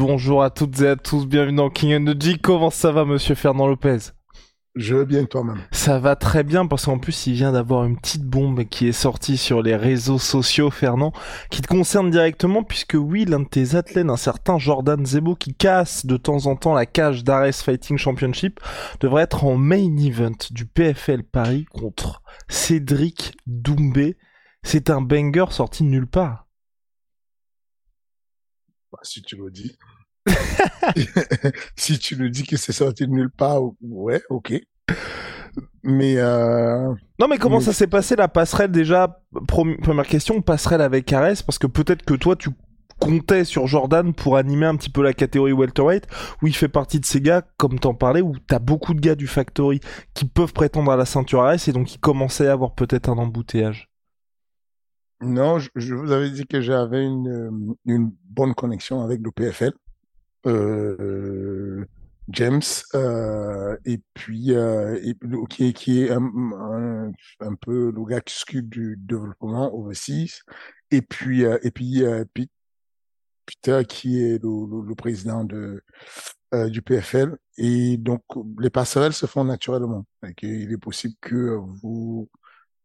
Bonjour 0.00 0.42
à 0.42 0.48
toutes 0.48 0.80
et 0.80 0.88
à 0.88 0.96
tous, 0.96 1.26
bienvenue 1.26 1.58
dans 1.58 1.68
King 1.68 1.94
Energy. 1.94 2.38
Comment 2.38 2.70
ça 2.70 2.90
va, 2.90 3.04
monsieur 3.04 3.34
Fernand 3.34 3.66
Lopez? 3.66 3.98
Je 4.74 4.96
vais 4.96 5.04
bien 5.04 5.26
toi-même. 5.26 5.60
Ça 5.72 5.98
va 5.98 6.16
très 6.16 6.42
bien 6.42 6.66
parce 6.66 6.86
qu'en 6.86 6.98
plus, 6.98 7.26
il 7.26 7.34
vient 7.34 7.52
d'avoir 7.52 7.84
une 7.84 7.98
petite 7.98 8.24
bombe 8.24 8.64
qui 8.64 8.88
est 8.88 8.92
sortie 8.92 9.36
sur 9.36 9.60
les 9.60 9.76
réseaux 9.76 10.18
sociaux, 10.18 10.70
Fernand, 10.70 11.12
qui 11.50 11.60
te 11.60 11.66
concerne 11.66 12.10
directement 12.10 12.64
puisque 12.64 12.96
oui, 12.98 13.26
l'un 13.26 13.40
de 13.40 13.48
tes 13.48 13.74
athlètes, 13.74 14.08
un 14.08 14.16
certain 14.16 14.56
Jordan 14.56 15.04
Zebo, 15.04 15.34
qui 15.34 15.52
casse 15.52 16.06
de 16.06 16.16
temps 16.16 16.46
en 16.46 16.56
temps 16.56 16.72
la 16.72 16.86
cage 16.86 17.22
d'Ares 17.22 17.52
Fighting 17.52 17.98
Championship, 17.98 18.58
devrait 19.00 19.24
être 19.24 19.44
en 19.44 19.58
main 19.58 19.98
event 19.98 20.32
du 20.50 20.64
PFL 20.64 21.24
Paris 21.24 21.66
contre 21.66 22.22
Cédric 22.48 23.36
Doumbé. 23.46 24.16
C'est 24.62 24.88
un 24.88 25.02
banger 25.02 25.44
sorti 25.50 25.82
de 25.82 25.88
nulle 25.88 26.06
part. 26.06 26.46
Bah, 28.92 28.98
si 29.02 29.22
tu 29.22 29.36
le 29.36 29.50
dis. 29.50 29.76
si 31.76 31.98
tu 31.98 32.14
le 32.16 32.30
dis 32.30 32.44
que 32.44 32.56
c'est 32.56 32.72
sorti 32.72 33.06
de 33.06 33.12
nulle 33.12 33.30
part, 33.30 33.62
ouais, 33.82 34.22
ok. 34.28 34.54
Mais 35.82 36.16
euh... 36.18 36.92
non, 37.18 37.28
mais 37.28 37.38
comment 37.38 37.60
ça 37.60 37.72
s'est 37.72 37.86
passé 37.86 38.14
la 38.16 38.28
passerelle? 38.28 38.70
Déjà 38.70 39.22
Première 39.46 40.06
question, 40.06 40.42
passerelle 40.42 40.82
avec 40.82 41.12
Ares, 41.12 41.42
parce 41.46 41.58
que 41.58 41.66
peut-être 41.66 42.04
que 42.04 42.14
toi 42.14 42.36
tu 42.36 42.50
comptais 42.98 43.44
sur 43.44 43.66
Jordan 43.66 44.12
pour 44.12 44.36
animer 44.36 44.66
un 44.66 44.76
petit 44.76 44.90
peu 44.90 45.02
la 45.02 45.14
catégorie 45.14 45.52
welterweight, 45.52 46.06
où 46.42 46.46
il 46.46 46.54
fait 46.54 46.68
partie 46.68 47.00
de 47.00 47.06
ces 47.06 47.20
gars, 47.20 47.42
comme 47.56 47.78
t'en 47.78 47.94
parlais, 47.94 48.20
où 48.20 48.34
t'as 48.46 48.58
beaucoup 48.58 48.92
de 48.92 49.00
gars 49.00 49.14
du 49.14 49.26
Factory 49.26 49.80
qui 50.12 50.26
peuvent 50.26 50.52
prétendre 50.52 50.92
à 50.92 50.96
la 50.96 51.06
ceinture 51.06 51.42
Ares 51.42 51.66
et 51.66 51.72
donc 51.72 51.94
il 51.94 51.98
commençait 51.98 52.46
à 52.46 52.52
avoir 52.52 52.74
peut-être 52.74 53.08
un 53.08 53.16
embouteillage. 53.16 53.88
Non, 55.22 55.58
je, 55.58 55.94
vous 55.94 56.12
avais 56.12 56.30
dit 56.30 56.46
que 56.46 56.60
j'avais 56.60 57.04
une, 57.04 57.28
euh, 57.28 57.74
une 57.84 58.10
bonne 58.24 58.54
connexion 58.54 59.02
avec 59.02 59.20
le 59.22 59.30
PFL. 59.30 59.72
Euh, 60.46 61.84
James, 62.28 62.62
euh, 62.94 63.76
et 63.84 64.00
puis 64.14 64.54
euh, 64.54 64.98
qui, 65.48 66.02
est 66.04 66.10
un, 66.10 67.12
peu 67.60 67.90
le 67.90 68.04
gars 68.04 68.20
qui 68.20 68.34
s'occupe 68.34 68.68
du 68.68 68.96
développement 68.98 69.74
overseas, 69.74 70.42
et 70.90 71.02
puis 71.02 71.42
et 71.42 71.70
puis 71.72 72.04
Peter 73.46 73.82
qui 73.88 74.22
est 74.22 74.42
le, 74.42 74.94
président 74.94 75.44
de 75.44 75.82
du 76.68 76.82
PFL, 76.82 77.36
et 77.58 77.96
donc 77.96 78.22
les 78.60 78.70
passerelles 78.70 79.12
se 79.12 79.26
font 79.26 79.44
naturellement. 79.44 80.06
Il 80.42 80.72
est 80.72 80.78
possible 80.78 81.14
que 81.20 81.56
vous 81.82 82.30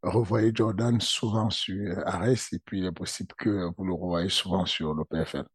revoyez 0.02 0.50
Jordan 0.54 1.00
souvent 1.00 1.50
sur 1.50 1.96
Ares 2.06 2.52
et 2.52 2.58
puis 2.64 2.80
il 2.80 2.86
est 2.86 2.92
possible 2.92 3.32
que 3.38 3.70
vous 3.76 3.84
le 3.84 3.94
revoyez 3.94 4.28
souvent 4.28 4.66
sur 4.66 4.94
le 4.94 5.04
PFL. 5.04 5.46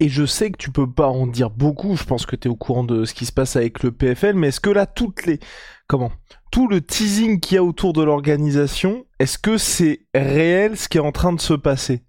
Et 0.00 0.08
je 0.08 0.24
sais 0.24 0.52
que 0.52 0.56
tu 0.56 0.70
peux 0.70 0.88
pas 0.88 1.08
en 1.08 1.26
dire 1.26 1.50
beaucoup, 1.50 1.96
je 1.96 2.04
pense 2.04 2.24
que 2.24 2.36
tu 2.36 2.46
es 2.46 2.50
au 2.50 2.56
courant 2.56 2.84
de 2.84 3.04
ce 3.04 3.14
qui 3.14 3.26
se 3.26 3.32
passe 3.32 3.56
avec 3.56 3.82
le 3.82 3.90
PFL, 3.90 4.36
mais 4.36 4.48
est-ce 4.48 4.60
que 4.60 4.70
là, 4.70 4.86
toutes 4.86 5.26
les. 5.26 5.40
Comment 5.88 6.12
Tout 6.52 6.68
le 6.68 6.80
teasing 6.80 7.40
qu'il 7.40 7.56
y 7.56 7.58
a 7.58 7.64
autour 7.64 7.92
de 7.94 8.02
l'organisation, 8.02 9.06
est-ce 9.18 9.38
que 9.38 9.58
c'est 9.58 10.06
réel 10.14 10.76
ce 10.76 10.88
qui 10.88 10.98
est 10.98 11.02
en 11.02 11.10
train 11.10 11.32
de 11.32 11.40
se 11.40 11.54
passer? 11.54 12.04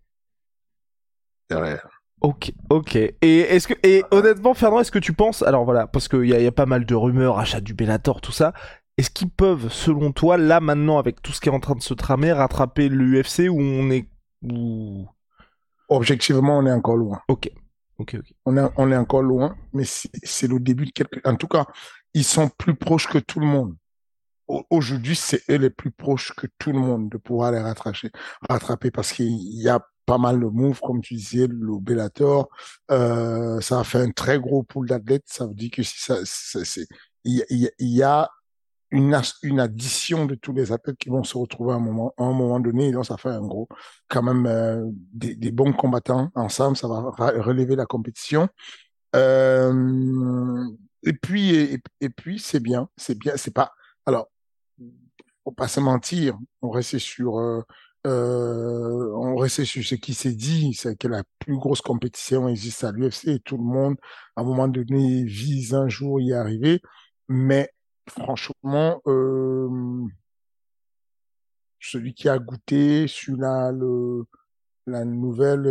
C'est 1.50 1.58
réel. 1.58 1.81
Ok, 2.22 2.52
ok. 2.70 2.96
Et 2.96 3.16
est-ce 3.22 3.68
que 3.68 3.73
et 3.81 4.03
honnêtement, 4.12 4.53
Fernand, 4.53 4.81
est-ce 4.81 4.92
que 4.92 5.00
tu 5.00 5.14
penses 5.14 5.42
alors 5.42 5.66
voilà, 5.66 5.88
parce 5.88 6.08
qu'il 6.08 6.26
y, 6.26 6.30
y, 6.30 6.48
a 6.48 6.52
pas 6.52 6.68
mal 6.68 6.86
de 6.86 6.94
rumeurs, 6.94 7.40
achat 7.40 7.62
du 7.62 7.74
Bellator, 7.74 8.22
tout 8.22 8.34
ça. 8.34 8.53
Est-ce 8.98 9.09
qu'ils 9.09 9.30
peuvent, 9.30 9.72
selon 9.72 10.12
toi, 10.12 10.38
là 10.38 10.59
maintenant, 10.59 11.00
avec 11.00 11.22
tout 11.22 11.31
ce 11.31 11.40
qui 11.40 11.50
est 11.50 11.53
en 11.53 11.62
train 11.62 11.76
de 11.76 11.81
se 11.81 11.94
tramer, 11.94 12.34
rattraper 12.34 12.90
l'UFC 12.90 13.50
où 13.50 13.59
on 13.59 13.90
est 13.90 14.09
où... 14.44 15.08
Objectivement, 15.88 16.59
on 16.59 16.66
est 16.68 16.72
encore 16.72 16.97
loin. 16.97 17.22
Ok. 17.30 17.50
Ok, 18.00 18.16
ok. 18.18 18.34
On 18.46 18.58
est, 18.58 18.70
on 18.78 18.92
est 18.92 18.98
encore 18.98 19.22
loin, 19.22 19.58
mais 19.74 19.84
c'est 19.86 20.48
le 20.48 20.60
début 20.60 20.86
de 20.86 20.92
quelque. 20.92 21.20
En 21.26 21.36
tout 21.36 21.48
cas, 21.48 21.66
ils 22.14 22.24
sont 22.24 22.50
plus 22.50 22.76
proches 22.76 23.08
que 23.08 23.20
tout 23.20 23.42
le 23.42 23.46
monde. 23.46 23.76
Aujourd'hui, 24.70 25.16
c'est 25.16 25.44
eux 25.52 25.58
les 25.58 25.70
plus 25.70 25.92
proches 25.92 26.34
que 26.36 26.48
tout 26.58 26.72
le 26.72 26.80
monde 26.80 27.10
de 27.10 27.18
pouvoir 27.18 27.52
les 27.52 27.60
rattraper, 27.60 28.10
rattraper 28.50 28.90
parce 28.90 29.12
qu'il 29.12 29.28
y 29.28 29.70
a 29.70 29.86
pas 30.06 30.18
mal 30.18 30.40
de 30.40 30.46
moves, 30.46 30.80
comme 30.82 31.02
tu 31.02 31.14
disais, 31.14 31.46
le 31.48 31.78
Bellator. 31.80 32.50
Euh, 32.90 33.60
ça 33.62 33.82
a 33.82 33.84
fait 33.84 34.00
un 34.00 34.12
très 34.12 34.40
gros 34.40 34.64
pool 34.64 34.88
d'athlètes. 34.88 35.26
Ça 35.28 35.46
veut 35.46 35.54
dire 35.54 35.70
que 35.70 35.84
si 35.84 36.00
ça, 36.00 36.16
il 37.26 37.46
y, 37.50 37.70
y 37.80 38.02
a 38.02 38.30
une, 38.91 39.19
une 39.44 39.59
addition 39.59 40.25
de 40.25 40.35
tous 40.35 40.53
les 40.53 40.72
athlètes 40.72 40.97
qui 40.97 41.09
vont 41.09 41.23
se 41.23 41.38
retrouver 41.38 41.73
à 41.73 41.75
un 41.75 41.79
moment, 41.79 42.13
à 42.17 42.23
un 42.23 42.33
moment 42.33 42.59
donné. 42.59 42.88
Et 42.88 42.91
donc, 42.91 43.05
ça 43.05 43.17
fait 43.17 43.29
un 43.29 43.41
gros, 43.41 43.67
quand 44.07 44.23
même, 44.23 44.45
euh, 44.45 44.83
des, 45.13 45.35
des, 45.35 45.51
bons 45.51 45.73
combattants 45.73 46.29
ensemble. 46.35 46.77
Ça 46.77 46.88
va 46.88 47.11
relever 47.41 47.75
la 47.75 47.85
compétition. 47.85 48.50
Euh, 49.16 50.66
et 51.03 51.13
puis, 51.13 51.81
et, 52.01 52.09
puis, 52.09 52.39
c'est 52.39 52.59
bien, 52.59 52.89
c'est 52.97 53.17
bien, 53.17 53.33
c'est 53.38 53.53
pas. 53.53 53.72
Alors, 54.05 54.29
faut 55.44 55.51
pas 55.51 55.67
se 55.67 55.79
mentir. 55.79 56.38
On 56.61 56.69
restait 56.69 57.00
sur, 57.00 57.39
euh, 57.39 57.61
euh, 58.07 59.11
on 59.16 59.35
restait 59.38 59.66
sur 59.66 59.83
ce 59.83 59.95
qui 59.95 60.13
s'est 60.13 60.33
dit, 60.33 60.73
c'est 60.73 60.97
que 60.97 61.07
la 61.07 61.23
plus 61.39 61.57
grosse 61.57 61.81
compétition 61.81 62.47
existe 62.50 62.83
à 62.83 62.91
l'UFC 62.91 63.41
tout 63.44 63.57
le 63.57 63.63
monde, 63.63 63.97
à 64.35 64.41
un 64.41 64.44
moment 64.44 64.67
donné, 64.67 65.23
vise 65.23 65.73
un 65.73 65.89
jour 65.89 66.21
y 66.21 66.33
arriver. 66.33 66.81
Mais 67.27 67.71
franchement, 68.09 69.02
celui 71.80 72.14
qui 72.14 72.30
a 72.30 72.38
goûté 72.40 73.08
sur 73.08 73.38
la, 73.38 73.72
la 74.88 75.06
nouvelle, 75.06 75.68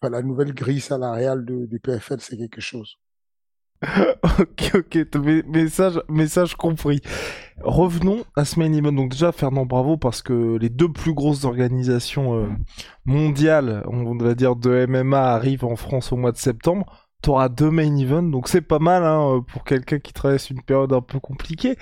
enfin, 0.00 0.10
la 0.10 0.22
nouvelle 0.22 0.54
grille 0.54 0.80
salariale 0.80 1.44
du 1.44 1.80
PFL, 1.80 2.20
c'est 2.20 2.36
quelque 2.36 2.60
chose. 2.60 2.98
ok, 4.38 4.72
ok, 4.74 5.16
message, 5.46 6.02
message 6.08 6.54
compris. 6.54 7.00
Revenons 7.62 8.24
à 8.36 8.44
ce 8.44 8.58
main 8.58 8.70
event. 8.72 8.92
Donc 8.92 9.12
déjà, 9.12 9.32
Fernand, 9.32 9.64
bravo, 9.64 9.96
parce 9.96 10.20
que 10.20 10.58
les 10.58 10.68
deux 10.68 10.92
plus 10.92 11.14
grosses 11.14 11.44
organisations 11.44 12.46
mondiales, 13.06 13.82
on 13.86 14.16
va 14.18 14.34
dire 14.34 14.54
de 14.56 14.84
MMA, 14.86 15.32
arrivent 15.32 15.64
en 15.64 15.76
France 15.76 16.12
au 16.12 16.16
mois 16.16 16.32
de 16.32 16.36
septembre 16.36 17.09
t'auras 17.22 17.48
deux 17.48 17.70
main 17.70 17.96
events, 17.96 18.30
donc 18.30 18.48
c'est 18.48 18.60
pas 18.60 18.78
mal 18.78 19.04
hein, 19.04 19.44
pour 19.52 19.64
quelqu'un 19.64 19.98
qui 19.98 20.12
traverse 20.12 20.50
une 20.50 20.62
période 20.62 20.92
un 20.92 21.00
peu 21.00 21.20
compliquée. 21.20 21.76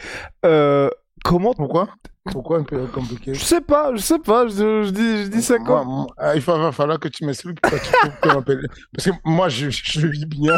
Euh, 0.44 0.90
comment 1.24 1.54
Pourquoi? 1.54 1.88
Pourquoi 2.30 2.58
une 2.58 2.66
période 2.66 2.90
compliquée? 2.90 3.34
Je 3.34 3.42
sais 3.42 3.60
pas, 3.60 3.94
je 3.94 4.00
sais 4.00 4.18
pas, 4.18 4.46
je, 4.48 4.82
je 4.82 4.90
dis, 4.90 5.24
je 5.24 5.28
dis 5.28 5.40
ça 5.40 5.58
comme... 5.58 5.86
Moi, 5.86 6.06
il 6.34 6.40
va 6.40 6.72
falloir 6.72 6.98
que 6.98 7.08
tu 7.08 7.24
m'expliques 7.24 7.58
pourquoi 7.60 7.78
tu 7.78 7.90
trouves 7.90 8.44
que 8.44 8.66
Parce 8.94 9.08
que 9.08 9.10
moi, 9.24 9.48
je, 9.48 9.70
je 9.70 10.06
vis 10.06 10.26
bien, 10.26 10.54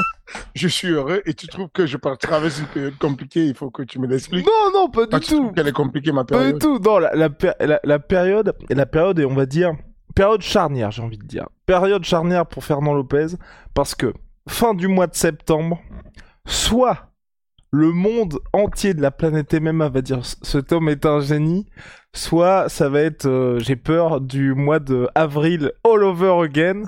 je 0.55 0.67
suis 0.67 0.89
heureux, 0.89 1.23
et 1.27 1.35
tu 1.35 1.47
trouves 1.47 1.69
que 1.73 1.87
je 1.87 1.97
traverse 1.97 2.59
une 2.59 2.67
période 2.67 2.99
compliquée, 2.99 3.47
il 3.47 3.55
faut 3.55 3.71
que 3.71 3.83
tu 3.83 4.01
me 4.01 4.09
l'expliques. 4.09 4.47
Non, 4.47 4.81
non, 4.81 4.91
pas 4.91 5.07
du 5.07 5.11
ah, 5.13 5.21
tout. 5.21 5.53
qu'elle 5.53 5.69
est 5.69 5.73
compliquée, 5.73 6.13
ma 6.13 6.25
période 6.25 6.47
Pas 6.47 6.53
du 6.55 6.59
tout, 6.59 6.79
non, 6.83 6.99
la, 6.99 7.15
la, 7.15 7.29
la, 7.61 7.81
la 7.83 7.99
période, 8.01 8.55
la 8.69 8.87
période 8.87 9.19
est, 9.21 9.25
on 9.25 9.35
va 9.35 9.47
dire, 9.47 9.73
période 10.15 10.43
charnière, 10.43 10.91
j'ai 10.91 11.03
envie 11.03 11.19
de 11.19 11.27
dire. 11.27 11.47
Période 11.67 12.05
charnière 12.05 12.47
pour 12.47 12.65
Fernand 12.65 12.95
Lopez, 12.95 13.29
parce 13.75 13.95
que 13.95 14.13
fin 14.51 14.75
du 14.75 14.89
mois 14.89 15.07
de 15.07 15.15
septembre, 15.15 15.81
soit 16.45 17.13
le 17.71 17.93
monde 17.93 18.41
entier 18.53 18.95
de 18.95 19.01
la 19.01 19.13
planète 19.13 19.55
MMA 19.55 19.89
va 19.89 20.03
dire 20.03 20.27
cet 20.27 20.73
homme 20.73 20.89
est 20.89 21.07
un 21.07 21.21
génie, 21.21 21.67
soit 22.13 22.69
ça 22.69 22.89
va 22.89 23.01
être, 23.01 23.27
euh, 23.27 23.59
j'ai 23.61 23.77
peur, 23.77 24.21
du 24.21 24.55
mois 24.55 24.81
de 24.81 25.09
avril 25.15 25.73
all 25.85 26.03
over 26.03 26.43
again. 26.45 26.83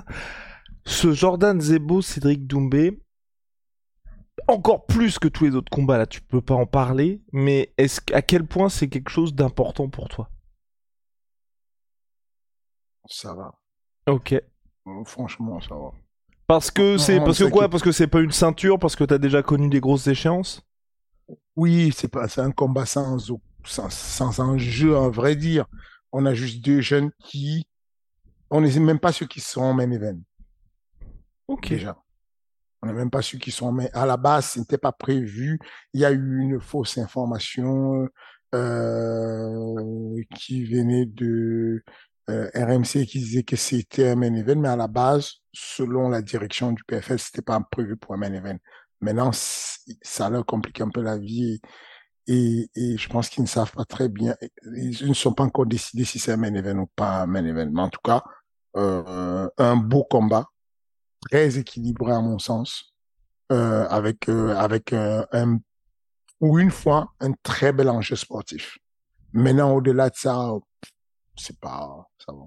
Ce 0.85 1.13
Jordan 1.13 1.61
Zebo, 1.61 2.01
Cédric 2.01 2.45
Doumbé, 2.45 3.01
encore 4.49 4.85
plus 4.85 5.17
que 5.17 5.29
tous 5.29 5.45
les 5.45 5.55
autres 5.55 5.71
combats, 5.71 5.97
là 5.97 6.05
tu 6.05 6.21
peux 6.21 6.41
pas 6.41 6.55
en 6.55 6.65
parler, 6.65 7.23
mais 7.31 7.73
est-ce 7.77 8.01
à 8.13 8.21
quel 8.21 8.45
point 8.45 8.67
c'est 8.67 8.89
quelque 8.89 9.09
chose 9.09 9.33
d'important 9.33 9.89
pour 9.89 10.09
toi? 10.09 10.29
Ça 13.07 13.33
va. 13.33 13.53
Ok. 14.07 14.35
Franchement, 15.05 15.61
ça 15.61 15.75
va. 15.75 15.91
Parce 16.53 16.69
que 16.69 16.99
c'est 16.99 17.19
parce 17.19 17.39
que 17.39 17.45
quoi 17.45 17.67
Parce 17.67 17.81
que 17.81 17.91
c'est 17.91 18.05
pas 18.05 18.21
une 18.21 18.31
ceinture 18.31 18.77
Parce 18.77 18.95
que 18.95 19.03
t'as 19.03 19.17
déjà 19.17 19.41
connu 19.41 19.69
des 19.69 19.79
grosses 19.79 20.05
échéances 20.05 20.61
Oui, 21.55 21.91
c'est 21.97 22.09
pas 22.09 22.27
c'est 22.27 22.41
un 22.41 22.51
combat 22.51 22.85
sans, 22.85 23.17
sans 23.65 23.89
sans 23.89 24.39
enjeu 24.39 24.95
à 24.95 25.09
vrai 25.09 25.35
dire. 25.35 25.65
On 26.11 26.27
a 26.27 26.35
juste 26.35 26.63
deux 26.63 26.79
jeunes 26.79 27.09
qui 27.17 27.65
on 28.51 28.61
n'est 28.61 28.79
même 28.79 28.99
pas 28.99 29.11
ceux 29.11 29.25
qui 29.25 29.39
sont 29.39 29.61
en 29.61 29.73
main 29.73 29.89
event. 29.89 30.19
Ok. 31.47 31.69
Déjà. 31.69 31.97
On 32.83 32.85
n'est 32.87 32.93
même 32.93 33.09
pas 33.09 33.23
ceux 33.23 33.39
qui 33.39 33.49
sont 33.49 33.71
mais 33.71 33.89
à 33.91 34.05
la 34.05 34.17
base 34.17 34.51
ce 34.51 34.59
n'était 34.59 34.77
pas 34.77 34.91
prévu. 34.91 35.59
Il 35.95 36.01
y 36.01 36.05
a 36.05 36.11
eu 36.11 36.37
une 36.39 36.61
fausse 36.61 36.99
information 36.99 38.07
euh, 38.53 40.21
qui 40.35 40.65
venait 40.65 41.07
de 41.07 41.83
euh, 42.29 42.49
RMC 42.55 43.05
qui 43.05 43.19
disait 43.19 43.43
que 43.43 43.55
c'était 43.55 44.09
un 44.09 44.15
main 44.15 44.33
event, 44.33 44.55
mais 44.55 44.69
à 44.69 44.75
la 44.75 44.87
base, 44.87 45.33
selon 45.53 46.09
la 46.09 46.21
direction 46.21 46.71
du 46.71 46.83
PFL, 46.83 47.19
c'était 47.19 47.41
pas 47.41 47.59
prévu 47.71 47.97
pour 47.97 48.13
un 48.13 48.17
main 48.17 48.33
event. 48.33 48.57
Maintenant, 49.01 49.31
ça 49.33 50.29
leur 50.29 50.45
complique 50.45 50.79
un 50.81 50.89
peu 50.89 51.01
la 51.01 51.17
vie 51.17 51.59
et, 52.27 52.69
et 52.75 52.97
je 52.97 53.09
pense 53.09 53.29
qu'ils 53.29 53.43
ne 53.43 53.49
savent 53.49 53.71
pas 53.71 53.85
très 53.85 54.07
bien. 54.07 54.35
Ils 54.75 55.09
ne 55.09 55.13
sont 55.13 55.33
pas 55.33 55.43
encore 55.43 55.65
décidés 55.65 56.05
si 56.05 56.19
c'est 56.19 56.31
un 56.31 56.37
main 56.37 56.53
event 56.53 56.79
ou 56.79 56.87
pas 56.95 57.23
un 57.23 57.25
main 57.25 57.43
event. 57.43 57.69
Mais 57.71 57.81
en 57.81 57.89
tout 57.89 57.99
cas, 58.03 58.23
euh, 58.77 59.49
un 59.57 59.75
beau 59.75 60.05
combat 60.05 60.45
très 61.29 61.57
équilibré 61.57 62.13
à 62.13 62.21
mon 62.21 62.39
sens, 62.39 62.93
euh, 63.51 63.85
avec 63.89 64.29
euh, 64.29 64.55
avec 64.55 64.93
euh, 64.93 65.25
un 65.31 65.59
ou 66.39 66.59
une 66.59 66.71
fois 66.71 67.13
un 67.19 67.33
très 67.43 67.73
bel 67.73 67.89
enjeu 67.89 68.15
sportif. 68.15 68.77
Maintenant, 69.33 69.75
au-delà 69.75 70.09
de 70.09 70.15
ça, 70.15 70.51
c'est 71.35 71.59
pas 71.59 72.07
ça 72.17 72.33
va. 72.33 72.45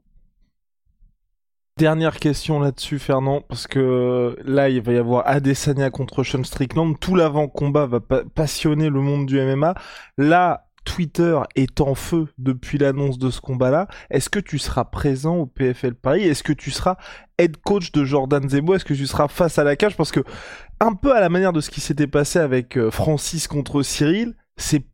Dernière 1.78 2.16
question 2.16 2.58
là-dessus, 2.58 2.98
Fernand, 2.98 3.42
parce 3.42 3.66
que 3.66 4.34
là, 4.46 4.70
il 4.70 4.80
va 4.80 4.92
y 4.92 4.96
avoir 4.96 5.28
Adesanya 5.28 5.90
contre 5.90 6.24
Sean 6.24 6.42
Strickland. 6.42 6.98
Tout 6.98 7.14
l'avant-combat 7.14 7.84
va 7.84 8.00
passionner 8.00 8.88
le 8.88 9.00
monde 9.02 9.26
du 9.26 9.38
MMA. 9.38 9.74
Là, 10.16 10.66
Twitter 10.86 11.38
est 11.54 11.82
en 11.82 11.94
feu 11.94 12.28
depuis 12.38 12.78
l'annonce 12.78 13.18
de 13.18 13.28
ce 13.28 13.42
combat-là. 13.42 13.88
Est-ce 14.08 14.30
que 14.30 14.38
tu 14.38 14.58
seras 14.58 14.84
présent 14.84 15.36
au 15.36 15.44
PFL 15.44 15.94
Paris? 15.94 16.22
Est-ce 16.22 16.42
que 16.42 16.54
tu 16.54 16.70
seras 16.70 16.96
head 17.36 17.58
coach 17.58 17.92
de 17.92 18.04
Jordan 18.04 18.48
Zebo 18.48 18.74
Est-ce 18.74 18.86
que 18.86 18.94
tu 18.94 19.06
seras 19.06 19.28
face 19.28 19.58
à 19.58 19.64
la 19.64 19.76
cage? 19.76 19.98
Parce 19.98 20.12
que, 20.12 20.20
un 20.80 20.94
peu 20.94 21.14
à 21.14 21.20
la 21.20 21.28
manière 21.28 21.52
de 21.52 21.60
ce 21.60 21.68
qui 21.68 21.82
s'était 21.82 22.06
passé 22.06 22.38
avec 22.38 22.78
euh, 22.78 22.90
Francis 22.90 23.48
contre 23.48 23.82
Cyril, 23.82 24.34
c'est 24.56 24.86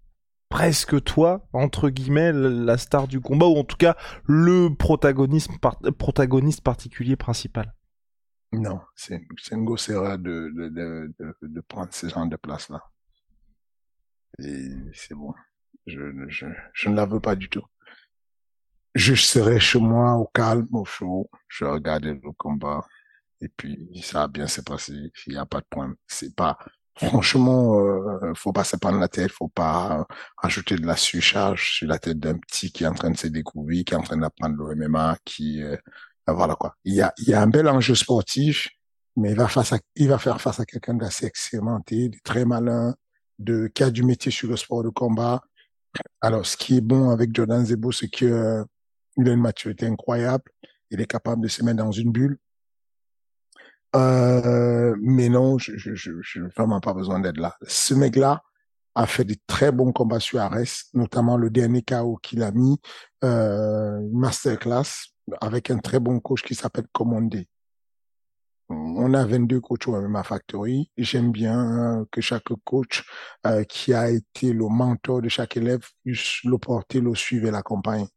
presque 0.52 1.02
toi, 1.02 1.48
entre 1.54 1.88
guillemets, 1.88 2.30
la 2.30 2.76
star 2.76 3.08
du 3.08 3.22
combat, 3.22 3.46
ou 3.46 3.56
en 3.56 3.64
tout 3.64 3.78
cas 3.78 3.96
le 4.26 4.68
protagoniste, 4.68 5.50
protagoniste 5.96 6.60
particulier 6.60 7.16
principal. 7.16 7.74
Non, 8.52 8.82
c'est 8.94 9.22
erreur 9.88 10.18
de, 10.18 10.52
de, 10.54 11.60
prendre 11.62 11.94
ce 11.94 12.06
genre 12.06 12.26
de 12.26 12.36
place-là. 12.36 12.82
Et 14.40 14.68
c'est 14.92 15.14
bon. 15.14 15.32
Je, 15.86 16.00
ne 16.00 16.94
la 16.94 17.06
veux 17.06 17.20
pas 17.20 17.34
du 17.34 17.48
tout. 17.48 17.64
Je 18.94 19.14
serai 19.14 19.58
chez 19.58 19.80
moi 19.80 20.16
au 20.16 20.26
calme, 20.26 20.68
au 20.72 20.84
chaud. 20.84 21.30
Je 21.48 21.64
regarder 21.64 22.12
le 22.12 22.32
combat. 22.32 22.86
Et 23.40 23.48
puis, 23.48 24.02
ça 24.04 24.20
va 24.20 24.28
bien 24.28 24.46
se 24.46 24.60
passer. 24.60 25.10
Il 25.26 25.32
n'y 25.32 25.38
a 25.38 25.46
pas 25.46 25.60
de 25.60 25.66
problème. 25.70 25.96
C'est 26.06 26.36
pas, 26.36 26.58
franchement, 26.96 27.78
euh, 27.78 28.32
faut 28.34 28.52
pas 28.52 28.64
se 28.64 28.76
prendre 28.76 28.98
la 28.98 29.08
tête. 29.08 29.30
Faut 29.32 29.48
pas 29.48 30.06
ajouter 30.42 30.76
de 30.76 30.86
la 30.86 30.96
surcharge 30.96 31.72
sur 31.78 31.88
la 31.88 31.98
tête 31.98 32.18
d'un 32.18 32.38
petit 32.38 32.72
qui 32.72 32.84
est 32.84 32.86
en 32.86 32.94
train 32.94 33.10
de 33.10 33.16
se 33.16 33.28
découvrir, 33.28 33.84
qui 33.84 33.94
est 33.94 33.96
en 33.96 34.02
train 34.02 34.16
d'apprendre 34.16 34.56
le 34.56 34.74
MMA, 34.74 35.16
qui, 35.24 35.62
euh, 35.62 35.76
voilà 36.26 36.54
quoi. 36.54 36.74
Il 36.84 36.94
y 36.94 37.02
a, 37.02 37.12
il 37.18 37.28
y 37.28 37.34
a 37.34 37.42
un 37.42 37.48
bel 37.48 37.68
enjeu 37.68 37.94
sportif, 37.94 38.68
mais 39.16 39.32
il 39.32 39.36
va 39.36 39.48
faire 40.18 40.40
face 40.40 40.60
à 40.60 40.64
quelqu'un 40.64 40.94
d'assez 40.94 41.26
expérimenté, 41.26 42.08
de 42.08 42.18
très 42.24 42.44
malin, 42.44 42.94
de, 43.38 43.68
qui 43.74 43.82
a 43.82 43.90
du 43.90 44.02
métier 44.02 44.30
sur 44.30 44.48
le 44.48 44.56
sport 44.56 44.82
de 44.82 44.88
combat, 44.90 45.42
alors, 46.20 46.46
ce 46.46 46.56
qui 46.56 46.76
est 46.76 46.80
bon 46.80 47.10
avec 47.10 47.34
Jordan 47.34 47.64
Zebo, 47.64 47.92
c'est 47.92 48.08
que 48.08 48.24
euh, 48.24 48.62
a 48.62 48.66
une 49.16 49.40
maturité 49.40 49.86
incroyable. 49.86 50.44
Il 50.90 51.00
est 51.00 51.06
capable 51.06 51.42
de 51.42 51.48
se 51.48 51.64
mettre 51.64 51.78
dans 51.78 51.92
une 51.92 52.12
bulle. 52.12 52.38
Euh, 53.94 54.96
mais 55.02 55.28
non, 55.28 55.58
je, 55.58 55.76
je, 55.76 56.40
vraiment 56.56 56.80
pas 56.80 56.94
besoin 56.94 57.20
d'être 57.20 57.38
là. 57.38 57.56
Ce 57.66 57.94
mec-là 57.94 58.42
a 58.94 59.06
fait 59.06 59.24
des 59.24 59.36
très 59.46 59.72
bons 59.72 59.92
combats 59.92 60.20
sur 60.20 60.40
Ares, 60.40 60.88
notamment 60.94 61.36
le 61.36 61.50
dernier 61.50 61.82
KO 61.82 62.18
qu'il 62.22 62.42
a 62.42 62.52
mis, 62.52 62.78
euh, 63.24 64.00
masterclass, 64.12 65.12
avec 65.40 65.70
un 65.70 65.78
très 65.78 66.00
bon 66.00 66.20
coach 66.20 66.42
qui 66.42 66.54
s'appelle 66.54 66.86
Commandé 66.92 67.48
on 68.72 69.14
a 69.14 69.24
22 69.24 69.60
coachs 69.60 69.88
au 69.88 70.00
MMA 70.00 70.22
Factory. 70.22 70.90
J'aime 70.96 71.32
bien 71.32 72.06
que 72.10 72.20
chaque 72.20 72.48
coach 72.64 73.04
euh, 73.46 73.64
qui 73.64 73.92
a 73.94 74.10
été 74.10 74.52
le 74.52 74.68
mentor 74.68 75.22
de 75.22 75.28
chaque 75.28 75.56
élève 75.56 75.86
puisse 76.04 76.42
le 76.44 76.58
porter, 76.58 77.00
le 77.00 77.14
suivre 77.14 77.48
et 77.48 77.50
l'accompagner. 77.50 78.08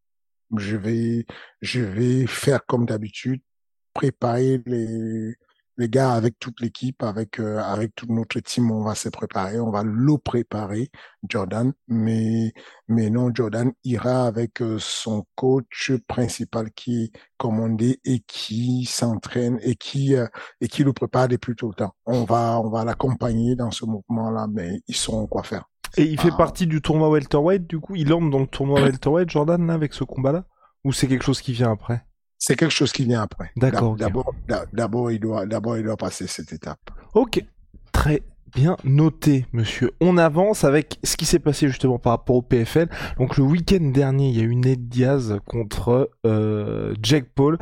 Je 0.58 0.78
vais, 0.78 1.26
je 1.62 1.82
vais 1.82 2.28
faire 2.28 2.66
comme 2.66 2.86
d'habitude, 2.86 3.42
préparer 3.94 4.62
les, 4.66 5.36
les 5.78 5.90
gars, 5.90 6.14
avec 6.14 6.40
toute 6.40 6.62
l'équipe, 6.62 7.04
avec 7.04 7.40
euh, 7.40 7.60
avec 7.60 7.96
toute 7.96 8.10
notre 8.10 8.40
team, 8.40 8.72
on 8.72 8.84
va 8.84 8.96
se 8.96 9.10
préparer, 9.10 9.60
on 9.60 9.72
va 9.72 9.84
le 9.84 10.18
préparer, 10.18 10.90
Jordan. 11.28 11.74
Mais 11.88 12.54
mais 12.88 13.10
non, 13.10 13.32
Jordan 13.34 13.72
ira 13.84 14.26
avec 14.26 14.62
euh, 14.62 14.78
son 14.80 15.26
coach 15.36 15.92
principal 16.08 16.72
qui 16.72 17.04
est 17.04 17.12
commandé 17.38 18.00
et 18.06 18.20
qui 18.22 18.86
s'entraîne 18.86 19.60
et 19.62 19.76
qui 19.76 20.16
euh, 20.16 20.28
et 20.62 20.68
qui 20.68 20.84
le 20.84 20.94
prépare 20.94 21.28
depuis 21.28 21.56
tout 21.56 21.68
le 21.70 21.76
temps. 21.76 21.94
On 22.06 22.24
va 22.24 22.60
on 22.60 22.70
va 22.70 22.86
l'accompagner 22.86 23.56
dans 23.56 23.72
ce 23.72 23.86
mouvement-là, 23.86 24.48
mais 24.52 24.82
ils 24.88 24.96
sauront 24.96 25.28
quoi 25.28 25.44
faire. 25.44 25.66
Et 25.98 26.04
il 26.04 26.20
fait 26.20 26.30
ah. 26.34 26.38
partie 26.38 26.68
du 26.68 26.82
tournoi 26.82 27.10
welterweight, 27.10 27.68
du 27.68 27.80
coup, 27.80 27.96
il 27.96 28.12
entre 28.14 28.30
dans 28.30 28.40
le 28.40 28.48
tournoi 28.48 28.82
welterweight, 28.84 29.30
Jordan, 29.30 29.66
là, 29.66 29.74
avec 29.74 29.94
ce 29.94 30.04
combat-là, 30.04 30.46
ou 30.84 30.92
c'est 30.92 31.08
quelque 31.08 31.24
chose 31.24 31.42
qui 31.42 31.54
vient 31.54 31.72
après? 31.72 32.06
C'est 32.38 32.56
quelque 32.56 32.72
chose 32.72 32.92
qui 32.92 33.06
vient 33.06 33.22
après. 33.22 33.52
D'accord. 33.56 33.96
D'abord, 33.96 34.34
d'abord, 34.74 35.12
il 35.12 35.20
doit, 35.20 35.46
d'abord, 35.46 35.78
il 35.78 35.84
doit 35.84 35.98
passer 35.98 36.28
cette 36.28 36.54
étape. 36.54 36.80
Ok. 37.14 37.44
Très 37.92 38.24
bien 38.56 38.78
noté, 38.86 39.46
monsieur. 39.52 39.92
On 40.00 40.18
avance 40.18 40.64
avec 40.64 40.98
ce 41.04 41.18
qui 41.18 41.26
s'est 41.26 41.40
passé 41.40 41.68
justement 41.68 42.00
par 42.00 42.14
rapport 42.14 42.38
au 42.38 42.42
PFL. 42.42 42.88
Donc 43.20 43.38
le 43.38 43.44
week-end 43.44 43.92
dernier, 43.94 44.30
il 44.30 44.38
y 44.38 44.40
a 44.40 44.44
eu 44.44 44.56
Ned 44.56 44.88
Diaz 44.88 45.40
contre 45.46 46.10
euh, 46.26 46.96
Jack 47.04 47.26
Paul. 47.36 47.58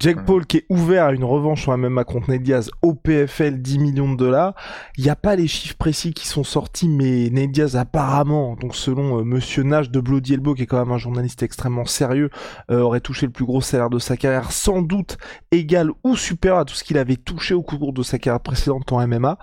Jack 0.00 0.24
Paul 0.24 0.46
qui 0.46 0.58
est 0.58 0.66
ouvert 0.70 1.04
à 1.04 1.12
une 1.12 1.24
revanche 1.24 1.62
sur 1.62 1.70
la 1.70 1.76
MMA 1.76 2.04
contre 2.04 2.30
Ned 2.30 2.42
Diaz 2.42 2.70
au 2.82 2.94
PFL 2.94 3.60
10 3.60 3.78
millions 3.78 4.10
de 4.10 4.16
dollars. 4.16 4.54
Il 4.96 5.04
n'y 5.04 5.10
a 5.10 5.16
pas 5.16 5.36
les 5.36 5.46
chiffres 5.46 5.76
précis 5.76 6.14
qui 6.14 6.26
sont 6.26 6.44
sortis, 6.44 6.88
mais 6.88 7.28
Ned 7.30 7.52
Diaz 7.52 7.76
apparemment, 7.76 8.56
donc 8.56 8.74
selon 8.74 9.20
euh, 9.20 9.24
monsieur 9.24 9.62
Nash 9.62 9.90
de 9.90 10.00
Bloody 10.00 10.34
Elbow, 10.34 10.54
qui 10.54 10.62
est 10.62 10.66
quand 10.66 10.78
même 10.78 10.92
un 10.92 10.98
journaliste 10.98 11.42
extrêmement 11.42 11.84
sérieux, 11.84 12.30
euh, 12.70 12.80
aurait 12.80 13.00
touché 13.00 13.26
le 13.26 13.32
plus 13.32 13.44
gros 13.44 13.60
salaire 13.60 13.90
de 13.90 13.98
sa 13.98 14.16
carrière, 14.16 14.50
sans 14.50 14.80
doute 14.80 15.18
égal 15.50 15.90
ou 16.04 16.16
supérieur 16.16 16.60
à 16.60 16.64
tout 16.64 16.74
ce 16.74 16.84
qu'il 16.84 16.96
avait 16.96 17.16
touché 17.16 17.52
au 17.52 17.62
cours 17.62 17.92
de 17.92 18.02
sa 18.02 18.18
carrière 18.18 18.40
précédente 18.40 18.90
en 18.92 19.06
MMA 19.06 19.38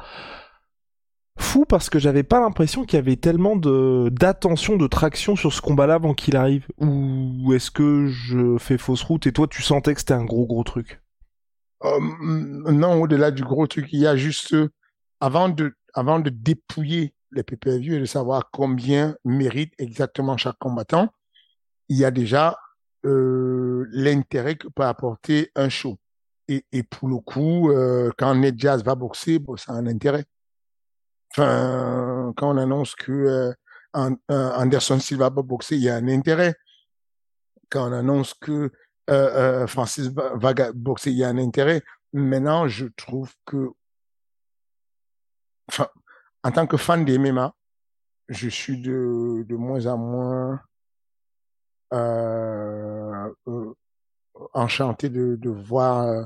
fou 1.40 1.66
parce 1.66 1.90
que 1.90 2.00
j'avais 2.00 2.24
pas 2.24 2.40
l'impression 2.40 2.86
qu'il 2.86 2.98
y 2.98 3.00
avait 3.00 3.16
tellement 3.16 3.56
d'attention, 3.56 4.78
de 4.78 4.88
traction 4.88 5.36
sur 5.36 5.54
ce 5.54 5.62
combat-là 5.62 5.96
avant 5.96 6.14
qu'il 6.14 6.36
arrive. 6.36 6.68
Ou 6.80 7.54
est-ce 7.54 7.72
que 7.72 8.08
je 8.08 8.58
fais 8.58 8.78
fausse 8.78 9.04
route 9.04 9.28
et 9.28 9.34
toi 9.34 9.48
tu 9.48 9.62
sentais 9.62 9.94
que 9.94 10.00
c'était 10.00 10.14
un 10.14 10.26
gros 10.26 10.46
gros 10.46 10.64
truc? 10.64 11.02
Euh, 11.84 12.00
Non, 12.72 13.02
au-delà 13.02 13.32
du 13.32 13.44
gros 13.44 13.68
truc, 13.68 13.88
il 13.92 14.00
y 14.00 14.08
a 14.08 14.16
juste 14.16 14.56
avant 15.20 15.50
de 15.50 15.74
dépouiller 16.30 17.14
les 17.32 17.44
PPV 17.44 17.96
et 17.96 18.00
de 18.00 18.06
savoir 18.06 18.50
combien 18.52 19.16
mérite 19.26 19.74
exactement 19.78 20.38
chaque 20.38 20.58
combattant, 20.60 21.10
il 21.90 21.98
y 21.98 22.06
a 22.06 22.12
déjà 22.12 22.58
euh, 23.06 23.88
l'intérêt 23.92 24.56
que 24.58 24.68
peut 24.70 24.84
apporter 24.84 25.52
un 25.56 25.70
show. 25.70 25.98
Et, 26.48 26.66
et 26.72 26.84
pour 26.84 27.08
le 27.10 27.18
coup, 27.20 27.72
euh, 27.72 28.12
quand 28.18 28.36
Ned 28.36 28.56
Jazz 28.60 28.84
va 28.84 28.96
boxer, 28.96 29.40
bon, 29.40 29.58
ça 29.58 29.74
a 29.74 29.76
un 29.76 29.88
intérêt. 29.88 30.26
Enfin, 31.38 32.34
quand 32.38 32.56
on 32.56 32.58
annonce 32.58 32.96
que 32.96 33.12
euh, 33.12 33.54
Anderson 34.30 35.00
Silva 35.00 35.30
va 35.30 35.42
boxer, 35.42 35.76
il 35.76 35.84
y 35.84 35.90
a 35.90 35.96
un 35.96 36.08
intérêt. 36.08 36.56
Quand 37.70 37.90
on 37.90 37.92
annonce 37.92 38.34
que 38.34 38.72
euh, 39.10 39.64
euh, 39.64 39.68
Francis 39.68 40.08
va 40.08 40.54
boxer, 40.74 41.12
il 41.12 41.18
y 41.18 41.26
a 41.26 41.28
un 41.28 41.38
intérêt. 41.38 41.84
Maintenant, 42.14 42.70
je 42.70 42.86
trouve 42.86 43.34
que, 43.46 43.72
enfin, 45.68 45.90
en 46.44 46.52
tant 46.52 46.68
que 46.68 46.78
fan 46.78 47.04
des 47.04 47.18
MMA, 47.18 47.54
je 48.30 48.48
suis 48.48 48.82
de, 48.82 49.44
de 49.46 49.56
moins 49.58 49.88
en 49.88 49.98
moins 49.98 50.62
euh, 51.94 53.30
enchanté 54.54 55.10
de, 55.10 55.36
de 55.36 55.50
voir 55.50 56.26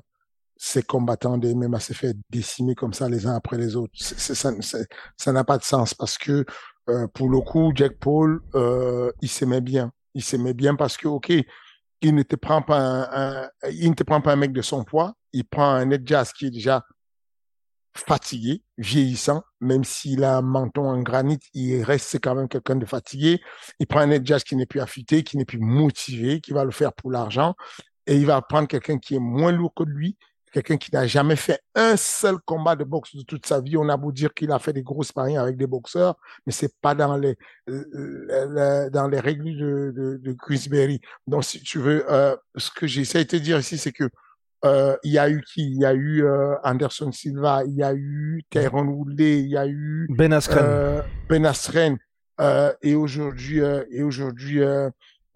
ces 0.61 0.83
combattants 0.83 1.37
des 1.37 1.55
MMA 1.55 1.79
se 1.79 1.93
fait 1.93 2.17
décimer 2.29 2.75
comme 2.75 2.91
ça 2.91 3.07
les 3.07 3.25
uns 3.25 3.33
après 3.33 3.57
les 3.57 3.77
autres. 3.77 3.93
ça 3.95 5.31
n'a 5.31 5.43
pas 5.45 5.57
de 5.57 5.63
sens 5.63 5.93
parce 5.93 6.17
que 6.17 6.45
euh, 6.89 7.07
pour 7.07 7.29
le 7.29 7.39
coup, 7.39 7.71
Jack 7.73 7.97
Paul, 7.97 8.41
euh, 8.55 9.09
il 9.21 9.29
s'aimait 9.29 9.61
bien. 9.61 9.93
Il 10.15 10.23
s'aimait 10.23 10.53
bien 10.53 10.75
parce 10.75 10.97
que, 10.97 11.07
ok, 11.07 11.31
il 12.01 12.13
ne 12.13 12.23
te 12.23 12.35
prend 12.35 12.61
pas 12.61 13.09
un, 13.09 13.49
il 13.71 13.89
ne 13.89 13.95
te 13.95 14.03
prend 14.03 14.19
pas 14.19 14.33
un 14.33 14.35
mec 14.35 14.51
de 14.51 14.61
son 14.61 14.83
poids. 14.83 15.13
Il 15.31 15.45
prend 15.45 15.69
un 15.69 15.85
Ned 15.85 16.05
Jazz 16.05 16.33
qui 16.33 16.47
est 16.47 16.51
déjà 16.51 16.83
fatigué, 17.95 18.61
vieillissant, 18.77 19.43
même 19.61 19.85
s'il 19.85 20.25
a 20.25 20.37
un 20.37 20.41
menton 20.41 20.89
en 20.89 21.01
granit, 21.01 21.39
il 21.53 21.83
reste 21.83 22.15
quand 22.21 22.35
même 22.35 22.47
quelqu'un 22.47 22.75
de 22.75 22.85
fatigué. 22.85 23.39
Il 23.79 23.87
prend 23.87 24.01
un 24.01 24.07
Ned 24.07 24.25
Jazz 24.25 24.43
qui 24.43 24.57
n'est 24.57 24.65
plus 24.65 24.81
affûté, 24.81 25.23
qui 25.23 25.37
n'est 25.37 25.45
plus 25.45 25.59
motivé, 25.59 26.41
qui 26.41 26.51
va 26.51 26.65
le 26.65 26.71
faire 26.71 26.91
pour 26.93 27.11
l'argent. 27.11 27.55
Et 28.07 28.17
il 28.17 28.25
va 28.25 28.41
prendre 28.41 28.67
quelqu'un 28.67 28.97
qui 28.97 29.15
est 29.15 29.19
moins 29.19 29.51
lourd 29.51 29.73
que 29.73 29.83
lui, 29.83 30.17
quelqu'un 30.51 30.77
qui 30.77 30.93
n'a 30.93 31.07
jamais 31.07 31.35
fait 31.35 31.59
un 31.75 31.95
seul 31.97 32.37
combat 32.45 32.75
de 32.75 32.83
boxe 32.83 33.15
de 33.15 33.23
toute 33.23 33.45
sa 33.45 33.61
vie. 33.61 33.77
On 33.77 33.89
a 33.89 33.97
beau 33.97 34.11
dire 34.11 34.33
qu'il 34.33 34.51
a 34.51 34.59
fait 34.59 34.73
des 34.73 34.83
gros 34.83 35.03
sparring 35.03 35.37
avec 35.37 35.57
des 35.57 35.67
boxeurs, 35.67 36.15
mais 36.45 36.51
c'est 36.51 36.73
pas 36.81 36.95
dans 36.95 37.17
les, 37.17 37.37
euh, 37.69 38.89
dans 38.89 39.07
les 39.07 39.19
règles 39.19 39.57
de, 39.57 39.93
de, 39.95 40.17
de 40.17 40.33
Chris 40.33 40.67
Berry. 40.69 40.99
Donc, 41.27 41.43
si 41.43 41.61
tu 41.61 41.79
veux, 41.79 42.05
euh, 42.11 42.35
ce 42.55 42.71
que 42.71 42.87
j'essaie 42.87 43.23
de 43.23 43.29
te 43.29 43.35
dire 43.35 43.59
ici, 43.59 43.77
c'est 43.77 43.91
que 43.91 44.09
euh, 44.65 44.97
il 45.03 45.13
y 45.13 45.17
a 45.17 45.29
eu 45.29 45.41
qui? 45.41 45.61
Il 45.61 45.79
y 45.79 45.85
a 45.85 45.93
eu 45.93 46.25
euh, 46.25 46.55
Anderson 46.63 47.11
Silva, 47.11 47.63
il 47.65 47.75
y 47.75 47.83
a 47.83 47.93
eu 47.93 48.43
Tyrone 48.49 48.89
Woodley, 48.89 49.39
il 49.39 49.49
y 49.49 49.57
a 49.57 49.65
eu 49.67 50.07
Ben 50.09 50.33
Askren. 50.33 50.65
Euh, 50.65 51.01
ben 51.29 51.45
Askren 51.45 51.97
et 52.81 52.95
aujourd'hui, 52.95 53.59
et 53.91 54.01
aujourd'hui, 54.01 54.61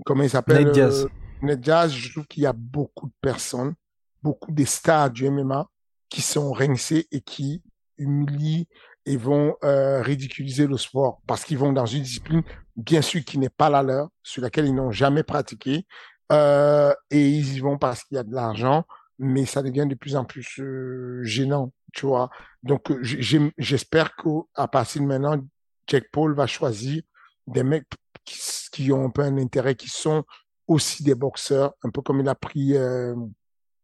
comment 0.06 0.24
il 0.24 0.30
s'appelle 0.30 0.66
Ned 0.66 0.74
Diaz. 0.74 1.08
Ned 1.42 1.60
Diaz. 1.60 1.92
Je 1.92 2.12
trouve 2.12 2.26
qu'il 2.28 2.44
y 2.44 2.46
a 2.46 2.54
beaucoup 2.54 3.08
de 3.08 3.14
personnes 3.22 3.74
beaucoup 4.24 4.52
des 4.52 4.66
stars 4.66 5.12
du 5.12 5.30
MMA 5.30 5.70
qui 6.10 6.22
sont 6.22 6.52
rincés 6.52 7.08
et 7.12 7.22
qui 7.22 7.62
humilient 7.98 8.68
et 9.06 9.18
vont 9.18 9.56
euh, 9.64 10.02
ridiculiser 10.02 10.66
le 10.66 10.78
sport 10.78 11.22
parce 11.28 11.44
qu'ils 11.44 11.58
vont 11.58 11.74
dans 11.74 11.86
une 11.86 12.04
discipline, 12.04 12.42
bien 12.76 13.02
sûr, 13.02 13.24
qui 13.24 13.38
n'est 13.38 13.50
pas 13.50 13.70
la 13.70 13.84
leur, 13.84 14.10
sur 14.24 14.42
laquelle 14.42 14.66
ils 14.66 14.76
n'ont 14.76 14.92
jamais 14.92 15.24
pratiqué, 15.24 15.86
euh, 16.32 16.94
et 17.12 17.30
ils 17.30 17.58
y 17.58 17.60
vont 17.60 17.78
parce 17.78 18.04
qu'il 18.04 18.16
y 18.16 18.20
a 18.20 18.24
de 18.24 18.34
l'argent, 18.34 18.86
mais 19.20 19.46
ça 19.46 19.62
devient 19.62 19.86
de 19.88 19.96
plus 19.96 20.16
en 20.16 20.26
plus 20.26 20.60
euh, 20.60 21.22
gênant, 21.24 21.72
tu 21.94 22.06
vois. 22.06 22.30
Donc, 22.64 22.92
euh, 22.92 23.00
j'espère 23.58 24.16
qu'à 24.16 24.68
partir 24.68 25.02
de 25.02 25.08
maintenant, 25.08 25.38
Jack 25.88 26.06
Paul 26.12 26.34
va 26.34 26.48
choisir 26.48 27.04
des 27.48 27.64
mecs 27.64 27.88
qui, 28.24 28.40
qui, 28.72 28.92
ont 28.92 29.06
un 29.06 29.10
peu 29.10 29.22
un 29.22 29.38
intérêt, 29.38 29.76
qui 29.76 29.90
sont 29.90 30.24
aussi 30.68 31.04
des 31.04 31.16
boxeurs, 31.16 31.74
un 31.84 31.90
peu 31.90 32.02
comme 32.02 32.22
il 32.22 32.30
a 32.30 32.36
pris, 32.36 32.76
euh, 32.76 33.16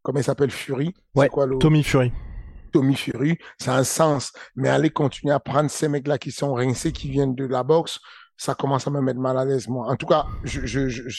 comment 0.02 0.20
il 0.20 0.24
s'appelle, 0.24 0.52
Fury? 0.52 0.94
Ouais, 1.16 1.30
quoi. 1.30 1.48
Tommy 1.60 1.84
Fury. 1.84 2.12
Tommy 2.72 2.96
Fury, 2.96 3.38
ça 3.60 3.76
a 3.76 3.80
un 3.80 3.84
sens. 3.84 4.32
Mais 4.56 4.70
aller 4.70 4.90
continuer 4.90 5.34
à 5.34 5.40
prendre 5.40 5.70
ces 5.70 5.88
mecs-là 5.88 6.18
qui 6.18 6.32
sont 6.32 6.54
rincés, 6.54 6.92
qui 6.92 7.10
viennent 7.10 7.36
de 7.36 7.46
la 7.46 7.64
boxe, 7.64 8.00
ça 8.38 8.56
commence 8.56 8.88
à 8.88 8.92
me 8.92 9.02
mettre 9.02 9.20
mal 9.20 9.38
à 9.38 9.46
l'aise, 9.46 9.68
moi. 9.68 9.88
En 9.88 9.96
tout 9.96 10.06
cas, 10.06 10.26
je, 10.44 10.66
je, 10.66 10.88
je, 10.88 11.10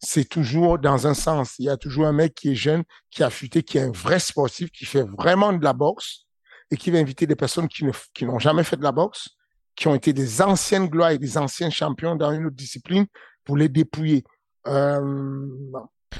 c'est 0.00 0.28
toujours 0.28 0.78
dans 0.78 1.06
un 1.06 1.14
sens. 1.14 1.54
Il 1.58 1.66
y 1.66 1.68
a 1.68 1.76
toujours 1.76 2.06
un 2.06 2.12
mec 2.12 2.34
qui 2.34 2.52
est 2.52 2.54
jeune, 2.54 2.82
qui 3.10 3.22
a 3.22 3.30
futé, 3.30 3.62
qui 3.62 3.78
est 3.78 3.82
un 3.82 3.92
vrai 3.92 4.18
sportif, 4.18 4.70
qui 4.70 4.84
fait 4.84 5.04
vraiment 5.18 5.52
de 5.52 5.62
la 5.62 5.72
boxe 5.72 6.24
et 6.70 6.76
qui 6.76 6.90
va 6.90 6.98
inviter 6.98 7.26
des 7.26 7.36
personnes 7.36 7.68
qui, 7.68 7.84
ne, 7.84 7.92
qui 8.12 8.24
n'ont 8.24 8.38
jamais 8.38 8.64
fait 8.64 8.76
de 8.76 8.82
la 8.82 8.92
boxe, 8.92 9.28
qui 9.76 9.88
ont 9.88 9.94
été 9.94 10.12
des 10.12 10.42
anciennes 10.42 10.88
gloires 10.88 11.10
et 11.10 11.18
des 11.18 11.38
anciens 11.38 11.70
champions 11.70 12.16
dans 12.16 12.32
une 12.32 12.46
autre 12.46 12.56
discipline 12.56 13.06
pour 13.44 13.56
les 13.56 13.68
dépouiller. 13.68 14.24
Euh... 14.66 15.46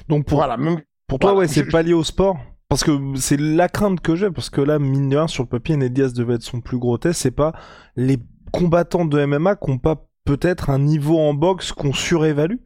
Donc 0.09 0.27
pour, 0.27 0.39
voilà, 0.39 0.57
même, 0.57 0.81
pour 1.07 1.19
toi, 1.19 1.35
ouais, 1.35 1.49
c'est 1.49 1.67
pas 1.67 1.83
lié 1.83 1.93
au 1.93 2.05
sport 2.05 2.39
parce 2.69 2.83
que 2.83 3.17
c'est 3.17 3.39
la 3.39 3.69
crainte 3.69 4.01
que 4.01 4.17
j'ai, 4.17 4.31
parce 4.31 4.51
que 4.51 4.61
là, 4.61 4.79
mine 4.79 5.09
de 5.09 5.17
rien, 5.17 5.29
sur 5.29 5.45
le 5.45 5.49
papier, 5.49 5.77
Ned 5.77 5.93
Diaz 5.93 6.13
devait 6.13 6.35
être 6.35 6.43
son 6.43 6.61
plus 6.61 6.79
gros 6.79 6.99
test, 6.99 7.21
c'est 7.21 7.31
pas 7.31 7.53
les 7.95 8.19
combattants 8.53 9.05
de 9.05 9.25
MMA 9.25 9.57
qui 9.57 9.71
ont 9.71 9.79
pas 9.79 10.09
peut-être 10.25 10.71
un 10.71 10.79
niveau 10.79 11.19
en 11.19 11.35
boxe 11.35 11.73
qu'on 11.73 11.93
surévalue 11.93 12.59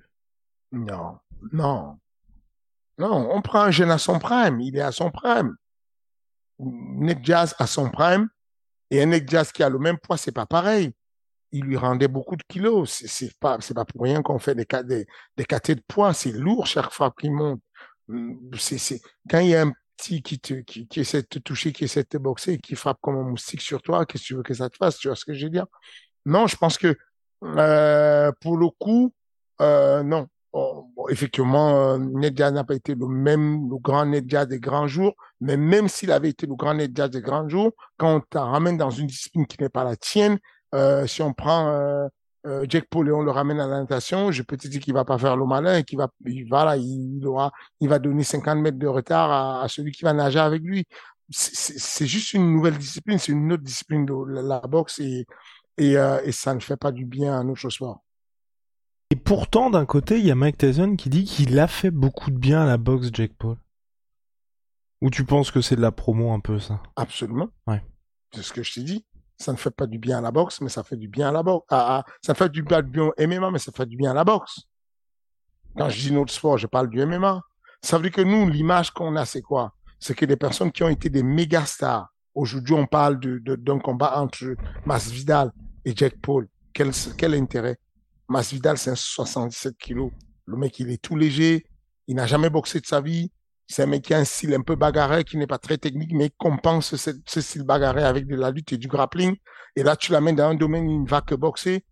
Non, 0.73 1.19
non. 1.53 1.99
Non, 2.99 3.29
on 3.31 3.43
prend 3.43 3.61
un 3.61 3.71
jeune 3.71 3.91
à 3.91 3.99
son 3.99 4.19
prime, 4.19 4.61
il 4.61 4.77
est 4.77 4.83
à 4.83 4.93
son 4.93 5.11
prime. 5.11 5.55
Ned 6.59 7.21
Diaz 7.21 7.55
à 7.59 7.67
son 7.67 7.91
prime, 7.91 8.29
et 8.91 9.03
un 9.03 9.07
Ned 9.07 9.27
Diaz 9.27 9.53
qui 9.53 9.63
a 9.63 9.69
le 9.69 9.79
même 9.79 9.99
poids, 9.99 10.17
c'est 10.17 10.33
pas 10.33 10.47
pareil. 10.47 10.93
Il 11.53 11.65
lui 11.65 11.77
rendait 11.77 12.09
beaucoup 12.09 12.37
de 12.37 12.45
kilos. 12.49 13.03
C'est 13.07 13.37
pas, 13.39 13.59
c'est 13.61 13.75
pas 13.75 13.85
pour 13.85 14.03
rien 14.03 14.23
qu'on 14.23 14.39
fait 14.39 14.55
des, 14.55 14.67
des, 14.85 15.07
des 15.37 15.75
de 15.75 15.83
poids. 15.89 16.13
C'est 16.15 16.31
lourd 16.31 16.67
chaque 16.67 16.93
fois 16.93 17.13
qu'il 17.19 17.33
monte. 17.33 17.61
C'est, 18.59 19.01
quand 19.29 19.41
il 19.41 19.49
y 19.49 19.55
a 19.55 19.63
un 19.63 19.73
qui, 20.01 20.23
te, 20.23 20.55
qui, 20.55 20.87
qui, 20.87 21.01
essaie 21.01 21.23
de 21.23 21.27
te 21.27 21.39
toucher, 21.39 21.73
qui 21.73 21.85
essaie 21.85 22.03
de 22.03 22.09
te 22.09 22.17
boxer, 22.17 22.59
qui 22.59 22.75
frappe 22.75 22.99
comme 23.01 23.17
un 23.17 23.23
moustique 23.23 23.61
sur 23.61 23.83
toi, 23.83 24.07
qu'est-ce 24.07 24.23
que 24.23 24.27
tu 24.29 24.35
veux 24.35 24.43
que 24.43 24.55
ça 24.55 24.71
te 24.71 24.77
fasse? 24.77 24.99
Tu 24.99 25.09
vois 25.09 25.17
ce 25.17 25.25
que 25.25 25.35
je 25.35 25.45
veux 25.45 25.51
dire? 25.51 25.67
Non, 26.27 26.47
je 26.47 26.57
pense 26.57 26.79
que 26.79 26.97
euh, 27.45 28.33
pour 28.41 28.57
le 28.57 28.69
coup, 28.79 29.13
euh, 29.61 30.03
non. 30.03 30.27
effectivement, 31.11 31.95
euh, 31.95 31.99
n'a 31.99 32.65
pas 32.65 32.75
été 32.75 32.95
le 32.95 33.07
même, 33.07 33.69
le 33.71 33.79
grand 33.79 34.07
Nedja 34.07 34.47
des 34.47 34.61
grands 34.61 34.87
jours, 34.87 35.15
mais 35.41 35.57
même 35.57 35.89
s'il 35.89 36.13
avait 36.13 36.31
été 36.31 36.47
le 36.47 36.55
grand 36.55 36.75
Nedja 36.75 37.09
des 37.09 37.21
grands 37.21 37.49
jours, 37.49 37.73
quand 37.97 38.17
on 38.17 38.21
te 38.21 38.39
ramène 38.39 38.77
dans 38.77 38.91
une 38.91 39.07
discipline 39.07 39.47
qui 39.47 39.61
n'est 39.61 39.69
pas 39.69 39.85
la 39.85 39.97
tienne, 39.97 40.39
euh, 40.75 41.07
si 41.07 41.23
on 41.23 41.33
prend 41.33 42.09
euh, 42.47 42.65
Jack 42.69 42.87
Paul 42.89 43.09
et 43.09 43.13
on 43.13 43.23
le 43.23 43.31
ramène 43.31 43.61
à 43.61 43.67
la 43.67 43.81
natation, 43.81 44.33
je 44.33 44.43
peux 44.43 44.57
te 44.57 44.67
dire 44.67 44.81
qu'il 44.81 44.95
va 44.95 45.05
pas 45.05 45.19
faire 45.19 45.37
le 45.37 45.45
malin 45.45 45.79
et 45.79 45.85
qu'il 45.85 45.99
va, 45.99 46.09
il, 46.25 46.49
voilà, 46.49 46.77
il, 46.77 47.27
aura, 47.27 47.53
il 47.81 47.89
va 47.89 47.99
donner 47.99 48.25
50 48.25 48.59
mètres 48.59 48.79
de 48.79 48.87
retard 48.87 49.63
à, 49.63 49.69
celui 49.69 49.93
qui 49.93 50.05
va 50.05 50.13
nager 50.13 50.39
avec 50.39 50.63
lui. 50.63 50.85
C'est 51.29 52.07
juste 52.07 52.33
une 52.33 52.53
nouvelle 52.53 52.77
discipline, 52.77 53.19
c'est 53.19 53.33
une 53.33 53.53
autre 53.53 53.63
discipline 53.63 54.05
de 54.05 54.15
la, 54.43 54.61
boxe 54.61 54.99
et, 54.99 55.27
et, 55.79 55.97
euh, 55.97 56.21
et, 56.25 56.33
ça 56.33 56.55
ne 56.55 56.61
fait 56.61 56.77
pas 56.77 56.91
du 56.91 57.05
bien 57.05 57.39
à 57.39 57.45
notre 57.45 57.69
sport. 57.71 58.03
Et 59.11 59.17
pourtant, 59.17 59.71
d'un 59.71 59.87
côté, 59.87 60.19
il 60.19 60.27
y 60.27 60.31
a 60.31 60.35
Mike 60.35 60.59
Tyson 60.59 60.97
qui 60.97 61.09
dit 61.09 61.25
qu'il 61.25 61.59
a 61.59 61.69
fait 61.69 61.91
beaucoup 61.91 62.31
de 62.31 62.39
bien 62.39 62.63
à 62.63 62.67
la 62.67 62.79
boxe, 62.79 63.11
Jack 63.13 63.33
Paul. 63.39 63.57
Ou 65.03 65.11
tu 65.11 65.25
penses 65.25 65.51
que 65.51 65.61
c'est 65.61 65.77
de 65.77 65.81
la 65.81 65.93
promo 65.93 66.33
un 66.33 66.41
peu 66.41 66.59
ça? 66.59 66.83
Absolument. 66.97 67.49
Ouais. 67.67 67.83
C'est 68.35 68.43
ce 68.43 68.53
que 68.53 68.63
je 68.63 68.75
t'ai 68.75 68.83
dit 68.83 69.05
ça 69.41 69.53
ne 69.53 69.57
fait 69.57 69.71
pas 69.71 69.87
du 69.87 69.99
bien 69.99 70.19
à 70.19 70.21
la 70.21 70.31
boxe, 70.31 70.61
mais 70.61 70.69
ça 70.69 70.83
fait 70.83 70.97
du 70.97 71.09
bien 71.09 71.31
à 71.31 71.33
la 71.33 71.43
boxe. 71.43 71.65
ça 71.71 72.35
fait 72.35 72.51
du 72.51 72.63
bien 72.63 72.83
au 72.99 73.15
MMA, 73.19 73.51
mais 73.51 73.59
ça 73.59 73.73
fait 73.73 73.87
du 73.87 73.97
bien 73.97 74.11
à 74.11 74.15
la 74.15 74.23
boxe. 74.23 74.61
Quand 75.77 75.89
je 75.89 75.99
dis 75.99 76.13
notre 76.13 76.33
sport, 76.33 76.59
je 76.59 76.67
parle 76.67 76.91
du 76.91 77.05
MMA. 77.05 77.41
Ça 77.81 77.97
veut 77.97 78.03
dire 78.03 78.13
que 78.13 78.21
nous, 78.21 78.51
l'image 78.51 78.91
qu'on 78.91 79.17
a, 79.17 79.25
c'est 79.25 79.41
quoi? 79.41 79.73
C'est 79.99 80.15
que 80.15 80.27
des 80.27 80.37
personnes 80.37 80.71
qui 80.71 80.83
ont 80.83 80.91
été 80.91 81.09
des 81.09 81.23
méga 81.23 81.65
stars. 81.65 82.09
Aujourd'hui, 82.35 82.75
on 82.75 82.87
parle 82.87 83.19
d'un 83.19 83.79
combat 83.79 84.21
entre 84.21 84.57
Masvidal 84.85 85.51
et 85.87 85.97
Jack 85.97 86.21
Paul. 86.21 86.47
Quel, 86.75 86.91
quel 87.17 87.35
intérêt? 87.35 87.79
Masvidal, 88.29 88.77
c'est 88.77 88.91
un 88.91 88.95
77 88.95 89.77
kilos. 89.79 90.13
Le 90.45 90.59
mec, 90.59 90.79
il 90.81 90.91
est 90.91 91.01
tout 91.01 91.17
léger. 91.17 91.65
Il 92.07 92.17
n'a 92.17 92.27
jamais 92.27 92.51
boxé 92.51 92.79
de 92.79 92.87
sa 92.87 93.01
vie. 93.01 93.33
C'est 93.71 93.85
un 93.85 93.87
mec 93.87 94.03
qui 94.03 94.15
a 94.15 94.19
un 94.19 94.25
style 94.25 94.53
un 94.53 94.63
peu 94.63 94.75
bagarré, 94.75 95.23
qui 95.23 95.37
n'est 95.37 95.47
pas 95.47 95.59
très 95.59 95.79
technique, 95.79 96.11
mais 96.13 96.29
compense 96.29 96.97
ce, 96.97 97.41
style 97.41 97.63
bagarré 97.63 98.03
avec 98.03 98.27
de 98.27 98.35
la 98.35 98.51
lutte 98.51 98.73
et 98.73 98.79
du 98.79 98.89
grappling. 98.89 99.37
Et 99.77 99.85
là, 99.85 99.95
tu 99.95 100.11
l'amènes 100.11 100.35
dans 100.35 100.49
un 100.49 100.57
domaine, 100.57 100.91
il 100.91 101.03
ne 101.03 101.09
va 101.09 101.21
que 101.21 101.37
boxer. 101.37 101.85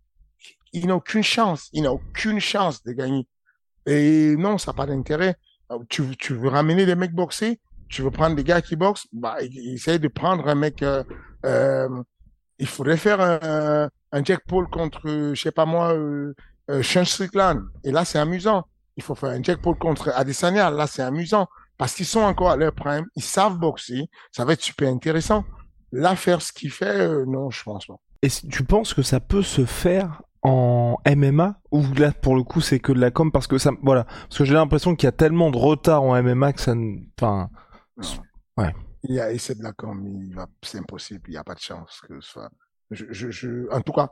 Il 0.73 0.87
n'a 0.87 0.95
aucune 0.97 1.23
chance. 1.23 1.69
Il 1.71 1.83
n'a 1.83 1.93
aucune 1.93 2.41
chance 2.41 2.83
de 2.83 2.91
gagner. 2.91 3.25
Et 3.85 4.35
non, 4.35 4.57
ça 4.57 4.71
n'a 4.71 4.75
pas 4.75 4.87
d'intérêt. 4.87 5.37
Tu, 5.87 6.03
veux 6.33 6.49
ramener 6.49 6.85
des 6.85 6.95
mecs 6.95 7.13
boxer, 7.13 7.61
tu 7.87 8.01
veux 8.01 8.11
prendre 8.11 8.35
des 8.35 8.43
gars 8.43 8.61
qui 8.61 8.75
boxent, 8.75 9.07
bah, 9.13 9.37
essaye 9.41 9.99
de 9.99 10.09
prendre 10.09 10.49
un 10.49 10.55
mec, 10.55 10.83
euh, 10.83 11.03
euh, 11.45 11.87
il 12.57 12.67
faudrait 12.67 12.97
faire 12.97 13.21
un, 13.21 13.89
un 14.11 14.23
Jack 14.25 14.41
Paul 14.45 14.67
contre, 14.69 15.33
je 15.33 15.41
sais 15.41 15.51
pas 15.51 15.65
moi, 15.65 15.93
euh, 15.93 16.33
euh 16.69 16.83
Strickland. 16.83 17.61
Et 17.85 17.91
là, 17.93 18.03
c'est 18.03 18.19
amusant. 18.19 18.65
Il 18.97 19.03
faut 19.03 19.15
faire 19.15 19.29
un 19.29 19.41
Jack 19.41 19.61
Paul 19.61 19.77
contre 19.77 20.11
Adesanya. 20.13 20.71
Là, 20.71 20.85
c'est 20.85 21.03
amusant 21.03 21.47
parce 21.79 21.95
qu'ils 21.95 22.05
sont 22.05 22.19
encore 22.19 22.51
à 22.51 22.57
leur 22.57 22.73
prime, 22.73 23.05
ils 23.15 23.23
savent 23.23 23.57
boxer, 23.57 24.09
ça 24.31 24.43
va 24.43 24.53
être 24.53 24.61
super 24.61 24.89
intéressant. 24.89 25.45
Là, 25.93 26.15
faire 26.17 26.41
ce 26.41 26.51
qu'il 26.51 26.71
fait, 26.71 26.99
euh, 26.99 27.25
non, 27.25 27.49
je 27.49 27.63
pense 27.63 27.87
pas. 27.87 27.95
Et 28.21 28.27
tu 28.29 28.65
penses 28.65 28.93
que 28.93 29.01
ça 29.01 29.21
peut 29.21 29.41
se 29.41 29.65
faire 29.65 30.21
en 30.41 30.97
MMA 31.07 31.59
ou 31.71 31.83
là 31.95 32.13
pour 32.13 32.35
le 32.35 32.43
coup 32.43 32.61
c'est 32.61 32.79
que 32.79 32.93
de 32.93 32.99
la 32.99 33.11
com 33.11 33.31
parce 33.31 33.47
que 33.47 33.57
ça 33.57 33.71
voilà. 33.81 34.03
Parce 34.03 34.37
que 34.37 34.45
j'ai 34.45 34.53
l'impression 34.53 34.95
qu'il 34.95 35.07
y 35.07 35.09
a 35.09 35.13
tellement 35.13 35.51
de 35.51 35.57
retard 35.57 36.03
en 36.03 36.21
MMA 36.21 36.53
que 36.53 36.61
ça 36.61 36.73
enfin 37.17 37.49
ouais. 38.57 38.73
Il 39.03 39.15
y 39.15 39.19
a 39.19 39.37
c'est 39.37 39.57
de 39.57 39.63
la 39.63 39.73
com 39.73 40.05
il 40.21 40.33
va 40.35 40.47
c'est 40.61 40.77
impossible 40.77 41.23
il 41.27 41.31
n'y 41.31 41.37
a 41.37 41.43
pas 41.43 41.55
de 41.55 41.59
chance 41.59 42.01
que 42.07 42.19
ce 42.21 42.29
soit. 42.29 42.49
Je, 42.91 43.05
je, 43.09 43.31
je, 43.31 43.73
en 43.73 43.81
tout 43.81 43.91
cas 43.91 44.09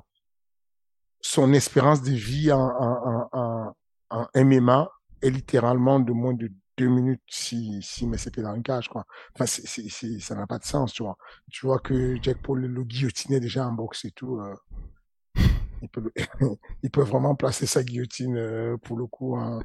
son 1.22 1.54
espérance 1.54 2.02
de 2.02 2.12
vie 2.12 2.52
en, 2.52 2.60
en, 2.60 3.30
en, 3.32 3.74
en 4.10 4.28
MMA 4.36 4.90
est 5.22 5.30
littéralement 5.30 6.02
de 6.02 6.12
moins 6.12 6.34
de 6.34 6.50
deux 6.78 6.88
minutes 6.88 7.22
si, 7.28 7.82
si 7.82 8.08
ses 8.18 8.32
pieds 8.32 8.44
dans 8.44 8.54
le 8.54 8.62
cage, 8.62 8.88
quoi. 8.88 9.06
Enfin, 9.34 9.46
c'est, 9.46 9.66
c'est, 9.90 10.20
ça 10.20 10.36
n'a 10.36 10.48
pas 10.48 10.60
de 10.60 10.66
sens, 10.66 10.94
tu 10.94 11.04
vois. 11.04 11.18
Tu 11.52 11.66
vois 11.66 11.80
que 11.80 12.18
Jack 12.22 12.42
Paul 12.42 12.62
le 12.62 12.84
guillotinait 12.84 13.40
déjà 13.40 13.68
en 13.68 13.72
boxe 13.72 14.06
et 14.06 14.12
tout. 14.12 14.40
Euh, 14.40 14.56
il, 15.82 15.90
peut, 15.90 16.12
il 16.84 16.92
peut 16.92 17.02
vraiment 17.02 17.36
placer 17.36 17.66
sa 17.66 17.84
guillotine 17.84 18.38
euh, 18.38 18.78
pour 18.78 18.98
le 18.98 19.08
coup 19.08 19.36
en, 19.36 19.62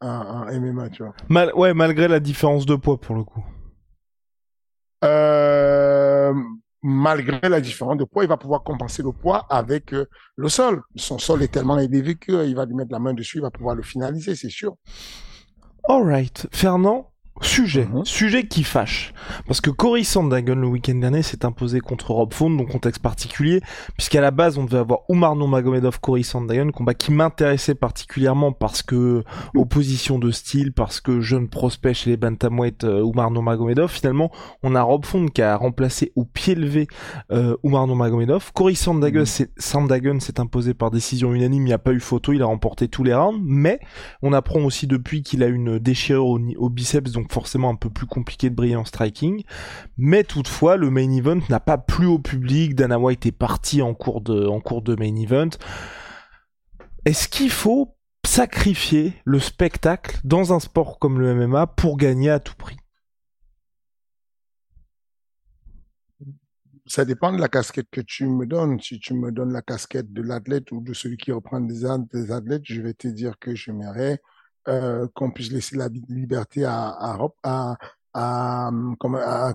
en, 0.00 0.60
MMA, 0.60 0.90
tu 0.90 1.02
vois. 1.02 1.14
Mal, 1.28 1.52
ouais, 1.54 1.74
malgré 1.74 2.08
la 2.08 2.20
différence 2.20 2.66
de 2.66 2.76
poids 2.76 3.00
pour 3.00 3.16
le 3.16 3.24
coup. 3.24 3.44
Euh, 5.04 6.32
malgré 6.82 7.48
la 7.48 7.60
différence 7.60 7.96
de 7.96 8.04
poids, 8.04 8.24
il 8.24 8.28
va 8.28 8.36
pouvoir 8.36 8.62
compenser 8.62 9.02
le 9.02 9.12
poids 9.12 9.46
avec 9.50 9.92
euh, 9.92 10.06
le 10.36 10.48
sol. 10.48 10.82
Son 10.94 11.18
sol 11.18 11.42
est 11.42 11.52
tellement 11.52 11.78
élevé 11.78 12.16
qu'il 12.16 12.54
va 12.54 12.64
lui 12.66 12.74
mettre 12.74 12.92
la 12.92 13.00
main 13.00 13.14
dessus, 13.14 13.38
il 13.38 13.42
va 13.42 13.50
pouvoir 13.50 13.74
le 13.74 13.82
finaliser, 13.82 14.36
c'est 14.36 14.50
sûr. 14.50 14.76
Alright, 15.88 16.44
Fernand, 16.52 17.06
Sujet, 17.42 17.88
mhm. 17.92 18.04
sujet 18.04 18.46
qui 18.46 18.62
fâche. 18.62 19.12
Parce 19.46 19.60
que 19.60 19.70
Cory 19.70 20.04
Sandhagen 20.04 20.54
le 20.54 20.68
week-end 20.68 20.94
dernier 20.94 21.22
s'est 21.22 21.44
imposé 21.44 21.80
contre 21.80 22.12
Rob 22.12 22.32
Font, 22.32 22.50
donc 22.50 22.68
contexte 22.68 23.02
particulier, 23.02 23.60
puisqu'à 23.96 24.20
la 24.20 24.30
base 24.30 24.58
on 24.58 24.64
devait 24.64 24.78
avoir 24.78 25.00
Oumar 25.08 25.34
Magomedov, 25.34 25.98
Cory 26.00 26.22
Sandhagen, 26.22 26.70
combat 26.70 26.94
qui 26.94 27.10
m'intéressait 27.10 27.74
particulièrement 27.74 28.52
parce 28.52 28.82
que 28.82 29.24
opposition 29.56 30.20
de 30.20 30.30
style, 30.30 30.72
parce 30.72 31.00
que 31.00 31.20
jeune 31.20 31.48
prospect 31.48 31.94
chez 31.94 32.10
les 32.10 32.16
bantamweight 32.16 32.84
euh, 32.84 33.02
Oumar 33.02 33.30
Magomedov. 33.30 33.90
Finalement, 33.90 34.30
on 34.62 34.74
a 34.76 34.82
Rob 34.82 35.04
Font 35.04 35.26
qui 35.26 35.42
a 35.42 35.56
remplacé 35.56 36.12
au 36.14 36.24
pied 36.24 36.54
levé 36.54 36.86
euh, 37.32 37.56
Magomedov. 37.64 38.52
Cory 38.52 38.76
Sandhagen 38.76 39.24
mhm. 39.24 40.20
s'est 40.20 40.40
imposé 40.40 40.74
par 40.74 40.92
décision 40.92 41.34
unanime, 41.34 41.64
il 41.64 41.66
n'y 41.66 41.72
a 41.72 41.78
pas 41.78 41.92
eu 41.92 42.00
photo, 42.00 42.32
il 42.32 42.42
a 42.42 42.46
remporté 42.46 42.86
tous 42.86 43.02
les 43.02 43.14
rounds, 43.14 43.40
mais 43.44 43.80
on 44.22 44.32
apprend 44.32 44.60
aussi 44.60 44.86
depuis 44.86 45.22
qu'il 45.22 45.42
a 45.42 45.46
une 45.46 45.78
déchirure 45.80 46.26
au, 46.26 46.40
au 46.56 46.68
biceps, 46.68 47.10
donc 47.10 47.31
forcément 47.32 47.70
un 47.70 47.74
peu 47.74 47.90
plus 47.90 48.06
compliqué 48.06 48.50
de 48.50 48.54
briller 48.54 48.76
en 48.76 48.84
striking. 48.84 49.42
Mais 49.96 50.24
toutefois, 50.24 50.76
le 50.76 50.90
main 50.90 51.10
event 51.10 51.40
n'a 51.48 51.60
pas 51.60 51.78
plu 51.78 52.06
au 52.06 52.18
public. 52.18 52.74
Dana 52.74 52.98
White 52.98 53.26
est 53.26 53.32
parti 53.32 53.82
en 53.82 53.94
cours 53.94 54.20
de, 54.20 54.46
en 54.46 54.60
cours 54.60 54.82
de 54.82 54.94
main 54.94 55.16
event. 55.16 55.50
Est-ce 57.04 57.28
qu'il 57.28 57.50
faut 57.50 57.96
sacrifier 58.24 59.14
le 59.24 59.40
spectacle 59.40 60.18
dans 60.24 60.52
un 60.52 60.60
sport 60.60 60.98
comme 60.98 61.18
le 61.18 61.34
MMA 61.34 61.66
pour 61.66 61.96
gagner 61.96 62.30
à 62.30 62.38
tout 62.38 62.54
prix? 62.54 62.76
Ça 66.86 67.04
dépend 67.04 67.32
de 67.32 67.40
la 67.40 67.48
casquette 67.48 67.88
que 67.90 68.00
tu 68.00 68.26
me 68.26 68.44
donnes. 68.44 68.78
Si 68.80 68.98
tu 68.98 69.14
me 69.14 69.32
donnes 69.32 69.52
la 69.52 69.62
casquette 69.62 70.12
de 70.12 70.20
l'athlète 70.20 70.72
ou 70.72 70.80
de 70.80 70.92
celui 70.92 71.16
qui 71.16 71.32
reprend 71.32 71.60
des, 71.60 71.84
athlètes, 71.84 72.64
je 72.64 72.82
vais 72.82 72.92
te 72.92 73.08
dire 73.08 73.38
que 73.38 73.54
j'aimerais 73.54 74.20
euh, 74.68 75.06
qu'on 75.14 75.30
puisse 75.30 75.50
laisser 75.50 75.76
la 75.76 75.88
liberté 76.08 76.64
à, 76.64 76.88
à, 76.88 77.18
à, 77.42 77.76
à, 78.14 78.70
comment, 78.98 79.18
à 79.18 79.54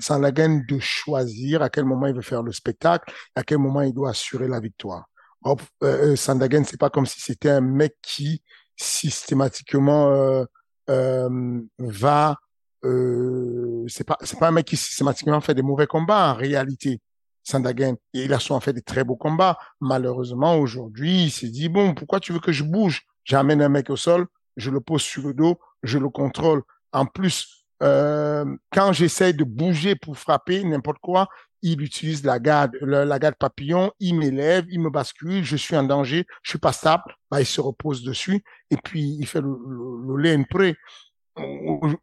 Sandagen 0.00 0.64
de 0.68 0.78
choisir 0.78 1.62
à 1.62 1.68
quel 1.68 1.84
moment 1.84 2.06
il 2.06 2.14
veut 2.14 2.22
faire 2.22 2.42
le 2.42 2.52
spectacle, 2.52 3.12
à 3.34 3.42
quel 3.42 3.58
moment 3.58 3.82
il 3.82 3.92
doit 3.92 4.10
assurer 4.10 4.48
la 4.48 4.60
victoire. 4.60 5.06
Hop, 5.42 5.62
euh, 5.82 6.12
euh 6.12 6.16
Sandagen, 6.16 6.64
c'est 6.64 6.78
pas 6.78 6.90
comme 6.90 7.06
si 7.06 7.20
c'était 7.20 7.50
un 7.50 7.60
mec 7.60 7.96
qui 8.02 8.42
systématiquement 8.76 10.10
euh, 10.10 10.44
euh, 10.88 11.60
va 11.78 12.38
euh, 12.84 13.84
c'est 13.88 14.04
pas 14.04 14.16
c'est 14.22 14.38
pas 14.38 14.48
un 14.48 14.52
mec 14.52 14.66
qui 14.66 14.76
systématiquement 14.76 15.40
fait 15.40 15.54
des 15.54 15.62
mauvais 15.62 15.86
combats 15.86 16.32
en 16.32 16.34
réalité. 16.34 17.00
Sandagen, 17.42 17.96
il 18.12 18.32
a 18.32 18.38
souvent 18.38 18.60
fait 18.60 18.72
des 18.72 18.82
très 18.82 19.02
beaux 19.02 19.16
combats. 19.16 19.58
Malheureusement, 19.80 20.56
aujourd'hui, 20.56 21.24
il 21.24 21.30
s'est 21.30 21.48
dit 21.48 21.68
bon, 21.68 21.94
pourquoi 21.94 22.20
tu 22.20 22.32
veux 22.32 22.40
que 22.40 22.52
je 22.52 22.64
bouge? 22.64 23.02
J'amène 23.24 23.62
un 23.62 23.68
mec 23.68 23.90
au 23.90 23.96
sol, 23.96 24.26
je 24.56 24.70
le 24.70 24.80
pose 24.80 25.02
sur 25.02 25.22
le 25.22 25.34
dos, 25.34 25.58
je 25.82 25.98
le 25.98 26.08
contrôle. 26.08 26.62
En 26.92 27.06
plus, 27.06 27.66
euh, 27.82 28.44
quand 28.72 28.92
j'essaie 28.92 29.32
de 29.32 29.44
bouger 29.44 29.94
pour 29.96 30.18
frapper 30.18 30.64
n'importe 30.64 30.98
quoi, 30.98 31.28
il 31.62 31.82
utilise 31.82 32.24
la 32.24 32.38
garde, 32.38 32.74
la 32.80 33.18
garde 33.18 33.34
papillon, 33.34 33.92
il 34.00 34.14
m'élève, 34.14 34.64
il 34.70 34.80
me 34.80 34.88
bascule, 34.90 35.44
je 35.44 35.56
suis 35.56 35.76
en 35.76 35.82
danger, 35.82 36.26
je 36.42 36.50
suis 36.50 36.58
pas 36.58 36.72
stable, 36.72 37.14
bah, 37.30 37.40
il 37.40 37.46
se 37.46 37.60
repose 37.60 38.02
dessus 38.02 38.42
et 38.70 38.76
puis 38.78 39.16
il 39.18 39.26
fait 39.26 39.42
le, 39.42 39.58
le, 39.68 40.16
le 40.16 40.22
lane 40.22 40.46
près 40.46 40.76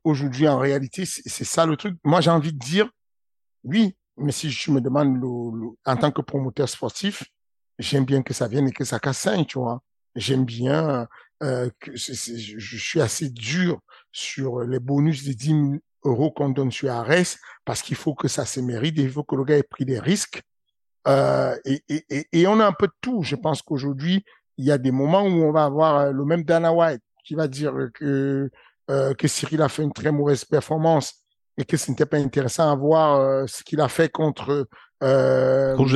aujourd'hui, 0.03 0.47
en 0.47 0.57
réalité, 0.57 1.05
c'est 1.05 1.43
ça 1.43 1.65
le 1.65 1.75
truc. 1.77 1.97
Moi, 2.03 2.21
j'ai 2.21 2.31
envie 2.31 2.53
de 2.53 2.59
dire, 2.59 2.89
oui, 3.63 3.95
mais 4.17 4.31
si 4.31 4.49
je 4.49 4.71
me 4.71 4.81
demande 4.81 5.21
en 5.85 5.97
tant 5.97 6.11
que 6.11 6.21
promoteur 6.21 6.67
sportif, 6.69 7.23
j'aime 7.77 8.05
bien 8.05 8.23
que 8.23 8.33
ça 8.33 8.47
vienne 8.47 8.67
et 8.67 8.71
que 8.71 8.83
ça 8.83 8.99
casse 8.99 9.27
tu 9.47 9.59
vois. 9.59 9.81
J'aime 10.17 10.43
bien 10.43 11.07
euh, 11.43 11.69
que 11.79 11.95
je 11.95 12.77
suis 12.77 13.01
assez 13.01 13.29
dur 13.29 13.79
sur 14.11 14.61
les 14.61 14.79
bonus 14.79 15.23
de 15.23 15.33
10 15.33 15.47
000 15.47 15.61
euros 16.03 16.31
qu'on 16.31 16.49
donne 16.49 16.71
sur 16.71 16.91
Ares 16.91 17.37
parce 17.63 17.81
qu'il 17.81 17.95
faut 17.95 18.15
que 18.15 18.27
ça 18.27 18.45
se 18.45 18.59
mérite, 18.59 18.95
il 18.97 19.11
faut 19.11 19.23
que 19.23 19.35
le 19.35 19.43
gars 19.45 19.57
ait 19.57 19.63
pris 19.63 19.85
des 19.85 19.99
risques. 19.99 20.41
Euh, 21.07 21.55
et, 21.63 21.81
et, 21.87 22.27
et, 22.33 22.47
on 22.47 22.59
a 22.59 22.65
un 22.65 22.73
peu 22.73 22.87
de 22.87 22.93
tout. 22.99 23.23
Je 23.23 23.37
pense 23.37 23.61
qu'aujourd'hui, 23.61 24.25
il 24.57 24.65
y 24.65 24.71
a 24.71 24.77
des 24.77 24.91
moments 24.91 25.23
où 25.23 25.43
on 25.43 25.53
va 25.53 25.63
avoir 25.63 25.97
euh, 25.99 26.11
le 26.11 26.25
même 26.25 26.43
Dana 26.43 26.73
White 26.73 27.01
qui 27.23 27.35
va 27.35 27.47
dire 27.47 27.73
que 27.93 28.49
euh, 28.89 29.13
que 29.13 29.27
Cyril 29.27 29.61
a 29.61 29.67
fait 29.67 29.83
une 29.83 29.91
très 29.91 30.13
mauvaise 30.13 30.45
performance 30.45 31.15
et 31.57 31.65
que 31.65 31.75
ce 31.75 31.91
n'était 31.91 32.05
pas 32.05 32.17
intéressant 32.17 32.71
à 32.71 32.75
voir 32.75 33.19
euh, 33.19 33.45
ce 33.45 33.61
qu'il 33.63 33.81
a 33.81 33.89
fait 33.89 34.09
contre 34.09 34.65
euh, 35.03 35.75
contre 35.75 35.89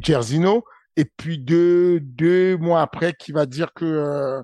Gersino. 0.00 0.64
Et 0.96 1.04
puis 1.04 1.38
deux 1.38 2.00
deux 2.00 2.56
mois 2.58 2.82
après, 2.82 3.14
qui 3.14 3.32
va 3.32 3.46
dire 3.46 3.72
que 3.74 3.84
euh, 3.84 4.42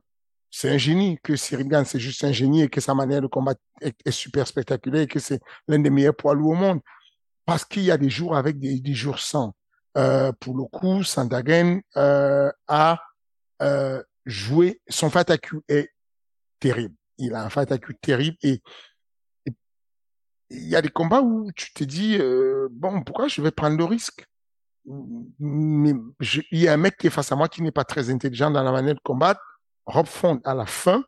c'est 0.50 0.70
un 0.70 0.78
génie, 0.78 1.18
que 1.22 1.36
Cyril 1.36 1.68
Gann 1.68 1.84
c'est 1.84 2.00
juste 2.00 2.24
un 2.24 2.32
génie 2.32 2.62
et 2.62 2.68
que 2.68 2.80
sa 2.80 2.94
manière 2.94 3.20
de 3.20 3.26
combattre 3.26 3.60
est, 3.80 4.10
super 4.10 4.46
spectaculaire 4.46 5.02
et 5.02 5.06
que 5.06 5.20
c'est 5.20 5.40
l'un 5.68 5.78
des 5.78 5.90
meilleurs 5.90 6.16
poids 6.16 6.34
lourds 6.34 6.52
au 6.52 6.54
monde. 6.54 6.80
Parce 7.46 7.64
qu'il 7.64 7.82
y 7.82 7.90
a 7.90 7.98
des 7.98 8.10
jours 8.10 8.36
avec 8.36 8.58
des, 8.58 8.80
des 8.80 8.94
jours 8.94 9.20
sans. 9.20 9.54
Euh, 9.96 10.32
pour 10.40 10.56
le 10.56 10.64
coup, 10.64 11.02
Sandagen 11.02 11.80
euh, 11.96 12.50
a 12.68 12.98
joué 14.26 14.80
son 14.88 15.10
fataku 15.10 15.62
est 15.68 15.90
terrible 16.60 16.94
il 17.18 17.34
a 17.34 17.44
un 17.44 17.50
fight 17.50 17.68
terrible 18.00 18.36
et, 18.42 18.62
il 20.50 20.66
y 20.66 20.76
a 20.76 20.80
des 20.80 20.88
combats 20.88 21.20
où 21.20 21.52
tu 21.52 21.74
te 21.74 21.84
dis 21.84 22.16
euh, 22.18 22.68
bon 22.70 23.02
pourquoi 23.02 23.28
je 23.28 23.42
vais 23.42 23.50
prendre 23.50 23.76
le 23.76 23.84
risque? 23.84 24.26
Il 25.40 26.04
y 26.52 26.68
a 26.68 26.72
un 26.72 26.76
mec 26.76 26.96
qui 26.96 27.08
est 27.08 27.10
face 27.10 27.30
à 27.32 27.36
moi 27.36 27.48
qui 27.48 27.62
n'est 27.62 27.72
pas 27.72 27.84
très 27.84 28.10
intelligent 28.10 28.50
dans 28.50 28.62
la 28.62 28.72
manière 28.72 28.94
de 28.94 29.00
combattre. 29.00 29.40
Rob 29.86 30.06
Font 30.06 30.40
à 30.44 30.54
la 30.54 30.66
fin 30.66 31.04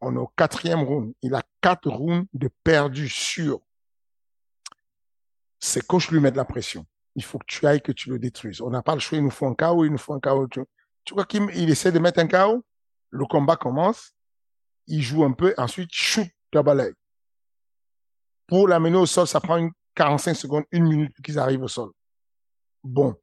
on 0.00 0.14
est 0.14 0.18
au 0.18 0.28
quatrième 0.28 0.82
round. 0.82 1.12
Il 1.22 1.34
a 1.34 1.42
quatre 1.60 1.90
rounds 1.90 2.28
de 2.32 2.48
perdu 2.62 3.08
sur. 3.08 3.60
Ses 5.60 5.80
coachs 5.80 6.08
lui 6.08 6.20
mettent 6.20 6.36
la 6.36 6.44
pression. 6.44 6.86
Il 7.16 7.24
faut 7.24 7.38
que 7.38 7.46
tu 7.46 7.66
ailles 7.66 7.82
que 7.82 7.92
tu 7.92 8.10
le 8.10 8.18
détruises. 8.18 8.60
On 8.60 8.70
n'a 8.70 8.82
pas 8.82 8.94
le 8.94 9.00
choix. 9.00 9.18
Il 9.18 9.24
nous 9.24 9.30
faut 9.30 9.46
un 9.46 9.54
chaos 9.54 9.84
il 9.84 9.90
nous 9.90 9.98
faut 9.98 10.14
un 10.14 10.20
chaos 10.20 10.46
tu, 10.46 10.64
vois 11.14 11.24
qu'il 11.24 11.70
essaie 11.70 11.90
de 11.90 11.98
mettre 11.98 12.20
un 12.20 12.26
chaos 12.26 12.64
le 13.10 13.24
combat 13.26 13.56
commence. 13.56 14.12
Il 14.86 15.02
joue 15.02 15.24
un 15.24 15.32
peu, 15.32 15.54
ensuite 15.56 15.90
shoot 15.92 16.28
double 16.52 16.76
leg. 16.76 16.94
Pour 18.46 18.68
l'amener 18.68 18.96
au 18.96 19.06
sol, 19.06 19.26
ça 19.26 19.40
prend 19.40 19.56
une 19.56 19.70
45 19.94 20.34
secondes, 20.34 20.64
une 20.70 20.84
minute 20.84 21.14
qu'ils 21.22 21.38
arrivent 21.38 21.62
au 21.62 21.68
sol. 21.68 21.90
Bon. 22.84 23.14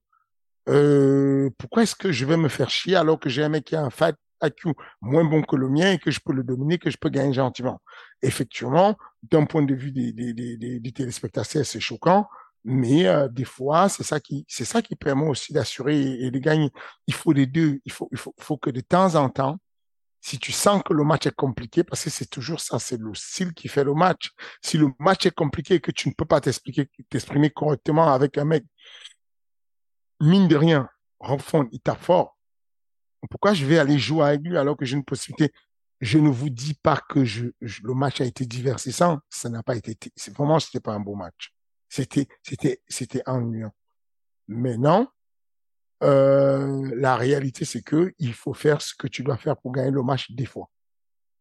Euh, 0.67 1.49
pourquoi 1.57 1.83
est-ce 1.83 1.95
que 1.95 2.11
je 2.11 2.25
vais 2.25 2.37
me 2.37 2.49
faire 2.49 2.69
chier 2.69 2.95
alors 2.95 3.19
que 3.19 3.29
j'ai 3.29 3.43
un 3.43 3.49
mec 3.49 3.65
qui 3.65 3.75
a 3.75 3.83
un 3.83 3.89
fight 3.89 4.15
IQ 4.43 4.73
moins 5.01 5.23
bon 5.23 5.43
que 5.43 5.55
le 5.55 5.69
mien 5.69 5.91
et 5.91 5.99
que 5.99 6.11
je 6.11 6.19
peux 6.19 6.33
le 6.33 6.43
dominer, 6.43 6.77
que 6.77 6.89
je 6.89 6.97
peux 6.97 7.09
gagner 7.09 7.33
gentiment? 7.33 7.81
Effectivement, 8.21 8.97
d'un 9.23 9.45
point 9.45 9.63
de 9.63 9.75
vue 9.75 9.91
des, 9.91 10.91
téléspectateurs, 10.93 11.65
c'est 11.65 11.79
choquant. 11.79 12.27
Mais 12.67 13.05
euh, 13.05 13.27
des 13.27 13.45
fois, 13.45 13.89
c'est 13.89 14.03
ça 14.03 14.19
qui, 14.19 14.43
c'est 14.47 14.65
ça 14.65 14.81
permet 14.99 15.27
aussi 15.27 15.53
d'assurer 15.53 15.99
et, 16.01 16.31
de 16.31 16.39
gagner. 16.39 16.71
Il 17.05 17.13
faut 17.13 17.31
les 17.31 17.45
deux. 17.45 17.79
Il 17.85 17.91
faut, 17.91 18.09
il 18.11 18.17
faut, 18.17 18.33
faut 18.39 18.57
que 18.57 18.71
de 18.71 18.81
temps 18.81 19.13
en 19.13 19.29
temps, 19.29 19.59
si 20.25 20.39
tu 20.39 20.51
sens 20.51 20.81
que 20.83 20.91
le 20.91 21.03
match 21.03 21.27
est 21.27 21.35
compliqué, 21.35 21.83
parce 21.83 22.03
que 22.03 22.09
c'est 22.09 22.25
toujours 22.25 22.59
ça, 22.59 22.79
c'est 22.79 22.99
le 22.99 23.13
style 23.13 23.53
qui 23.53 23.67
fait 23.67 23.83
le 23.83 23.93
match. 23.93 24.31
Si 24.63 24.75
le 24.75 24.87
match 24.97 25.27
est 25.27 25.35
compliqué 25.35 25.75
et 25.75 25.79
que 25.79 25.91
tu 25.91 26.09
ne 26.09 26.15
peux 26.15 26.25
pas 26.25 26.41
t'expliquer, 26.41 26.89
t'exprimer 27.11 27.51
correctement 27.51 28.11
avec 28.11 28.39
un 28.39 28.45
mec, 28.45 28.63
mine 30.21 30.47
de 30.47 30.55
rien, 30.55 30.89
Robfond, 31.19 31.67
il 31.71 31.79
t'a 31.79 31.95
fort. 31.95 32.37
Pourquoi 33.29 33.53
je 33.53 33.65
vais 33.65 33.79
aller 33.79 33.97
jouer 33.97 34.25
avec 34.25 34.41
lui 34.41 34.57
alors 34.57 34.77
que 34.77 34.85
j'ai 34.85 34.95
une 34.95 35.05
possibilité? 35.05 35.51
Je 36.01 36.19
ne 36.19 36.29
vous 36.29 36.49
dis 36.49 36.73
pas 36.75 37.01
que 37.09 37.19
le 37.19 37.93
match 37.93 38.21
a 38.21 38.25
été 38.25 38.45
divertissant. 38.45 39.19
Ça 39.29 39.49
n'a 39.49 39.63
pas 39.63 39.75
été, 39.75 39.97
vraiment, 40.33 40.59
c'était 40.59 40.81
pas 40.81 40.93
un 40.93 40.99
beau 40.99 41.15
match. 41.15 41.53
C'était, 41.89 42.27
c'était, 42.43 42.81
c'était 42.87 43.23
ennuyant. 43.25 43.71
Mais 44.47 44.77
non, 44.77 45.07
euh, 46.03 46.91
la 46.95 47.15
réalité, 47.15 47.65
c'est 47.65 47.81
que 47.81 48.13
il 48.19 48.33
faut 48.33 48.53
faire 48.53 48.81
ce 48.81 48.93
que 48.93 49.07
tu 49.07 49.23
dois 49.23 49.37
faire 49.37 49.57
pour 49.57 49.71
gagner 49.71 49.91
le 49.91 50.03
match 50.03 50.31
des 50.31 50.45
fois. 50.45 50.69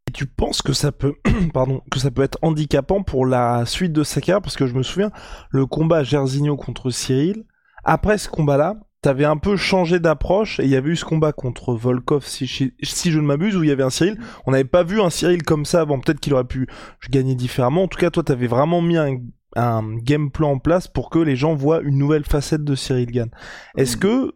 Et 0.08 0.12
tu 0.12 0.26
penses 0.26 0.62
que 0.62 0.72
ça 0.72 0.92
peut, 0.92 1.14
pardon, 1.52 1.82
que 1.90 1.98
ça 1.98 2.10
peut 2.10 2.22
être 2.22 2.38
handicapant 2.42 3.02
pour 3.02 3.26
la 3.26 3.66
suite 3.66 3.92
de 3.92 4.04
sa 4.04 4.20
carrière 4.20 4.42
Parce 4.42 4.56
que 4.56 4.66
je 4.66 4.74
me 4.74 4.82
souviens, 4.82 5.10
le 5.50 5.66
combat 5.66 6.04
Gersigno 6.04 6.56
contre 6.56 6.90
Cyril, 6.90 7.44
après 7.85 8.18
ce 8.18 8.29
combat-là, 8.29 8.77
t'avais 9.03 9.25
un 9.27 9.37
peu 9.37 9.57
changé 9.57 10.01
d'approche 10.01 10.61
et 10.61 10.64
il 10.64 10.70
y 10.70 10.77
avait 10.77 10.90
eu 10.90 10.97
ce 10.97 11.05
combat 11.05 11.33
contre 11.33 11.75
Volkov, 11.75 12.25
si, 12.25 12.47
si 12.83 13.11
je 13.11 13.18
ne 13.20 13.27
m'abuse, 13.27 13.57
où 13.57 13.62
il 13.62 13.68
y 13.68 13.73
avait 13.73 13.83
un 13.83 13.90
Cyril. 13.90 14.18
On 14.47 14.53
n'avait 14.53 14.64
pas 14.64 14.83
vu 14.83 15.01
un 15.01 15.11
Cyril 15.11 15.42
comme 15.42 15.66
ça 15.66 15.83
avant. 15.83 16.01
Peut-être 16.01 16.20
qu'il 16.20 16.33
aurait 16.33 16.44
pu 16.44 16.66
gagner 17.11 17.35
différemment. 17.35 17.83
En 17.83 17.88
tout 17.88 17.99
cas, 17.99 18.11
toi, 18.11 18.23
t'avais 18.23 18.47
vraiment 18.47 18.81
mis 18.81 18.97
un, 18.97 19.18
un 19.57 19.97
game 19.97 20.31
plan 20.31 20.53
en 20.53 20.59
place 20.59 20.88
pour 20.88 21.11
que 21.11 21.18
les 21.18 21.37
gens 21.37 21.55
voient 21.55 21.83
une 21.83 21.99
nouvelle 21.99 22.25
facette 22.25 22.64
de 22.64 22.75
Cyril 22.75 23.11
Gann. 23.11 23.31
Est-ce 23.77 23.97
que 23.97 24.35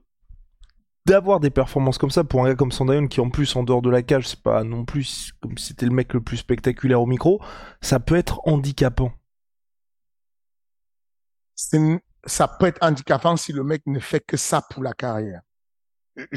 d'avoir 1.07 1.41
des 1.41 1.51
performances 1.51 1.97
comme 1.97 2.11
ça 2.11 2.23
pour 2.23 2.45
un 2.45 2.49
gars 2.49 2.55
comme 2.55 2.71
Sandayon 2.73 3.07
qui 3.07 3.21
en 3.23 3.31
plus 3.31 3.57
en 3.57 3.63
dehors 3.63 3.81
de 3.81 3.89
la 3.89 4.03
cage 4.03 4.29
c'est 4.29 4.43
pas 4.43 4.63
non 4.63 4.85
plus 4.85 5.33
comme 5.41 5.57
si 5.57 5.69
c'était 5.69 5.87
le 5.87 5.93
mec 5.93 6.13
le 6.13 6.21
plus 6.21 6.37
spectaculaire 6.37 7.01
au 7.01 7.07
micro 7.07 7.41
ça 7.81 7.99
peut 7.99 8.17
être 8.17 8.43
handicapant? 8.45 9.11
Ça 12.25 12.49
peut 12.49 12.67
être 12.67 12.83
handicapant 12.83 13.37
si 13.37 13.53
le 13.53 13.65
mec 13.65 13.83
ne 13.87 13.99
fait 13.99 14.21
que 14.21 14.37
ça 14.37 14.63
pour 14.71 14.83
la 14.83 14.93
carrière. 14.93 15.41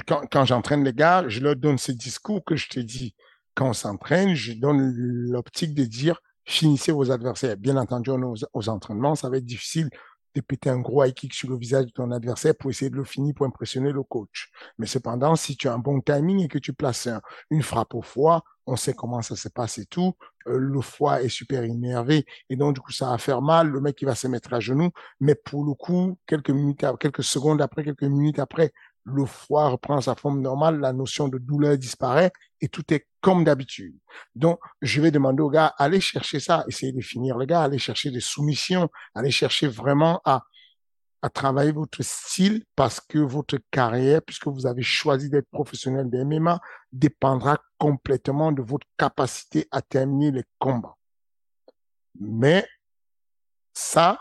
Quand, 0.07 0.45
j'entraîne 0.45 0.83
les 0.83 0.93
gars 0.93 1.27
je 1.27 1.39
leur 1.39 1.55
donne 1.55 1.79
ce 1.79 1.91
discours 1.91 2.43
que 2.45 2.55
je 2.55 2.69
te 2.69 2.79
dis 2.79 3.15
quand 3.55 3.69
on 3.69 3.73
s'entraîne 3.73 4.35
je 4.35 4.53
donne 4.53 4.93
l'optique 4.93 5.73
de 5.73 5.85
dire 5.85 6.21
finissez 6.45 6.91
vos 6.91 7.11
adversaires. 7.11 7.57
Bien 7.57 7.77
entendu 7.77 8.11
aux 8.53 8.69
entraînements 8.69 9.15
ça 9.15 9.29
va 9.29 9.37
être 9.37 9.45
difficile 9.45 9.89
de 10.35 10.41
péter 10.41 10.69
un 10.69 10.79
gros 10.79 11.03
high 11.03 11.13
kick 11.13 11.33
sur 11.33 11.49
le 11.49 11.57
visage 11.57 11.85
de 11.85 11.91
ton 11.91 12.11
adversaire 12.11 12.55
pour 12.55 12.69
essayer 12.69 12.89
de 12.89 12.95
le 12.95 13.03
finir 13.03 13.33
pour 13.35 13.45
impressionner 13.45 13.91
le 13.91 14.03
coach. 14.03 14.49
Mais 14.77 14.85
cependant, 14.85 15.35
si 15.35 15.55
tu 15.55 15.67
as 15.67 15.73
un 15.73 15.79
bon 15.79 16.01
timing 16.01 16.43
et 16.43 16.47
que 16.47 16.59
tu 16.59 16.73
places 16.73 17.09
une 17.49 17.63
frappe 17.63 17.93
au 17.93 18.01
foie, 18.01 18.43
on 18.67 18.75
sait 18.75 18.93
comment 18.93 19.21
ça 19.21 19.35
se 19.35 19.49
passe 19.49 19.77
et 19.79 19.85
tout. 19.85 20.13
Euh, 20.47 20.57
le 20.57 20.81
foie 20.81 21.21
est 21.21 21.29
super 21.29 21.63
énervé 21.63 22.25
et 22.49 22.55
donc 22.55 22.75
du 22.75 22.81
coup 22.81 22.91
ça 22.91 23.09
va 23.09 23.17
faire 23.17 23.41
mal. 23.41 23.67
Le 23.69 23.81
mec 23.81 24.01
il 24.01 24.05
va 24.05 24.15
se 24.15 24.27
mettre 24.27 24.53
à 24.53 24.59
genoux, 24.59 24.91
mais 25.19 25.35
pour 25.35 25.65
le 25.65 25.73
coup, 25.73 26.17
quelques 26.27 26.49
minutes, 26.51 26.85
quelques 26.99 27.23
secondes 27.23 27.61
après, 27.61 27.83
quelques 27.83 28.03
minutes 28.03 28.39
après, 28.39 28.71
le 29.03 29.25
foie 29.25 29.69
reprend 29.69 29.99
sa 30.01 30.15
forme 30.15 30.41
normale, 30.41 30.79
la 30.79 30.93
notion 30.93 31.27
de 31.27 31.37
douleur 31.37 31.77
disparaît 31.77 32.31
et 32.59 32.69
tout 32.69 32.93
est 32.93 33.07
comme 33.19 33.43
d'habitude. 33.43 33.95
Donc, 34.35 34.59
je 34.81 35.01
vais 35.01 35.11
demander 35.11 35.41
aux 35.41 35.49
gars, 35.49 35.73
allez 35.77 36.01
chercher 36.01 36.39
ça, 36.39 36.63
essayez 36.67 36.91
de 36.91 37.01
finir 37.01 37.37
les 37.37 37.47
gars, 37.47 37.63
allez 37.63 37.77
chercher 37.77 38.11
des 38.11 38.19
soumissions, 38.19 38.89
allez 39.15 39.31
chercher 39.31 39.67
vraiment 39.67 40.21
à, 40.25 40.43
à 41.21 41.29
travailler 41.29 41.71
votre 41.71 42.01
style 42.03 42.63
parce 42.75 42.99
que 42.99 43.19
votre 43.19 43.57
carrière, 43.71 44.21
puisque 44.21 44.47
vous 44.47 44.65
avez 44.65 44.83
choisi 44.83 45.29
d'être 45.29 45.49
professionnel 45.49 46.09
de 46.09 46.23
MMA, 46.23 46.59
dépendra 46.91 47.59
complètement 47.77 48.51
de 48.51 48.61
votre 48.61 48.87
capacité 48.97 49.67
à 49.71 49.81
terminer 49.81 50.31
les 50.31 50.43
combats. 50.59 50.97
Mais 52.19 52.67
ça, 53.73 54.19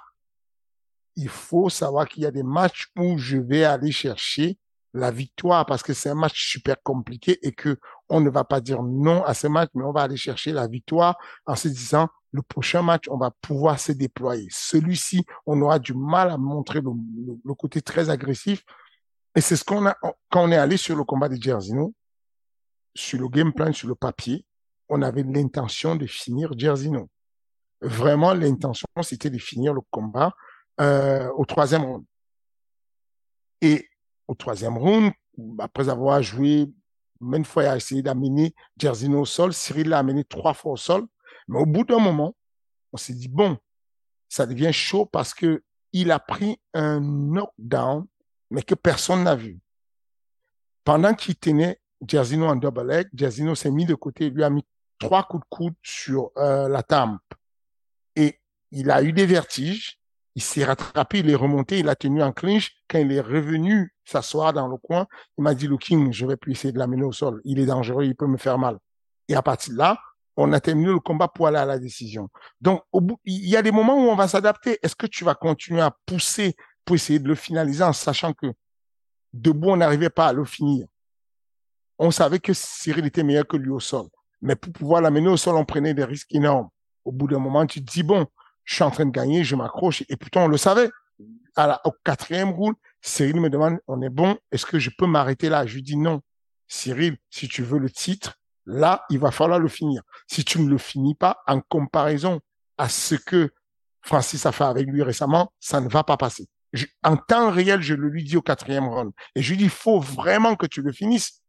il 1.17 1.29
faut 1.29 1.69
savoir 1.69 2.09
qu'il 2.09 2.23
y 2.23 2.27
a 2.27 2.31
des 2.31 2.43
matchs 2.43 2.91
où 2.97 3.19
je 3.19 3.37
vais 3.37 3.65
aller 3.65 3.93
chercher 3.93 4.59
la 4.93 5.11
victoire 5.11 5.67
parce 5.67 5.83
que 5.83 5.95
c'est 5.95 6.11
un 6.11 6.15
match 6.15 6.51
super 6.51 6.77
compliqué 6.83 7.39
et 7.47 7.53
que 7.53 7.79
on 8.09 8.21
ne 8.21 8.31
va 8.31 8.45
pas 8.45 8.61
dire 8.61 8.83
non 8.83 9.23
à 9.25 9.35
ce 9.35 9.47
match, 9.47 9.71
mais 9.75 9.85
on 9.85 9.93
va 9.93 10.03
aller 10.03 10.17
chercher 10.17 10.53
la 10.53 10.67
victoire 10.67 11.17
en 11.47 11.55
se 11.55 11.69
disant 11.69 12.09
le 12.33 12.43
prochain 12.43 12.83
match, 12.83 13.05
on 13.09 13.17
va 13.17 13.31
pouvoir 13.31 13.79
se 13.79 13.93
déployer. 13.93 14.47
Celui-ci, 14.51 15.25
on 15.47 15.61
aura 15.63 15.79
du 15.79 15.95
mal 15.95 16.31
à 16.31 16.37
montrer 16.37 16.81
le, 16.81 17.55
côté 17.55 17.83
très 17.83 18.09
agressif. 18.09 18.63
Et 19.35 19.41
c'est 19.41 19.57
ce 19.57 19.65
qu'on 19.65 19.87
a, 19.87 19.97
quand 20.31 20.45
on 20.45 20.53
est 20.53 20.57
allé 20.57 20.77
sur 20.77 20.97
le 20.97 21.05
combat 21.05 21.29
de 21.29 21.41
Jersino, 21.41 21.95
sur 22.95 23.21
le 23.21 23.29
game 23.29 23.53
plan, 23.53 23.73
sur 23.73 23.89
le 23.89 23.95
papier, 23.95 24.45
on 24.89 25.03
avait 25.03 25.23
l'intention 25.23 25.97
de 25.97 26.07
finir 26.07 26.53
Jersino. 26.57 27.09
Vraiment, 27.81 28.35
l'intention, 28.35 28.87
c'était 29.03 29.31
de 29.31 29.39
finir 29.39 29.73
le 29.73 29.81
combat 29.91 30.33
euh, 30.81 31.29
au 31.37 31.45
troisième 31.45 31.83
round. 31.83 32.05
Et 33.61 33.90
au 34.31 34.35
troisième 34.35 34.79
round, 34.79 35.13
après 35.59 35.89
avoir 35.89 36.23
joué 36.23 36.71
même 37.21 37.45
fois, 37.45 37.65
il 37.65 37.67
a 37.67 37.77
essayé 37.77 38.03
d'amener 38.03 38.55
Jersino 38.79 39.21
au 39.21 39.27
sol, 39.27 39.53
Cyril 39.53 39.89
l'a 39.89 39.99
amené 39.99 40.25
trois 40.25 40.55
fois 40.55 40.73
au 40.73 40.77
sol. 40.77 41.07
Mais 41.49 41.59
au 41.59 41.67
bout 41.67 41.85
d'un 41.85 41.99
moment, 41.99 42.35
on 42.93 42.97
s'est 42.97 43.13
dit, 43.13 43.29
bon, 43.29 43.59
ça 44.29 44.47
devient 44.47 44.73
chaud 44.73 45.07
parce 45.07 45.35
que 45.35 45.63
il 45.93 46.13
a 46.13 46.19
pris 46.19 46.59
un 46.73 47.01
knockdown, 47.01 48.07
mais 48.51 48.63
que 48.63 48.75
personne 48.75 49.25
n'a 49.25 49.35
vu. 49.35 49.59
Pendant 50.85 51.15
qu'il 51.15 51.37
tenait 51.37 51.81
Jersino 52.07 52.47
en 52.47 52.57
double 52.57 52.87
leg, 52.87 53.09
Jersino 53.13 53.55
s'est 53.55 53.71
mis 53.71 53.85
de 53.85 53.95
côté 53.95 54.31
lui 54.31 54.45
a 54.45 54.51
mis 54.51 54.65
trois 54.99 55.25
coups 55.25 55.45
de 55.45 55.49
coude 55.49 55.75
sur 55.83 56.31
euh, 56.37 56.69
la 56.69 56.83
tempe. 56.83 57.21
Et 58.17 58.41
il 58.71 58.91
a 58.91 59.03
eu 59.03 59.13
des 59.13 59.27
vertiges. 59.27 60.00
Il 60.37 60.43
s'est 60.43 60.65
rattrapé, 60.65 61.21
il 61.21 61.31
est 61.31 61.35
remonté, 61.35 61.81
il 61.81 61.89
a 61.89 61.97
tenu 61.97 62.23
en 62.23 62.33
clinch. 62.33 62.73
Quand 62.89 62.99
il 62.99 63.13
est 63.13 63.21
revenu 63.21 63.93
s'asseoir 64.05 64.53
dans 64.53 64.69
le 64.69 64.77
coin, 64.77 65.07
il 65.39 65.45
m'a 65.45 65.55
dit, 65.55 65.67
Looking, 65.67 66.13
je 66.13 66.27
vais 66.27 66.37
plus 66.37 66.53
essayer 66.53 66.73
de 66.73 66.79
l'amener 66.79 67.05
au 67.05 67.13
sol. 67.13 67.41
Il 67.45 67.59
est 67.59 67.67
dangereux, 67.67 68.05
il 68.05 68.15
peut 68.15 68.27
me 68.27 68.37
faire 68.37 68.59
mal. 68.59 68.79
Et 69.29 69.35
à 69.35 69.43
partir 69.43 69.73
de 69.73 69.79
là, 69.79 69.99
on 70.37 70.53
a 70.53 70.61
terminé 70.61 70.89
le 70.89 71.01
combat 71.01 71.29
pour 71.29 71.47
aller 71.49 71.59
à 71.59 71.67
la 71.67 71.79
décision. 71.79 72.29
Donc, 72.61 72.83
il 73.25 73.49
y 73.49 73.57
a 73.57 73.63
des 73.63 73.73
moments 73.73 73.97
où 73.97 74.09
on 74.09 74.15
va 74.15 74.29
s'adapter. 74.29 74.79
Est-ce 74.83 74.97
que 74.97 75.07
tu 75.07 75.25
vas 75.25 75.35
continuer 75.35 75.81
à 75.81 75.95
pousser 76.07 76.57
pour 76.85 76.97
essayer 76.97 77.19
de 77.19 77.29
le 77.29 77.35
finaliser 77.35 77.85
en 77.85 77.93
sachant 77.93 78.33
que 78.33 78.47
debout, 79.33 79.71
on 79.71 79.77
n'arrivait 79.77 80.11
pas 80.11 80.29
à 80.29 80.33
le 80.33 80.45
finir? 80.45 80.87
On 81.99 82.11
savait 82.11 82.39
que 82.39 82.53
Cyril 82.55 83.05
était 83.07 83.23
meilleur 83.23 83.47
que 83.47 83.57
lui 83.57 83.71
au 83.71 83.81
sol. 83.81 84.07
Mais 84.41 84.57
pour 84.57 84.73
pouvoir 84.73 85.03
l'amener 85.03 85.29
au 85.29 85.37
sol, 85.37 85.57
on 85.57 85.65
prenait 85.65 85.93
des 85.93 86.05
risques 86.05 86.35
énormes. 86.35 86.69
Au 87.05 87.13
bout 87.13 87.29
d'un 87.29 87.39
moment, 87.39 87.67
tu 87.67 87.85
te 87.85 87.93
dis, 87.93 88.03
bon, 88.03 88.27
je 88.71 88.77
suis 88.77 88.85
en 88.85 88.93
train 88.93 89.05
de 89.05 89.11
gagner, 89.11 89.43
je 89.43 89.57
m'accroche. 89.57 90.05
Et 90.09 90.17
pourtant, 90.17 90.45
on 90.45 90.49
le 90.49 90.57
savait. 90.57 90.91
Au 91.85 91.93
quatrième 92.05 92.51
round, 92.51 92.77
Cyril 93.03 93.41
me 93.41 93.51
demande, 93.51 93.79
on 93.89 94.01
est 94.01 94.09
bon, 94.09 94.39
est-ce 94.53 94.65
que 94.65 94.79
je 94.79 94.91
peux 94.97 95.07
m'arrêter 95.07 95.49
là? 95.49 95.67
Je 95.67 95.75
lui 95.75 95.83
dis 95.83 95.97
non. 95.97 96.23
Cyril, 96.69 97.17
si 97.31 97.49
tu 97.49 97.65
veux 97.65 97.81
le 97.81 97.91
titre, 97.91 98.39
là, 98.67 99.05
il 99.11 99.19
va 99.19 99.33
falloir 99.33 99.59
le 99.59 99.67
finir. 99.67 100.03
Si 100.29 100.45
tu 100.45 100.61
ne 100.61 100.71
le 100.71 100.79
finis 100.79 101.17
pas, 101.17 101.43
en 101.49 101.61
comparaison 101.61 102.39
à 102.79 102.89
ce 102.89 103.17
que 103.17 103.51
Francis 104.03 104.47
a 104.47 104.53
fait 104.53 104.63
avec 104.63 104.87
lui 104.87 105.03
récemment, 105.03 105.53
ça 105.59 105.81
ne 105.81 105.89
va 105.89 106.05
pas 106.05 106.17
passer. 106.17 106.47
en 107.03 107.17
temps 107.17 107.51
réel, 107.51 107.83
je 107.83 107.95
le 107.95 108.09
lui 108.09 108.23
dis 108.23 108.37
au 108.37 108.43
quatrième 108.43 108.87
round. 108.87 109.11
Et 109.35 109.43
je 109.43 109.51
lui 109.51 109.57
dis, 109.57 109.65
il 109.65 109.71
faut 109.71 109.99
vraiment 109.99 110.55
que 110.55 110.67
tu 110.67 110.81
le 110.81 110.93
finisses. 110.93 111.43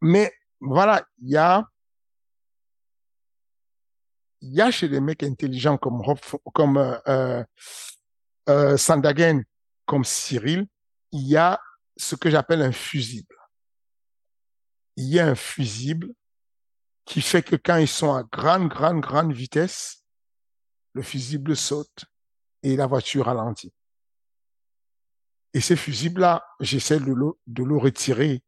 Mais 0.00 0.32
voilà, 0.60 1.06
il 1.22 1.30
y 1.30 1.36
a, 1.36 1.64
il 4.46 4.54
y 4.54 4.60
a 4.60 4.70
chez 4.70 4.86
les 4.86 5.00
mecs 5.00 5.24
intelligents 5.24 5.76
comme 5.76 6.02
comme 6.54 6.76
euh, 6.76 6.98
euh, 7.08 7.44
euh, 8.48 8.76
Sandagen, 8.76 9.42
comme 9.84 10.04
Cyril, 10.04 10.66
il 11.10 11.26
y 11.26 11.36
a 11.36 11.60
ce 11.96 12.14
que 12.14 12.30
j'appelle 12.30 12.62
un 12.62 12.72
fusible. 12.72 13.34
Il 14.96 15.08
y 15.08 15.18
a 15.18 15.26
un 15.26 15.34
fusible 15.34 16.12
qui 17.04 17.20
fait 17.20 17.42
que 17.42 17.56
quand 17.56 17.76
ils 17.76 17.88
sont 17.88 18.14
à 18.14 18.22
grande, 18.22 18.68
grande, 18.68 19.00
grande 19.00 19.32
vitesse, 19.32 20.04
le 20.92 21.02
fusible 21.02 21.56
saute 21.56 22.04
et 22.62 22.76
la 22.76 22.86
voiture 22.86 23.26
ralentit. 23.26 23.72
Et 25.54 25.60
ce 25.60 25.74
fusible-là, 25.74 26.46
j'essaie 26.60 27.00
de 27.00 27.14
de 27.46 27.64
le 27.64 27.76
retirer 27.76 28.42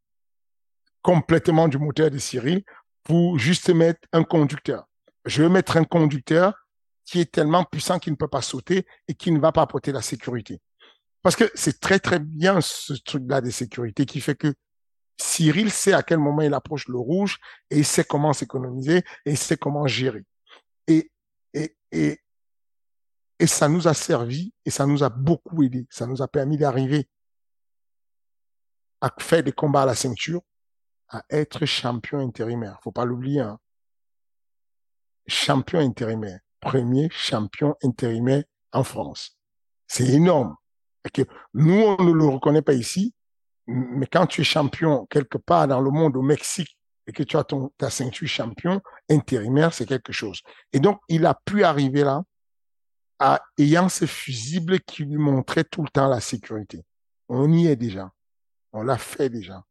complètement 1.02 1.66
du 1.66 1.78
moteur 1.78 2.10
de 2.10 2.18
Cyril 2.18 2.62
pour 3.02 3.38
juste 3.38 3.70
mettre 3.70 4.00
un 4.12 4.22
conducteur. 4.22 4.88
Je 5.28 5.42
vais 5.42 5.50
mettre 5.50 5.76
un 5.76 5.84
conducteur 5.84 6.66
qui 7.04 7.20
est 7.20 7.30
tellement 7.30 7.64
puissant 7.64 7.98
qu'il 7.98 8.12
ne 8.12 8.16
peut 8.16 8.28
pas 8.28 8.42
sauter 8.42 8.86
et 9.08 9.14
qui 9.14 9.30
ne 9.30 9.38
va 9.38 9.52
pas 9.52 9.62
apporter 9.62 9.92
la 9.92 10.00
sécurité. 10.00 10.60
Parce 11.22 11.36
que 11.36 11.50
c'est 11.54 11.80
très, 11.80 11.98
très 11.98 12.18
bien 12.18 12.60
ce 12.62 12.94
truc-là 12.94 13.42
de 13.42 13.50
sécurité 13.50 14.06
qui 14.06 14.20
fait 14.20 14.34
que 14.34 14.54
Cyril 15.20 15.70
sait 15.70 15.92
à 15.92 16.02
quel 16.02 16.18
moment 16.18 16.42
il 16.42 16.54
approche 16.54 16.88
le 16.88 16.96
rouge 16.96 17.38
et 17.70 17.78
il 17.78 17.84
sait 17.84 18.04
comment 18.04 18.32
s'économiser 18.32 18.98
et 19.26 19.32
il 19.32 19.36
sait 19.36 19.58
comment 19.58 19.86
gérer. 19.86 20.24
Et, 20.86 21.10
et, 21.52 21.76
et, 21.92 22.20
et 23.38 23.46
ça 23.46 23.68
nous 23.68 23.86
a 23.86 23.94
servi 23.94 24.54
et 24.64 24.70
ça 24.70 24.86
nous 24.86 25.02
a 25.02 25.10
beaucoup 25.10 25.62
aidé. 25.62 25.86
Ça 25.90 26.06
nous 26.06 26.22
a 26.22 26.28
permis 26.28 26.56
d'arriver 26.56 27.06
à 29.02 29.12
faire 29.20 29.42
des 29.42 29.52
combats 29.52 29.82
à 29.82 29.86
la 29.86 29.94
ceinture, 29.94 30.40
à 31.08 31.22
être 31.28 31.66
champion 31.66 32.20
intérimaire. 32.20 32.78
Faut 32.82 32.92
pas 32.92 33.04
l'oublier. 33.04 33.40
Hein. 33.40 33.58
Champion 35.28 35.80
intérimaire. 35.80 36.40
Premier 36.60 37.08
champion 37.10 37.76
intérimaire 37.82 38.44
en 38.72 38.82
France. 38.82 39.38
C'est 39.86 40.08
énorme. 40.08 40.56
Que 41.12 41.22
nous, 41.54 41.80
on 41.80 42.02
ne 42.02 42.12
le 42.12 42.26
reconnaît 42.26 42.62
pas 42.62 42.74
ici, 42.74 43.14
mais 43.66 44.06
quand 44.06 44.26
tu 44.26 44.40
es 44.40 44.44
champion 44.44 45.06
quelque 45.06 45.38
part 45.38 45.68
dans 45.68 45.80
le 45.80 45.90
monde, 45.90 46.16
au 46.16 46.22
Mexique, 46.22 46.76
et 47.06 47.12
que 47.12 47.22
tu 47.22 47.36
as 47.36 47.44
ton, 47.44 47.72
ta 47.78 47.88
ceinture 47.88 48.28
champion 48.28 48.82
intérimaire, 49.08 49.72
c'est 49.72 49.86
quelque 49.86 50.12
chose. 50.12 50.42
Et 50.72 50.80
donc, 50.80 51.00
il 51.08 51.24
a 51.24 51.34
pu 51.34 51.64
arriver 51.64 52.04
là, 52.04 52.22
à, 53.18 53.42
ayant 53.58 53.88
ce 53.88 54.04
fusible 54.04 54.80
qui 54.80 55.04
lui 55.04 55.16
montrait 55.16 55.64
tout 55.64 55.82
le 55.82 55.88
temps 55.88 56.08
la 56.08 56.20
sécurité. 56.20 56.84
On 57.28 57.50
y 57.52 57.66
est 57.66 57.76
déjà. 57.76 58.12
On 58.72 58.82
l'a 58.82 58.98
fait 58.98 59.30
déjà. 59.30 59.64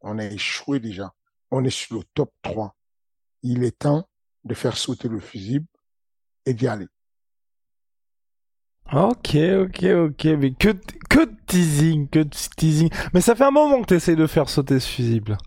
On 0.00 0.18
a 0.18 0.24
échoué 0.24 0.78
déjà. 0.78 1.12
On 1.50 1.64
est 1.64 1.70
sur 1.70 1.98
le 1.98 2.04
top 2.14 2.32
3. 2.42 2.74
Il 3.42 3.64
est 3.64 3.78
temps 3.78 4.08
de 4.44 4.54
faire 4.54 4.76
sauter 4.76 5.08
le 5.08 5.20
fusible 5.20 5.66
et 6.46 6.54
d'y 6.54 6.68
aller. 6.68 6.86
Ok, 8.92 9.34
ok, 9.34 9.84
ok, 9.84 10.24
mais 10.38 10.52
que, 10.52 10.68
que 11.08 11.24
de 11.24 11.36
teasing, 11.46 12.08
que 12.08 12.18
de 12.20 12.36
teasing. 12.56 12.90
Mais 13.14 13.20
ça 13.20 13.34
fait 13.34 13.44
un 13.44 13.50
moment 13.50 13.80
que 13.80 13.86
tu 13.86 13.94
essaies 13.94 14.16
de 14.16 14.26
faire 14.26 14.48
sauter 14.48 14.78
ce 14.78 14.88
fusible. 14.88 15.38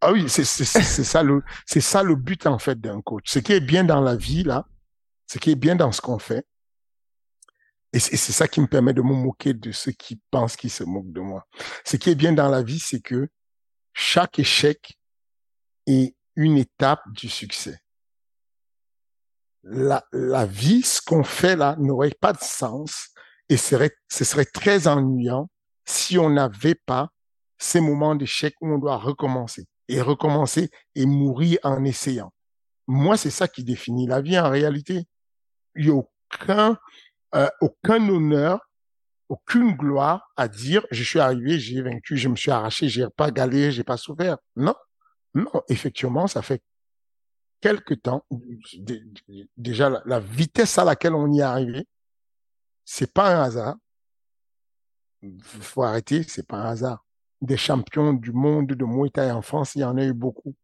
Ah 0.00 0.12
oui, 0.12 0.28
c'est 0.28 0.44
ça 0.44 1.22
le 1.22 1.42
c'est 1.64 1.80
ça 1.80 2.02
le 2.02 2.16
but 2.16 2.46
en 2.46 2.58
fait 2.58 2.80
d'un 2.80 3.00
coach. 3.00 3.30
Ce 3.30 3.38
qui 3.38 3.52
est 3.52 3.60
bien 3.60 3.84
dans 3.84 4.00
la 4.00 4.16
vie 4.16 4.42
là, 4.42 4.66
ce 5.26 5.38
qui 5.38 5.52
est 5.52 5.56
bien 5.56 5.76
dans 5.76 5.92
ce 5.92 6.00
qu'on 6.00 6.18
fait, 6.18 6.44
et 7.92 7.98
c'est 7.98 8.16
ça 8.16 8.48
qui 8.48 8.60
me 8.60 8.66
permet 8.66 8.94
de 8.94 9.02
me 9.02 9.12
moquer 9.12 9.52
de 9.52 9.70
ceux 9.70 9.92
qui 9.92 10.18
pensent 10.30 10.56
qu'ils 10.56 10.70
se 10.70 10.82
moquent 10.82 11.12
de 11.12 11.20
moi. 11.20 11.46
Ce 11.84 11.96
qui 11.96 12.10
est 12.10 12.14
bien 12.14 12.32
dans 12.32 12.48
la 12.48 12.62
vie, 12.62 12.78
c'est 12.78 13.00
que 13.00 13.28
chaque 13.92 14.38
échec 14.38 14.98
est 15.86 16.14
une 16.36 16.58
étape 16.58 17.02
du 17.12 17.28
succès 17.28 17.82
la, 19.64 20.04
la 20.12 20.46
vie, 20.46 20.82
ce 20.82 21.00
qu'on 21.00 21.24
fait 21.24 21.56
là, 21.56 21.76
n'aurait 21.78 22.16
pas 22.20 22.32
de 22.32 22.42
sens 22.42 23.08
et 23.48 23.56
serait, 23.56 23.92
ce 24.08 24.24
serait 24.24 24.44
très 24.44 24.88
ennuyant 24.88 25.48
si 25.84 26.18
on 26.18 26.30
n'avait 26.30 26.74
pas 26.74 27.08
ces 27.58 27.80
moments 27.80 28.14
d'échec 28.14 28.54
où 28.60 28.68
on 28.68 28.78
doit 28.78 28.96
recommencer 28.96 29.66
et 29.88 30.00
recommencer 30.00 30.70
et 30.94 31.06
mourir 31.06 31.58
en 31.62 31.84
essayant. 31.84 32.32
Moi, 32.86 33.16
c'est 33.16 33.30
ça 33.30 33.46
qui 33.46 33.62
définit 33.62 34.06
la 34.06 34.20
vie 34.20 34.38
en 34.38 34.50
réalité. 34.50 35.04
Il 35.76 35.86
n'y 35.86 35.90
a 35.90 35.94
aucun, 35.94 36.76
euh, 37.34 37.48
aucun 37.60 38.08
honneur, 38.08 38.60
aucune 39.28 39.72
gloire 39.72 40.28
à 40.36 40.48
dire 40.48 40.84
je 40.90 41.02
suis 41.02 41.20
arrivé, 41.20 41.58
j'ai 41.58 41.82
vaincu, 41.82 42.16
je 42.16 42.28
me 42.28 42.36
suis 42.36 42.50
arraché, 42.50 42.88
j'ai 42.88 43.06
pas 43.16 43.30
galéré, 43.30 43.70
j'ai 43.70 43.84
pas 43.84 43.96
souffert. 43.96 44.38
Non, 44.56 44.74
non, 45.34 45.62
effectivement, 45.68 46.26
ça 46.26 46.42
fait 46.42 46.62
quelque 47.60 47.94
temps, 47.94 48.26
déjà 49.56 50.02
la, 50.04 50.20
vitesse 50.20 50.78
à 50.78 50.84
laquelle 50.84 51.14
on 51.14 51.32
y 51.32 51.38
est 51.38 51.42
arrivé, 51.42 51.86
c'est 52.84 53.12
pas 53.12 53.34
un 53.34 53.42
hasard. 53.44 53.76
Faut 55.40 55.84
arrêter, 55.84 56.24
c'est 56.24 56.46
pas 56.46 56.58
un 56.58 56.70
hasard. 56.70 57.04
Des 57.40 57.56
champions 57.56 58.12
du 58.12 58.32
monde 58.32 58.66
de 58.66 58.84
Muay 58.84 59.10
Thai 59.10 59.30
en 59.30 59.42
France, 59.42 59.76
il 59.76 59.80
y 59.80 59.84
en 59.84 59.96
a 59.96 60.04
eu 60.04 60.12
beaucoup. 60.12 60.54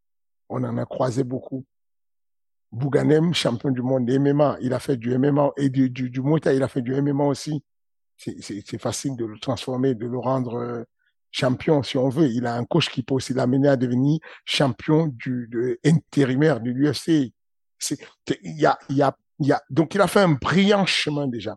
On 0.48 0.64
en 0.64 0.76
a 0.76 0.84
croisé 0.84 1.22
beaucoup. 1.22 1.64
Bouganem, 2.72 3.32
champion 3.32 3.70
du 3.70 3.80
monde 3.80 4.04
de 4.04 4.18
MMA, 4.18 4.58
il 4.60 4.74
a 4.74 4.80
fait 4.80 4.96
du 4.96 5.16
MMA 5.16 5.52
et 5.56 5.70
du, 5.70 5.88
du, 5.88 6.10
du 6.10 6.20
Muay 6.20 6.40
Thai, 6.40 6.56
il 6.56 6.62
a 6.62 6.68
fait 6.68 6.82
du 6.82 7.00
MMA 7.00 7.24
aussi. 7.24 7.62
C'est 8.16 8.78
facile 8.78 9.16
de 9.16 9.24
le 9.24 9.38
transformer, 9.38 9.94
de 9.94 10.06
le 10.06 10.18
rendre 10.18 10.56
euh, 10.56 10.84
champion, 11.30 11.82
si 11.82 11.96
on 11.96 12.08
veut. 12.08 12.28
Il 12.28 12.46
a 12.46 12.54
un 12.54 12.64
coach 12.64 12.88
qui 12.88 13.02
peut 13.02 13.14
aussi 13.14 13.34
l'amener 13.34 13.68
à 13.68 13.76
devenir 13.76 14.18
champion 14.44 15.06
du 15.08 15.78
intérimaire 15.84 16.60
de 16.60 16.70
l'UFC. 16.70 17.32
Il 18.44 18.60
y 18.60 18.66
a, 18.66 18.78
y 18.90 19.02
a, 19.02 19.16
y 19.40 19.52
a, 19.52 19.62
donc 19.70 19.94
il 19.94 20.00
a 20.00 20.06
fait 20.06 20.20
un 20.20 20.30
brillant 20.30 20.86
chemin 20.86 21.28
déjà. 21.28 21.56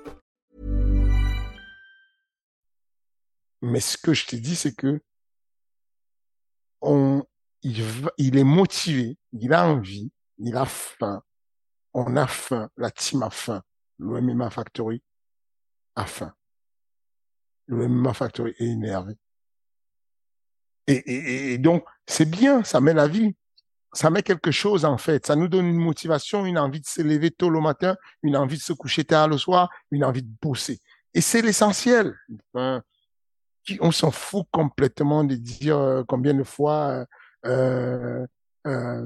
Mais 3.61 3.79
ce 3.79 3.97
que 3.97 4.13
je 4.13 4.25
te 4.25 4.35
dis, 4.35 4.55
c'est 4.55 4.75
que 4.75 5.01
on, 6.81 7.23
il, 7.61 8.37
est 8.37 8.43
motivé, 8.43 9.17
il 9.33 9.53
a 9.53 9.67
envie, 9.67 10.11
il 10.39 10.55
a 10.55 10.65
faim. 10.65 11.21
On 11.93 12.15
a 12.15 12.25
faim, 12.27 12.69
la 12.77 12.89
team 12.89 13.21
a 13.23 13.29
faim. 13.29 13.61
Le 13.99 14.19
MMA 14.21 14.49
Factory 14.49 15.03
a 15.95 16.05
faim. 16.05 16.33
Le 17.67 17.87
MMA 17.87 18.13
Factory 18.13 18.53
est 18.57 18.65
énervé. 18.65 19.13
Et, 20.87 21.53
et- 21.53 21.57
donc, 21.57 21.85
c'est 22.07 22.29
bien, 22.29 22.63
ça 22.63 22.81
met 22.81 22.93
la 22.93 23.07
vie. 23.07 23.35
Ça 23.93 24.09
met 24.09 24.23
quelque 24.23 24.51
chose, 24.51 24.85
en 24.85 24.97
fait. 24.97 25.25
Ça 25.27 25.35
nous 25.35 25.49
donne 25.49 25.67
une 25.67 25.77
motivation, 25.77 26.45
une 26.45 26.57
envie 26.57 26.79
de 26.79 26.87
se 26.87 27.01
lever 27.01 27.29
tôt 27.29 27.49
le 27.49 27.59
matin, 27.59 27.97
une 28.23 28.37
envie 28.37 28.57
de 28.57 28.61
se 28.61 28.73
coucher 28.73 29.03
tard 29.03 29.27
le 29.27 29.37
soir, 29.37 29.69
une 29.91 30.05
envie 30.05 30.23
de 30.23 30.33
bosser. 30.41 30.79
Et 31.13 31.19
c'est 31.21 31.41
l'essentiel. 31.41 32.15
On 33.79 33.91
s'en 33.91 34.11
fout 34.11 34.45
complètement 34.51 35.23
de 35.23 35.35
dire 35.35 35.77
euh, 35.77 36.03
combien 36.07 36.33
de 36.33 36.43
fois 36.43 37.05
euh, 37.45 38.25
euh, 38.67 39.05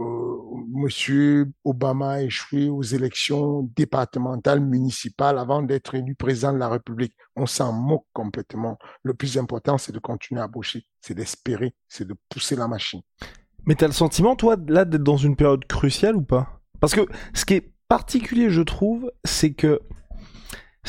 euh, 0.00 0.36
Monsieur 0.70 1.50
Obama 1.64 2.12
a 2.12 2.22
échoué 2.22 2.68
aux 2.68 2.82
élections 2.82 3.68
départementales, 3.74 4.60
municipales 4.60 5.38
avant 5.38 5.62
d'être 5.62 5.94
élu 5.94 6.14
président 6.14 6.52
de 6.52 6.58
la 6.58 6.68
République. 6.68 7.14
On 7.34 7.46
s'en 7.46 7.72
moque 7.72 8.06
complètement. 8.12 8.78
Le 9.02 9.14
plus 9.14 9.38
important, 9.38 9.76
c'est 9.76 9.92
de 9.92 9.98
continuer 9.98 10.40
à 10.40 10.46
boucher, 10.46 10.86
c'est 11.00 11.14
d'espérer, 11.14 11.74
c'est 11.88 12.06
de 12.06 12.14
pousser 12.28 12.54
la 12.54 12.68
machine. 12.68 13.00
Mais 13.66 13.74
t'as 13.74 13.86
le 13.86 13.92
sentiment, 13.92 14.36
toi, 14.36 14.56
là, 14.68 14.84
d'être 14.84 15.02
dans 15.02 15.16
une 15.16 15.36
période 15.36 15.64
cruciale 15.66 16.16
ou 16.16 16.22
pas? 16.22 16.60
Parce 16.80 16.94
que 16.94 17.06
ce 17.34 17.44
qui 17.44 17.54
est 17.54 17.72
particulier, 17.88 18.50
je 18.50 18.62
trouve, 18.62 19.10
c'est 19.24 19.52
que 19.52 19.80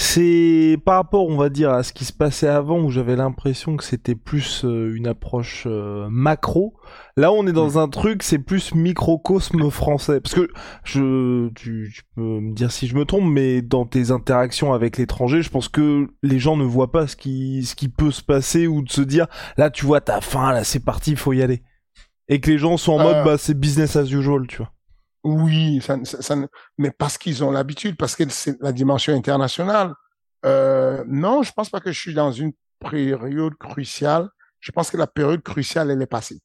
c'est 0.01 0.77
par 0.85 0.95
rapport, 0.95 1.27
on 1.27 1.35
va 1.35 1.49
dire, 1.49 1.71
à 1.71 1.83
ce 1.83 1.91
qui 1.91 2.05
se 2.05 2.13
passait 2.13 2.47
avant, 2.47 2.79
où 2.79 2.89
j'avais 2.89 3.17
l'impression 3.17 3.75
que 3.75 3.83
c'était 3.83 4.15
plus 4.15 4.63
euh, 4.63 4.95
une 4.95 5.07
approche 5.07 5.65
euh, 5.67 6.07
macro. 6.09 6.73
Là, 7.17 7.33
on 7.33 7.45
est 7.45 7.51
dans 7.51 7.79
un 7.79 7.89
truc, 7.89 8.23
c'est 8.23 8.39
plus 8.39 8.73
microcosme 8.73 9.69
français. 9.69 10.21
Parce 10.21 10.35
que 10.35 10.47
je, 10.85 11.49
tu, 11.49 11.91
tu 11.93 12.03
peux 12.15 12.21
me 12.21 12.53
dire 12.53 12.71
si 12.71 12.87
je 12.87 12.95
me 12.95 13.03
trompe, 13.03 13.29
mais 13.29 13.61
dans 13.61 13.85
tes 13.85 14.11
interactions 14.11 14.71
avec 14.71 14.97
l'étranger, 14.97 15.41
je 15.41 15.49
pense 15.49 15.67
que 15.67 16.07
les 16.23 16.39
gens 16.39 16.55
ne 16.55 16.63
voient 16.63 16.93
pas 16.93 17.05
ce 17.05 17.17
qui, 17.17 17.65
ce 17.65 17.75
qui 17.75 17.89
peut 17.89 18.11
se 18.11 18.23
passer 18.23 18.67
ou 18.67 18.81
de 18.81 18.89
se 18.89 19.01
dire, 19.01 19.27
là, 19.57 19.69
tu 19.69 19.85
vois, 19.85 19.99
t'as 19.99 20.21
faim, 20.21 20.53
là, 20.53 20.63
c'est 20.63 20.79
parti, 20.83 21.11
il 21.11 21.17
faut 21.17 21.33
y 21.33 21.43
aller. 21.43 21.61
Et 22.29 22.39
que 22.39 22.49
les 22.49 22.57
gens 22.57 22.77
sont 22.77 22.93
en 22.93 22.99
mode, 22.99 23.15
Euh. 23.17 23.23
bah, 23.25 23.37
c'est 23.37 23.59
business 23.59 23.97
as 23.97 24.09
usual, 24.13 24.47
tu 24.47 24.59
vois. 24.59 24.71
Oui, 25.23 25.81
ça, 25.81 25.97
ça- 26.05 26.21
ça 26.21 26.35
mais 26.77 26.91
parce 26.91 27.17
qu'ils 27.17 27.43
ont 27.43 27.51
l'habitude, 27.51 27.97
parce 27.97 28.15
que 28.15 28.27
c'est 28.29 28.59
la 28.61 28.71
dimension 28.71 29.13
internationale. 29.13 29.93
Euh, 30.45 31.03
non, 31.07 31.43
je 31.43 31.51
pense 31.51 31.69
pas 31.69 31.81
que 31.81 31.91
je 31.91 31.99
suis 31.99 32.13
dans 32.13 32.31
une 32.31 32.53
période 32.79 33.55
cruciale. 33.55 34.29
Je 34.61 34.71
pense 34.71 34.89
que 34.89 34.97
la 34.97 35.07
période 35.07 35.41
cruciale, 35.43 35.91
elle 35.91 36.01
est 36.01 36.05
passée. 36.07 36.39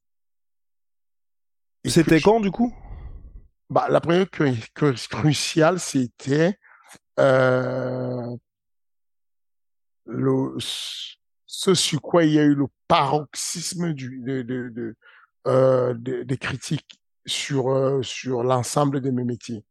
C'était 1.84 2.20
quand, 2.20 2.40
du 2.40 2.50
coup? 2.50 2.74
Bah, 3.70 3.86
la 3.88 4.00
période 4.00 4.28
cru- 4.30 4.66
cru- 4.74 5.08
cruciale, 5.08 5.78
c'était 5.78 6.58
euh, 7.20 8.36
le, 10.06 10.56
ce 11.46 11.74
sur 11.74 12.00
quoi 12.00 12.24
il 12.24 12.32
y 12.32 12.38
a 12.38 12.42
eu 12.42 12.54
le 12.54 12.66
paroxysme 12.88 13.92
du, 13.92 14.20
de, 14.20 14.42
de, 14.42 14.68
de, 14.70 14.96
euh, 15.46 15.94
de- 15.94 16.22
des 16.24 16.36
critiques 16.36 17.00
sur, 17.26 17.70
euh, 17.70 18.02
sur 18.02 18.42
l'ensemble 18.42 19.00
de 19.00 19.10
mes 19.10 19.24
métiers. 19.24 19.64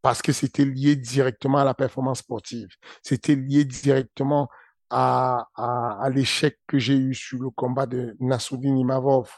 Parce 0.00 0.20
que 0.20 0.32
c'était 0.32 0.64
lié 0.64 0.96
directement 0.96 1.58
à 1.58 1.64
la 1.64 1.74
performance 1.74 2.20
sportive. 2.20 2.68
C'était 3.02 3.36
lié 3.36 3.64
directement 3.64 4.48
à, 4.90 5.48
à, 5.54 6.02
à 6.02 6.10
l'échec 6.10 6.58
que 6.66 6.78
j'ai 6.78 6.96
eu 6.96 7.14
sur 7.14 7.38
le 7.38 7.50
combat 7.50 7.86
de 7.86 8.16
Nassoudine 8.20 8.78
Imavov 8.78 9.30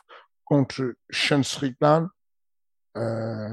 contre 0.44 0.94
Sean 1.10 1.42
Strickland. 1.42 2.08
Euh, 2.96 3.48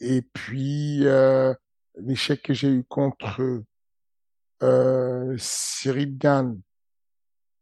et 0.00 0.22
puis 0.22 1.06
euh, 1.06 1.54
l'échec 1.96 2.42
que 2.42 2.54
j'ai 2.54 2.68
eu 2.68 2.84
contre 2.84 3.62
euh, 4.62 5.34
Cyril 5.38 6.18
Gann, 6.18 6.60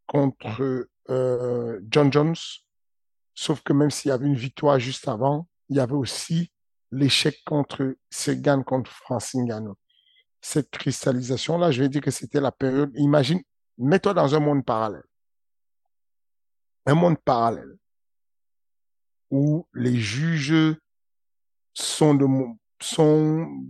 contre 0.06 0.88
euh, 1.08 1.80
John 1.88 2.12
Jones. 2.12 2.36
Sauf 3.40 3.62
que 3.62 3.72
même 3.72 3.90
s'il 3.90 4.10
y 4.10 4.12
avait 4.12 4.26
une 4.26 4.34
victoire 4.34 4.78
juste 4.78 5.08
avant, 5.08 5.48
il 5.70 5.76
y 5.76 5.80
avait 5.80 5.94
aussi 5.94 6.52
l'échec 6.90 7.42
contre 7.46 7.96
Segan 8.10 8.62
contre 8.62 8.90
Francine 8.90 9.46
Gano. 9.46 9.78
Cette 10.42 10.68
cristallisation-là, 10.68 11.70
je 11.70 11.80
vais 11.80 11.88
dire 11.88 12.02
que 12.02 12.10
c'était 12.10 12.38
la 12.38 12.52
période. 12.52 12.90
Imagine, 12.96 13.40
mets-toi 13.78 14.12
dans 14.12 14.34
un 14.34 14.40
monde 14.40 14.62
parallèle. 14.62 15.06
Un 16.84 16.92
monde 16.92 17.16
parallèle 17.24 17.78
où 19.30 19.66
les 19.72 19.96
juges 19.96 20.76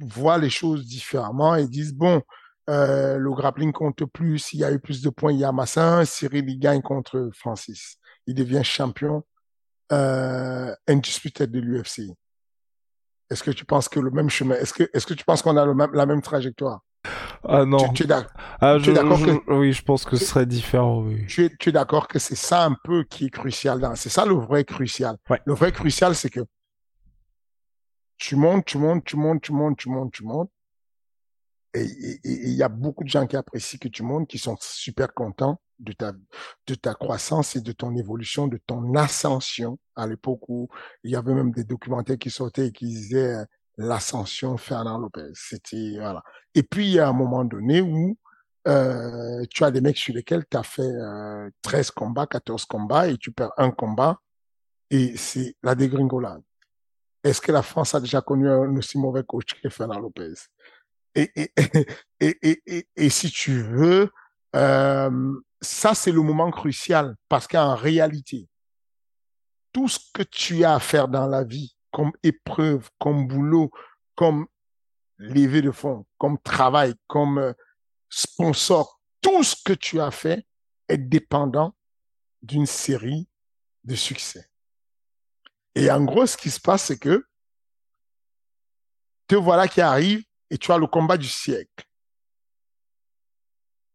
voient 0.01 0.39
les 0.39 0.51
choses 0.51 0.85
différemment 0.85 1.55
et 1.55 1.69
disent, 1.69 1.95
bon, 1.95 2.21
euh, 2.69 3.19
le 3.19 3.31
grappling 3.33 3.71
compte 3.71 4.05
plus, 4.07 4.53
il 4.53 4.59
y 4.59 4.65
a 4.65 4.73
eu 4.73 4.81
plus 4.81 5.01
de 5.01 5.11
points, 5.11 5.31
il 5.31 5.39
y 5.39 5.45
a 5.45 5.53
Massin, 5.53 6.05
Cyril, 6.05 6.51
il 6.51 6.59
gagne 6.59 6.83
contre 6.83 7.31
Francis. 7.33 7.99
Il 8.27 8.35
devient 8.35 8.65
champion 8.65 9.23
euh, 9.93 10.75
undisputed 10.89 11.51
de 11.51 11.61
l'UFC. 11.61 12.11
Est-ce 13.31 13.43
que 13.43 13.51
tu 13.51 13.65
penses 13.65 13.89
que 13.89 14.01
le 14.01 14.11
même 14.11 14.29
chemin, 14.31 14.57
est-ce 14.57 14.73
que, 14.75 14.89
est-ce 14.93 15.07
que 15.07 15.15
tu 15.15 15.25
penses 15.25 15.43
qu'on 15.43 15.57
a 15.57 15.65
le 15.65 15.75
même, 15.75 15.91
la 15.93 16.07
même 16.07 16.21
trajectoire? 16.23 16.81
Ah 17.45 17.65
non. 17.65 17.79
Tu, 17.93 17.93
tu 17.95 18.03
es 18.05 18.13
Ah, 18.61 18.79
d'accord 18.79 19.17
je- 19.19 19.27
que- 19.27 19.53
Oui, 19.55 19.73
je 19.73 19.83
pense 19.83 20.05
que 20.05 20.17
ce 20.17 20.25
serait 20.25 20.47
différent, 20.47 21.03
oui. 21.03 21.27
tu 21.27 21.45
es, 21.45 21.51
tu 21.59 21.69
es 21.69 21.73
d'accord 21.73 22.09
que 22.09 22.19
c'est 22.19 22.35
ça 22.35 22.65
un 22.65 22.77
peu 22.85 23.05
qui 23.05 23.27
est 23.27 23.31
crucial 23.31 23.81
dans, 23.81 23.95
c'est 23.95 24.09
ça 24.11 24.27
le 24.27 24.35
vrai 24.35 24.65
crucial. 24.65 25.17
Ouais. 25.31 25.41
Le 25.47 25.55
vrai 25.55 25.73
crucial, 25.73 26.15
c'est 26.15 26.29
que 26.31 26.41
tu 28.19 28.37
montes, 28.37 28.67
tu 28.67 28.77
montes, 28.79 29.05
tu 29.05 29.17
montes, 29.17 29.43
tu 29.43 29.53
montes, 29.53 29.79
tu 29.79 29.89
montes, 29.89 30.13
tu 30.13 30.25
montes. 30.25 30.51
Et 31.73 31.85
il 32.25 32.53
y 32.53 32.63
a 32.65 32.69
beaucoup 32.69 33.05
de 33.05 33.09
gens 33.09 33.27
qui 33.27 33.37
apprécient 33.37 33.79
que 33.79 33.89
tu 33.89 34.03
montes, 34.03 34.29
qui 34.29 34.39
sont 34.39 34.57
super 34.61 35.15
contents 35.15 35.61
de 35.81 35.93
ta, 35.93 36.13
de 36.67 36.75
ta 36.75 36.95
croissance 36.95 37.57
et 37.57 37.61
de 37.61 37.73
ton 37.73 37.97
évolution, 37.97 38.47
de 38.47 38.59
ton 38.67 38.95
ascension. 38.95 39.79
À 39.97 40.07
l'époque 40.07 40.49
où 40.49 40.69
il 41.05 41.11
y 41.11 41.17
avait 41.17 41.35
même 41.35 41.51
des 41.53 41.65
documentaires 41.65 42.19
qui 42.19 42.31
sortaient 42.31 42.69
et 42.69 42.73
qui 42.73 42.87
disaient 42.87 43.35
euh, 43.35 43.45
l'ascension 43.77 44.57
Fernand 44.57 44.99
Lopez. 44.99 45.31
C'était, 45.35 45.97
voilà. 45.99 46.23
Et 46.55 46.63
puis, 46.63 46.87
il 46.87 46.93
y 46.93 47.01
a 47.01 47.09
un 47.09 47.13
moment 47.13 47.45
donné 47.45 47.81
où 47.81 48.17
euh, 48.69 49.45
tu 49.51 49.65
as 49.65 49.71
des 49.71 49.81
mecs 49.81 49.97
sur 49.97 50.15
lesquels 50.15 50.45
tu 50.51 50.57
as 50.57 50.63
fait 50.63 50.83
euh, 50.83 51.49
13 51.63 51.91
combats, 51.93 52.27
14 52.27 52.67
combats 52.67 53.09
et 53.09 53.17
tu 53.17 53.33
perds 53.33 53.53
un 53.57 53.71
combat 53.71 54.21
et 54.91 55.17
c'est 55.17 55.57
la 55.63 55.75
dégringolade. 55.75 56.43
Est-ce 57.25 57.41
que 57.41 57.53
la 57.53 57.63
France 57.63 57.95
a 57.95 58.01
déjà 58.01 58.21
connu 58.21 58.49
un 58.49 58.77
aussi 58.77 58.99
mauvais 58.99 59.25
coach 59.25 59.61
que 59.63 59.69
Fernand 59.69 59.99
Lopez? 59.99 60.35
Et, 61.15 61.31
et, 61.37 61.53
et, 62.21 62.61
et, 62.67 62.89
et, 62.97 63.11
si 63.11 63.31
tu 63.31 63.63
veux, 63.63 64.11
euh, 64.57 65.33
ça 65.61 65.95
c'est 65.95 66.13
le 66.13 66.23
moment 66.23 66.51
crucial 66.51 67.17
parce 67.29 67.47
qu'en 67.47 67.75
réalité, 67.75 68.49
tout 69.73 69.89
ce 69.89 69.99
que 70.13 70.23
tu 70.23 70.65
as 70.65 70.75
à 70.75 70.81
faire 70.81 71.09
dans 71.09 71.27
la 71.27 71.45
vie, 71.45 71.77
comme 71.91 72.13
épreuve, 72.23 72.89
comme 72.99 73.27
boulot, 73.27 73.71
comme 74.15 74.47
levée 75.19 75.63
de 75.63 75.71
fonds, 75.71 76.07
comme 76.19 76.39
travail, 76.41 76.95
comme 77.07 77.39
euh, 77.39 77.53
sponsor, 78.09 79.01
tout 79.21 79.43
ce 79.43 79.57
que 79.63 79.73
tu 79.73 80.01
as 80.01 80.11
fait 80.11 80.47
est 80.89 80.99
dépendant 80.99 81.75
d'une 82.43 82.67
série 82.67 83.29
de 83.85 83.95
succès. 83.95 84.51
Et 85.75 85.91
en 85.91 86.05
gros, 86.05 86.27
ce 86.27 86.37
qui 86.37 86.51
se 86.51 86.61
passe, 86.61 86.85
c'est 86.85 86.99
que 86.99 87.25
te 89.29 89.37
voilà 89.37 89.69
qui 89.69 89.81
arrive 89.81 90.25
et 90.49 90.59
tu 90.59 90.73
as 90.73 90.79
le 90.79 90.87
combat 90.87 91.17
du 91.17 91.29
siècle. 91.29 91.87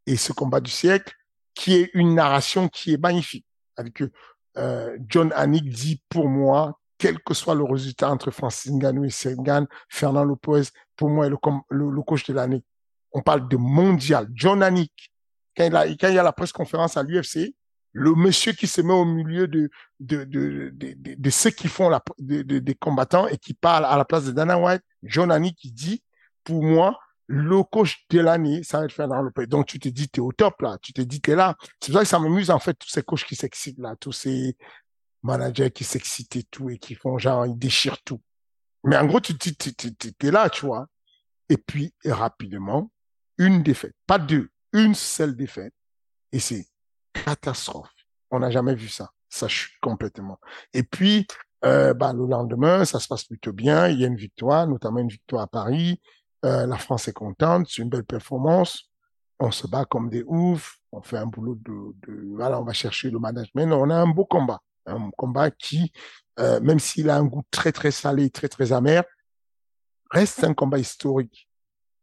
Et 0.05 0.15
ce 0.15 0.31
combat 0.31 0.61
du 0.61 0.71
siècle, 0.71 1.13
qui 1.55 1.73
est 1.73 1.89
une 1.93 2.13
narration 2.13 2.67
qui 2.67 2.93
est 2.93 3.01
magnifique. 3.01 3.45
Avec 3.77 4.03
euh, 4.57 4.97
John 5.07 5.33
Hannick 5.35 5.69
dit 5.69 6.01
pour 6.09 6.29
moi, 6.29 6.79
quel 6.97 7.19
que 7.19 7.33
soit 7.33 7.55
le 7.55 7.63
résultat 7.63 8.11
entre 8.11 8.31
Francis 8.31 8.71
Ngannou 8.71 9.05
et 9.05 9.09
Sergan, 9.09 9.65
Fernand 9.89 10.23
Lopez, 10.23 10.63
pour 10.95 11.09
moi 11.09 11.25
est 11.25 11.29
le, 11.29 12.01
coach 12.03 12.25
de 12.25 12.33
l'année. 12.33 12.63
On 13.11 13.21
parle 13.21 13.47
de 13.47 13.57
mondial. 13.57 14.27
John 14.33 14.63
Anik, 14.63 15.11
quand 15.57 15.65
il, 15.65 16.13
y 16.13 16.19
a 16.19 16.23
la 16.23 16.33
presse 16.33 16.51
conférence 16.51 16.97
à 16.97 17.03
l'UFC, 17.03 17.55
le 17.91 18.13
monsieur 18.13 18.51
qui 18.51 18.67
se 18.67 18.81
met 18.81 18.93
au 18.93 19.05
milieu 19.05 19.47
de, 19.47 19.69
ceux 21.29 21.49
qui 21.49 21.67
font 21.69 21.89
des 22.19 22.75
combattants 22.75 23.27
et 23.27 23.37
qui 23.37 23.53
parle 23.53 23.85
à 23.85 23.97
la 23.97 24.03
place 24.03 24.25
de 24.25 24.31
Dana 24.31 24.59
White, 24.59 24.81
John 25.03 25.31
Annie 25.31 25.55
qui 25.55 25.71
dit, 25.71 26.03
pour 26.43 26.61
moi, 26.61 26.99
le 27.27 27.63
coach 27.63 28.05
de 28.09 28.19
l'année, 28.19 28.63
ça 28.63 28.79
va 28.79 28.85
être 28.85 28.91
Fernand 28.91 29.21
Lopez. 29.21 29.47
Donc, 29.47 29.65
tu 29.65 29.79
te 29.79 29.89
dis, 29.89 30.09
t'es 30.09 30.21
au 30.21 30.31
top, 30.31 30.61
là. 30.61 30.77
Tu 30.81 30.93
te 30.93 31.01
dis, 31.01 31.21
t'es 31.21 31.35
là. 31.35 31.55
C'est 31.81 31.91
pour 31.91 31.99
ça 31.99 32.03
que 32.03 32.09
ça 32.09 32.19
m'amuse, 32.19 32.51
en 32.51 32.59
fait, 32.59 32.75
tous 32.75 32.89
ces 32.89 33.01
coachs 33.01 33.23
qui 33.23 33.35
s'excitent, 33.35 33.79
là. 33.79 33.95
Tous 33.99 34.11
ces 34.11 34.55
managers 35.23 35.71
qui 35.71 35.83
s'excitent 35.83 36.35
et 36.35 36.43
tout, 36.43 36.69
et 36.69 36.77
qui 36.77 36.95
font 36.95 37.17
genre, 37.17 37.45
ils 37.45 37.57
déchirent 37.57 38.01
tout. 38.03 38.21
Mais 38.83 38.97
en 38.97 39.05
gros, 39.05 39.19
tu 39.19 39.35
t'es, 39.35 39.51
t'es 39.51 40.31
là, 40.31 40.49
tu 40.49 40.65
vois. 40.65 40.87
Et 41.49 41.57
puis, 41.57 41.93
rapidement, 42.05 42.91
une 43.37 43.63
défaite. 43.63 43.95
Pas 44.05 44.19
deux. 44.19 44.49
Une 44.73 44.93
seule 44.93 45.35
défaite. 45.35 45.73
Et 46.31 46.39
c'est 46.39 46.67
catastrophe. 47.13 47.91
On 48.29 48.39
n'a 48.39 48.51
jamais 48.51 48.75
vu 48.75 48.87
ça. 48.87 49.09
Ça 49.29 49.47
chute 49.47 49.73
complètement. 49.81 50.39
Et 50.73 50.83
puis, 50.83 51.25
euh, 51.63 51.93
bah, 51.93 52.13
le 52.13 52.27
lendemain, 52.27 52.85
ça 52.85 52.99
se 52.99 53.07
passe 53.07 53.23
plutôt 53.23 53.53
bien. 53.53 53.87
Il 53.87 53.99
y 53.99 54.03
a 54.03 54.07
une 54.07 54.15
victoire, 54.15 54.67
notamment 54.67 54.99
une 54.99 55.09
victoire 55.09 55.43
à 55.43 55.47
Paris. 55.47 55.99
Euh, 56.45 56.67
la 56.67 56.77
France 56.77 57.07
est 57.07 57.13
contente. 57.13 57.67
C'est 57.69 57.81
une 57.81 57.89
belle 57.89 58.05
performance. 58.05 58.89
On 59.39 59.51
se 59.51 59.67
bat 59.67 59.85
comme 59.85 60.09
des 60.09 60.23
oufs. 60.27 60.79
On 60.91 61.01
fait 61.01 61.17
un 61.17 61.25
boulot 61.25 61.55
de, 61.55 62.35
voilà, 62.35 62.59
on 62.59 62.63
va 62.63 62.73
chercher 62.73 63.09
le 63.09 63.19
management. 63.19 63.73
On 63.73 63.89
a 63.89 63.95
un 63.95 64.07
beau 64.07 64.25
combat. 64.25 64.61
Un 64.85 65.09
combat 65.17 65.51
qui, 65.51 65.91
euh, 66.39 66.59
même 66.61 66.79
s'il 66.79 67.09
a 67.09 67.17
un 67.17 67.25
goût 67.25 67.43
très, 67.51 67.71
très 67.71 67.91
salé, 67.91 68.29
très, 68.29 68.47
très 68.47 68.71
amer, 68.71 69.03
reste 70.11 70.43
un 70.43 70.53
combat 70.53 70.77
historique 70.77 71.49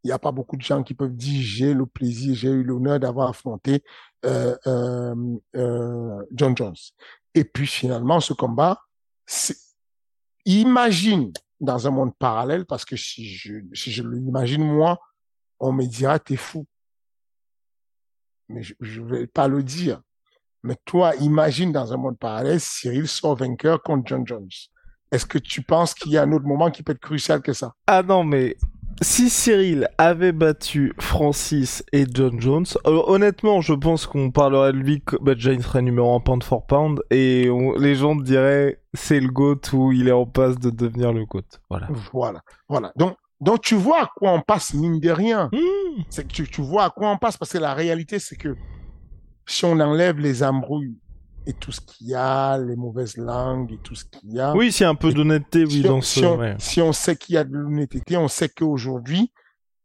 il 0.04 0.08
n'y 0.08 0.12
a 0.12 0.18
pas 0.18 0.32
beaucoup 0.32 0.56
de 0.56 0.62
gens 0.62 0.82
qui 0.82 0.94
peuvent 0.94 1.14
dire 1.14 1.40
j'ai 1.42 1.74
le 1.74 1.86
plaisir, 1.86 2.34
j'ai 2.34 2.48
eu 2.48 2.64
l'honneur 2.64 2.98
d'avoir 2.98 3.28
affronté 3.28 3.84
euh, 4.24 4.56
John 6.32 6.56
Jones. 6.56 6.74
Et 7.34 7.44
puis 7.44 7.66
finalement, 7.66 8.20
ce 8.20 8.32
combat, 8.32 8.80
imagine 10.44 11.32
dans 11.62 11.86
un 11.86 11.90
monde 11.90 12.14
parallèle, 12.18 12.66
parce 12.66 12.84
que 12.84 12.96
si 12.96 13.24
je, 13.24 14.02
l'imagine 14.02 14.64
moi, 14.64 15.00
on 15.60 15.72
me 15.72 15.86
dira 15.86 16.18
t'es 16.18 16.36
fou. 16.36 16.66
Mais 18.48 18.62
je 18.62 19.00
ne 19.00 19.06
vais 19.06 19.26
pas 19.26 19.48
le 19.48 19.62
dire. 19.62 20.02
Mais 20.64 20.76
toi, 20.84 21.14
imagine 21.16 21.72
dans 21.72 21.92
un 21.92 21.96
monde 21.96 22.18
parallèle, 22.18 22.60
Cyril 22.60 23.08
sort 23.08 23.36
vainqueur 23.36 23.82
contre 23.82 24.06
John 24.06 24.26
Jones. 24.26 24.50
Est-ce 25.10 25.24
que 25.24 25.38
tu 25.38 25.62
penses 25.62 25.94
qu'il 25.94 26.12
y 26.12 26.18
a 26.18 26.22
un 26.22 26.32
autre 26.32 26.44
moment 26.44 26.70
qui 26.70 26.82
peut 26.82 26.92
être 26.92 27.00
crucial 27.00 27.40
que 27.40 27.52
ça? 27.52 27.74
Ah 27.86 28.02
non, 28.02 28.24
mais 28.24 28.56
si 29.00 29.30
Cyril 29.30 29.88
avait 29.98 30.32
battu 30.32 30.92
Francis 30.98 31.84
et 31.92 32.04
John 32.12 32.40
Jones, 32.40 32.66
euh, 32.86 33.02
honnêtement, 33.06 33.60
je 33.60 33.72
pense 33.72 34.06
qu'on 34.06 34.30
parlerait 34.30 34.72
de 34.72 34.78
lui, 34.78 35.02
bah, 35.20 35.34
déjà 35.34 35.52
il 35.52 35.62
serait 35.62 35.82
numéro 35.82 36.14
1 36.14 36.20
pound 36.20 36.42
for 36.42 36.66
pound, 36.66 37.00
et 37.10 37.48
les 37.78 37.94
gens 37.94 38.14
diraient 38.14 38.80
c'est 38.94 39.20
le 39.20 39.28
GOAT 39.28 39.60
ou 39.72 39.92
il 39.92 40.08
est 40.08 40.12
en 40.12 40.26
passe 40.26 40.58
de 40.58 40.70
devenir 40.70 41.12
le 41.12 41.24
GOAT. 41.24 41.42
Voilà. 41.70 41.88
Voilà. 42.12 42.40
Voilà. 42.68 42.92
Donc, 42.96 43.16
donc 43.40 43.62
tu 43.62 43.74
vois 43.74 44.02
à 44.02 44.10
quoi 44.16 44.32
on 44.32 44.40
passe, 44.40 44.74
mine 44.74 45.00
de 45.00 45.10
rien. 45.10 45.48
Hmm. 45.52 46.02
C'est 46.10 46.26
que 46.26 46.32
tu, 46.32 46.46
tu 46.48 46.62
vois 46.62 46.84
à 46.84 46.90
quoi 46.90 47.10
on 47.10 47.18
passe, 47.18 47.36
parce 47.36 47.52
que 47.52 47.58
la 47.58 47.74
réalité, 47.74 48.18
c'est 48.18 48.36
que 48.36 48.56
si 49.46 49.64
on 49.64 49.80
enlève 49.80 50.18
les 50.18 50.42
embrouilles 50.42 50.96
et 51.46 51.52
tout 51.54 51.72
ce 51.72 51.80
qu'il 51.80 52.08
y 52.08 52.14
a, 52.14 52.58
les 52.58 52.76
mauvaises 52.76 53.16
langues 53.16 53.72
et 53.72 53.78
tout 53.78 53.94
ce 53.94 54.04
qu'il 54.04 54.32
y 54.32 54.40
a. 54.40 54.54
Oui, 54.54 54.70
c'est 54.72 54.84
un 54.84 54.94
peu 54.94 55.12
d'honnêteté, 55.12 55.64
oui, 55.64 55.82
dans 55.82 56.00
si 56.00 56.24
on, 56.24 56.56
si 56.58 56.80
on 56.80 56.92
sait 56.92 57.16
qu'il 57.16 57.34
y 57.34 57.38
a 57.38 57.44
de 57.44 57.52
l'honnêteté, 57.52 58.16
on 58.16 58.28
sait 58.28 58.48
qu'aujourd'hui, 58.48 59.32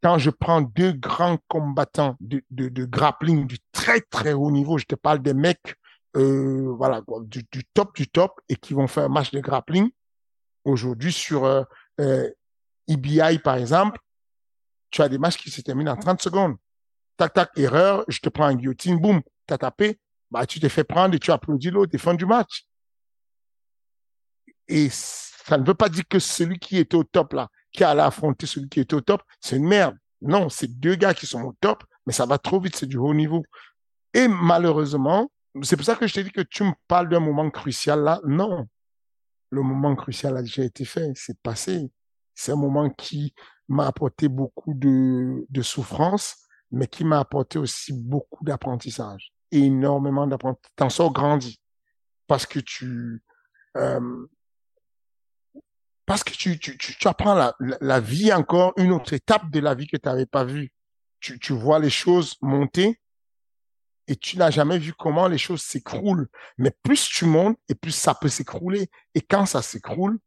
quand 0.04 0.18
je 0.18 0.30
prends 0.30 0.62
deux 0.62 0.92
grands 0.92 1.38
combattants 1.48 2.16
de, 2.20 2.44
de, 2.52 2.70
de, 2.70 2.86
grappling 2.86 3.48
du 3.48 3.58
très 3.72 4.02
très 4.02 4.34
haut 4.34 4.52
niveau, 4.52 4.78
je 4.78 4.86
te 4.86 4.96
parle 4.96 5.20
des 5.20 5.34
mecs, 5.34 5.76
euh, 6.16 6.74
voilà, 6.78 7.02
du, 7.22 7.44
du, 7.52 7.66
top 7.74 7.96
du 7.96 8.08
top 8.08 8.40
et 8.50 8.56
qui 8.56 8.74
vont 8.74 8.88
faire 8.88 9.06
un 9.06 9.10
match 9.10 9.32
de 9.32 9.40
grappling 9.40 9.90
aujourd'hui 10.64 11.12
sur 11.12 11.46
euh, 11.46 11.64
euh, 12.00 12.30
EBI 12.88 13.40
par 13.40 13.56
exemple, 13.56 14.00
tu 14.92 15.02
as 15.02 15.10
des 15.10 15.18
matchs 15.18 15.38
qui 15.38 15.50
se 15.50 15.62
terminent 15.62 15.92
en 15.92 15.98
30 15.98 16.22
secondes. 16.22 16.56
Tac 17.18 17.34
tac 17.34 17.50
erreur, 17.58 18.06
je 18.08 18.20
te 18.20 18.30
prends 18.30 18.46
un 18.46 18.56
guillotine, 18.56 19.00
boum, 19.00 19.22
t'as 19.48 19.58
tapé, 19.58 20.00
bah, 20.32 20.46
tu 20.46 20.60
t'es 20.60 20.70
fait 20.70 20.84
prendre 20.84 21.16
et 21.16 21.20
tu 21.20 21.32
applaudis 21.32 21.70
l'autre 21.70 21.94
et 21.96 21.98
fin 21.98 22.14
du 22.14 22.26
match. 22.26 22.66
Et 24.68 24.90
ça 24.90 25.58
ne 25.58 25.66
veut 25.66 25.74
pas 25.74 25.90
dire 25.90 26.04
que 26.10 26.20
celui 26.20 26.60
qui 26.60 26.78
est 26.78 26.94
au 26.94 27.04
top 27.04 27.34
là, 27.34 27.50
qui 27.72 27.84
a 27.84 27.92
à 27.92 28.06
affronter 28.06 28.46
celui 28.46 28.70
qui 28.70 28.80
est 28.82 28.94
au 28.94 29.02
top, 29.02 29.24
c'est 29.40 29.58
une 29.58 29.68
merde. 29.68 29.96
Non, 30.22 30.50
c'est 30.50 30.68
deux 30.68 30.96
gars 30.96 31.14
qui 31.14 31.26
sont 31.26 31.42
au 31.42 31.54
top, 31.62 31.84
mais 32.06 32.14
ça 32.14 32.26
va 32.26 32.38
trop 32.38 32.60
vite, 32.60 32.76
c'est 32.76 32.88
du 32.88 32.98
haut 32.98 33.14
niveau. 33.14 33.44
Et 34.14 34.28
malheureusement, 34.28 35.32
c'est 35.62 35.78
pour 35.78 35.86
ça 35.86 35.96
que 35.96 36.08
je 36.08 36.14
t'ai 36.14 36.24
dit 36.24 36.32
que 36.32 36.42
tu 36.42 36.64
me 36.64 36.74
parles 36.88 37.10
d'un 37.10 37.20
moment 37.20 37.50
crucial 37.50 38.02
là. 38.02 38.20
Non. 38.26 38.68
Le 39.50 39.62
moment 39.62 39.96
crucial 39.96 40.36
a 40.36 40.42
déjà 40.42 40.64
été 40.64 40.84
fait, 40.84 41.12
c'est 41.16 41.40
passé. 41.40 41.90
C'est 42.36 42.52
un 42.52 42.58
moment 42.58 42.90
qui 42.90 43.34
m'a 43.70 43.88
apporté 43.88 44.28
beaucoup 44.28 44.74
de, 44.74 45.46
de 45.50 45.62
souffrance, 45.62 46.36
mais 46.72 46.88
qui 46.88 47.06
m'a 47.06 47.20
apporté 47.20 47.58
aussi 47.58 47.94
beaucoup 47.94 48.44
d'apprentissage 48.44 49.34
énormément 49.52 50.28
d'apprentissage. 50.28 50.72
T'en 50.76 50.90
sors 50.90 51.12
grandi. 51.12 51.60
Parce 52.28 52.46
que 52.46 52.60
tu, 52.60 53.24
euh, 53.78 54.28
parce 56.06 56.24
que 56.24 56.32
tu, 56.32 56.60
tu, 56.60 56.78
tu, 56.78 57.08
apprends 57.08 57.36
la, 57.36 57.56
la, 57.60 58.00
vie 58.00 58.34
encore, 58.34 58.74
une 58.78 58.92
autre 58.92 59.14
étape 59.14 59.50
de 59.50 59.60
la 59.60 59.76
vie 59.76 59.88
que 59.88 59.98
tu 59.98 60.08
n'avais 60.08 60.26
pas 60.26 60.44
vue. 60.44 60.72
Tu, 61.20 61.40
tu 61.40 61.54
vois 61.54 61.80
les 61.80 61.90
choses 61.90 62.36
monter 62.42 63.00
et 64.08 64.16
tu 64.16 64.38
n'as 64.38 64.52
jamais 64.52 64.78
vu 64.78 64.94
comment 64.94 65.28
les 65.28 65.38
choses 65.38 65.62
s'écroulent. 65.62 66.30
Mais 66.58 66.72
plus 66.72 67.08
tu 67.10 67.26
montes 67.26 67.60
et 67.68 67.76
plus 67.76 67.92
ça 67.92 68.16
peut 68.16 68.30
s'écrouler. 68.30 68.90
Et 69.16 69.22
quand 69.22 69.46
ça 69.46 69.62
s'écroule, 69.62 70.18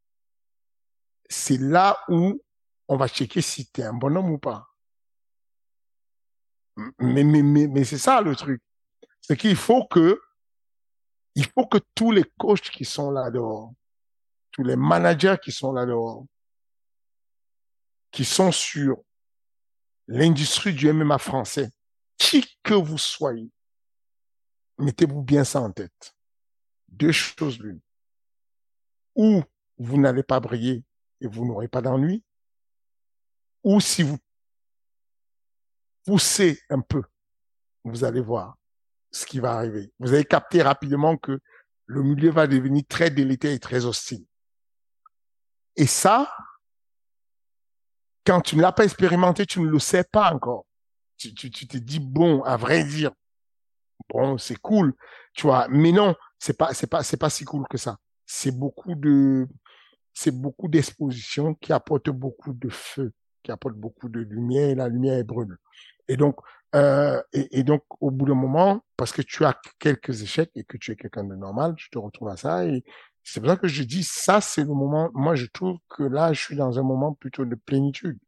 c'est 1.29 1.59
là 1.59 1.99
où 2.09 2.43
on 2.89 2.97
va 2.97 3.09
checker 3.09 3.41
si 3.41 3.71
tu 3.71 3.81
es 3.81 3.85
un 3.85 3.95
bonhomme 3.95 4.31
ou 4.31 4.39
pas. 4.39 4.67
Mais, 6.99 7.25
mais, 7.25 7.43
mais, 7.43 7.67
mais 7.69 7.85
c'est 7.85 7.99
ça 7.99 8.21
le 8.21 8.35
truc 8.37 8.63
c'est 9.21 9.37
qu'il 9.37 9.57
faut 9.57 9.87
que, 9.87 10.21
il 11.35 11.47
faut 11.47 11.67
que 11.67 11.79
tous 11.95 12.11
les 12.11 12.25
coachs 12.39 12.71
qui 12.71 12.85
sont 12.85 13.11
là 13.11 13.31
dehors, 13.31 13.73
tous 14.51 14.65
les 14.65 14.77
managers 14.77 15.37
qui 15.43 15.53
sont 15.53 15.73
là 15.73 15.87
dehors, 15.87 16.25
qui 18.11 18.25
sont 18.25 18.51
sur 18.51 19.03
l'industrie 20.09 20.75
du 20.75 20.93
MMA 20.93 21.19
français, 21.19 21.71
qui 22.19 22.45
que 22.63 22.75
vous 22.75 22.99
soyez, 22.99 23.51
mettez-vous 24.79 25.23
bien 25.23 25.45
ça 25.45 25.61
en 25.61 25.71
tête. 25.71 26.15
Deux 26.89 27.13
choses 27.13 27.59
l'une. 27.61 27.81
Ou 29.15 29.43
vous 29.79 29.99
n'allez 29.99 30.23
pas 30.23 30.41
briller 30.41 30.85
et 31.21 31.27
vous 31.27 31.47
n'aurez 31.47 31.69
pas 31.69 31.83
d'ennui, 31.83 32.25
ou 33.63 33.81
si 33.81 34.03
vous 34.03 34.19
poussez 36.05 36.61
un 36.71 36.81
peu, 36.81 37.03
vous 37.85 38.05
allez 38.05 38.21
voir, 38.21 38.57
ce 39.11 39.27
qui 39.27 39.41
va 39.41 39.53
arriver. 39.53 39.93
Vous 39.99 40.13
allez 40.15 40.25
capter 40.25 40.63
rapidement 40.63 41.17
que 41.17 41.41
le 41.87 42.03
milieu 42.03 42.31
va 42.31 42.47
devenir 42.47 42.85
très 42.89 43.11
délétère 43.11 43.53
et 43.53 43.59
très 43.59 43.85
hostile. 43.85 44.25
Et 45.77 45.87
ça, 45.87 46.33
quand 48.25 48.41
tu 48.41 48.57
ne 48.57 48.63
l'as 48.63 48.73
pas 48.73 48.85
expérimenté, 48.85 49.47
tu 49.47 49.61
ne 49.61 49.69
le 49.69 49.79
sais 49.79 50.05
pas 50.05 50.33
encore. 50.33 50.67
Tu, 51.17 51.35
te 51.35 51.77
dis, 51.77 52.01
bon, 52.01 52.43
à 52.45 52.57
vrai 52.57 52.85
dire, 52.85 53.11
bon, 54.09 54.39
c'est 54.39 54.57
cool, 54.57 54.95
tu 55.35 55.43
vois, 55.43 55.69
mais 55.69 55.93
non, 55.93 56.15
c'est 56.39 56.57
pas, 56.57 56.73
c'est 56.73 56.87
pas, 56.87 57.03
c'est 57.03 57.19
pas 57.19 57.29
si 57.29 57.45
cool 57.45 57.67
que 57.69 57.77
ça. 57.77 57.99
C'est 58.25 58.57
beaucoup 58.57 58.95
de, 58.95 59.47
c'est 60.15 60.31
beaucoup 60.31 60.69
d'exposition 60.69 61.55
qui 61.55 61.73
apporte 61.73 62.09
beaucoup 62.09 62.53
de 62.55 62.69
feu, 62.71 63.13
qui 63.43 63.51
apporte 63.51 63.75
beaucoup 63.75 64.09
de 64.09 64.21
lumière 64.21 64.71
et 64.71 64.75
la 64.75 64.89
lumière 64.89 65.23
brûle. 65.25 65.59
Et 66.11 66.17
donc, 66.17 66.41
euh, 66.75 67.23
et, 67.33 67.63
donc, 67.63 67.85
au 68.01 68.11
bout 68.11 68.27
d'un 68.27 68.35
moment, 68.35 68.85
parce 68.97 69.13
que 69.13 69.23
tu 69.23 69.45
as 69.45 69.57
quelques 69.79 70.23
échecs 70.23 70.51
et 70.57 70.65
que 70.65 70.77
tu 70.77 70.91
es 70.91 70.97
quelqu'un 70.97 71.23
de 71.23 71.37
normal, 71.37 71.75
tu 71.77 71.89
te 71.89 71.99
retrouves 71.99 72.29
à 72.29 72.37
ça. 72.37 72.67
Et 72.67 72.85
c'est 73.23 73.41
pour 73.41 73.49
ça 73.49 73.57
que 73.57 73.69
je 73.69 73.85
dis, 73.85 74.03
ça, 74.03 74.41
c'est 74.41 74.63
le 74.63 74.75
moment. 74.75 75.11
Moi, 75.15 75.37
je 75.37 75.47
trouve 75.47 75.79
que 75.89 76.03
là, 76.03 76.33
je 76.33 76.41
suis 76.41 76.57
dans 76.57 76.81
un 76.81 76.83
moment 76.83 77.15
plutôt 77.15 77.45
de 77.45 77.55
plénitude. 77.55 78.19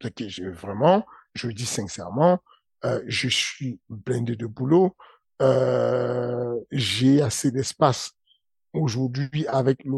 Que 0.00 0.28
j'ai 0.28 0.48
vraiment, 0.48 1.06
je 1.34 1.48
le 1.48 1.54
dis 1.54 1.66
sincèrement, 1.66 2.40
euh, 2.84 3.02
je 3.06 3.28
suis 3.28 3.80
blindé 3.88 4.36
de 4.36 4.46
boulot. 4.46 4.96
Euh, 5.40 6.58
j'ai 6.70 7.22
assez 7.22 7.50
d'espace 7.50 8.12
aujourd'hui 8.74 9.46
avec 9.46 9.82
le, 9.84 9.96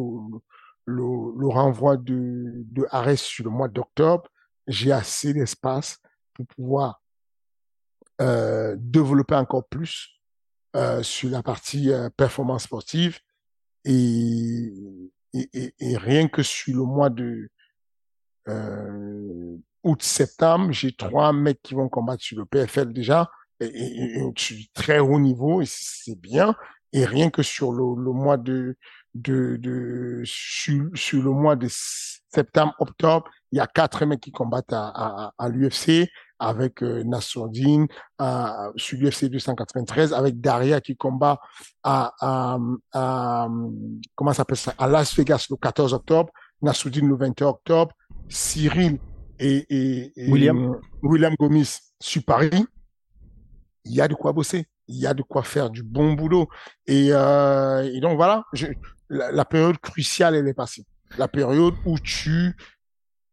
le, 0.87 1.05
le, 1.37 1.49
renvoi 1.49 1.97
de, 1.97 2.53
de 2.65 2.87
Arès 2.91 3.21
sur 3.21 3.45
le 3.45 3.51
mois 3.51 3.69
d'octobre. 3.69 4.29
J'ai 4.69 4.93
assez 4.93 5.35
d'espace 5.35 6.01
pour 6.35 6.47
pouvoir 6.47 7.02
euh, 8.21 8.77
développer 8.79 9.35
encore 9.35 9.67
plus 9.67 10.21
euh, 10.77 11.03
sur 11.03 11.31
la 11.31 11.43
partie 11.43 11.91
euh, 11.91 12.09
performance 12.11 12.65
sportive 12.65 13.19
et, 13.85 14.73
et, 15.35 15.75
et, 15.79 15.97
rien 15.97 16.29
que 16.29 16.43
sur 16.43 16.75
le 16.75 16.85
mois 16.85 17.11
de 17.11 17.49
euh, 18.49 19.57
août-septembre, 19.83 20.73
j'ai 20.73 20.93
trois 20.93 21.33
mecs 21.33 21.63
qui 21.63 21.75
vont 21.75 21.89
combattre 21.89 22.23
sur 22.23 22.39
le 22.39 22.45
PFL 22.45 22.93
déjà, 22.93 23.31
et, 23.61 23.67
et 23.67 24.33
du 24.35 24.69
très 24.73 24.99
haut 24.99 25.19
niveau, 25.19 25.63
et 25.63 25.67
c'est 25.67 26.19
bien. 26.19 26.55
Et 26.93 27.05
rien 27.05 27.31
que 27.31 27.43
sur 27.43 27.73
le, 27.73 28.03
le 28.03 28.13
mois 28.13 28.37
de, 28.37 28.77
de, 29.15 29.57
de 29.57 30.23
sur, 30.25 30.91
sur, 30.95 31.23
le 31.23 31.31
mois 31.31 31.57
de 31.57 31.69
septembre, 31.71 32.75
octobre, 32.79 33.31
il 33.51 33.59
y 33.59 33.61
a 33.61 33.67
quatre 33.67 34.05
mecs 34.05 34.21
qui 34.21 34.33
combattent 34.33 34.73
à, 34.73 34.93
à, 34.95 35.33
à 35.39 35.49
l'UFC 35.49 36.09
avec 36.43 36.83
euh, 36.83 37.03
Nassourdine 37.05 37.87
euh, 38.21 38.73
sur 38.77 38.99
l'UFC 38.99 39.27
293, 39.27 40.13
avec 40.13 40.41
Daria 40.41 40.81
qui 40.81 40.97
combat 40.97 41.41
à, 41.83 42.13
à, 42.21 42.59
à 42.93 43.49
comment 44.15 44.33
s'appelle 44.33 44.57
ça 44.57 44.75
à 44.79 44.89
Las 44.89 45.15
Vegas 45.17 45.47
le 45.51 45.57
14 45.57 45.95
octobre, 45.95 46.31
Nassourdine 46.61 47.09
le 47.09 47.17
21 47.17 47.49
octobre, 47.49 47.93
Cyril 48.29 48.99
et, 49.39 49.65
et, 49.69 50.13
et 50.17 50.31
William. 50.31 50.79
William 51.03 51.35
Gomis 51.39 51.79
sur 52.01 52.25
Paris. 52.25 52.67
Il 53.85 53.95
y 53.95 54.01
a 54.01 54.07
de 54.07 54.15
quoi 54.15 54.33
bosser 54.33 54.67
il 54.89 54.97
y 54.97 55.07
a 55.07 55.15
de 55.15 55.23
quoi 55.23 55.43
faire 55.43 55.71
du 55.71 55.83
bon 55.83 56.13
boulot. 56.13 56.49
Et, 56.87 57.09
euh, 57.13 57.91
et 57.93 58.01
donc 58.01 58.17
voilà, 58.17 58.45
je, 58.53 58.67
la, 59.09 59.33
la, 59.33 59.45
période 59.45 59.79
cruciale, 59.79 60.35
elle 60.35 60.49
est 60.49 60.55
passée. 60.55 60.85
La 61.19 61.29
période 61.29 61.75
où 61.87 61.99
tu 61.99 62.57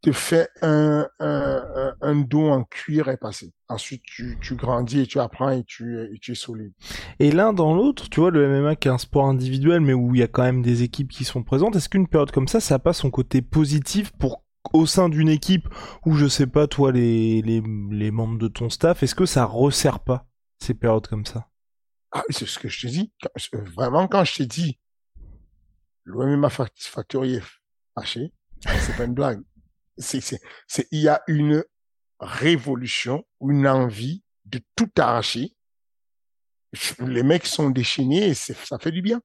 te 0.01 0.11
fais 0.11 0.47
un, 0.61 1.07
un, 1.19 1.93
un, 2.01 2.15
dos 2.15 2.49
en 2.49 2.63
cuir 2.63 3.09
est 3.09 3.17
passée. 3.17 3.53
Ensuite, 3.67 4.01
tu, 4.03 4.37
tu 4.41 4.55
grandis 4.55 5.01
et 5.01 5.07
tu 5.07 5.19
apprends 5.19 5.49
et 5.49 5.63
tu, 5.63 5.99
et 6.01 6.19
tu 6.19 6.31
es 6.31 6.35
solide. 6.35 6.73
Et 7.19 7.31
l'un 7.31 7.53
dans 7.53 7.73
l'autre, 7.75 8.09
tu 8.09 8.19
vois, 8.19 8.31
le 8.31 8.47
MMA 8.47 8.75
qui 8.77 8.87
est 8.87 8.91
un 8.91 8.97
sport 8.97 9.25
individuel, 9.25 9.81
mais 9.81 9.93
où 9.93 10.15
il 10.15 10.19
y 10.19 10.23
a 10.23 10.27
quand 10.27 10.43
même 10.43 10.61
des 10.61 10.83
équipes 10.83 11.09
qui 11.09 11.25
sont 11.25 11.43
présentes, 11.43 11.75
est-ce 11.75 11.89
qu'une 11.89 12.07
période 12.07 12.31
comme 12.31 12.47
ça, 12.47 12.59
ça 12.59 12.75
n'a 12.75 12.79
pas 12.79 12.93
son 12.93 13.11
côté 13.11 13.41
positif 13.41 14.11
pour 14.13 14.43
au 14.73 14.85
sein 14.85 15.09
d'une 15.09 15.29
équipe 15.29 15.67
où 16.05 16.13
je 16.13 16.27
sais 16.27 16.47
pas 16.47 16.67
toi 16.67 16.91
les, 16.91 17.41
les, 17.41 17.63
les 17.91 18.11
membres 18.11 18.37
de 18.37 18.47
ton 18.47 18.69
staff, 18.69 19.03
est-ce 19.03 19.15
que 19.15 19.25
ça 19.25 19.45
resserre 19.45 19.99
pas 19.99 20.27
ces 20.59 20.73
périodes 20.73 21.07
comme 21.07 21.25
ça? 21.25 21.47
Ah, 22.11 22.23
c'est 22.29 22.47
ce 22.47 22.59
que 22.59 22.67
je 22.67 22.81
te 22.81 22.87
dis. 22.87 23.13
Vraiment, 23.75 24.07
quand 24.07 24.23
je 24.23 24.35
te 24.35 24.43
dis, 24.43 24.79
l'OMMA 26.05 26.49
Factory 26.49 27.35
est 27.35 27.43
fâché, 27.95 28.33
c'est 28.65 28.95
pas 28.97 29.05
une 29.05 29.13
blague. 29.13 29.41
Il 30.91 30.99
y 30.99 31.07
a 31.07 31.21
une 31.27 31.63
révolution, 32.19 33.25
une 33.41 33.67
envie 33.67 34.23
de 34.45 34.61
tout 34.75 34.89
arracher. 34.97 35.55
Les 36.99 37.23
mecs 37.23 37.45
sont 37.45 37.69
déchaînés 37.69 38.27
et 38.27 38.33
ça 38.33 38.79
fait 38.79 38.91
du 38.91 39.01
bien. 39.01 39.21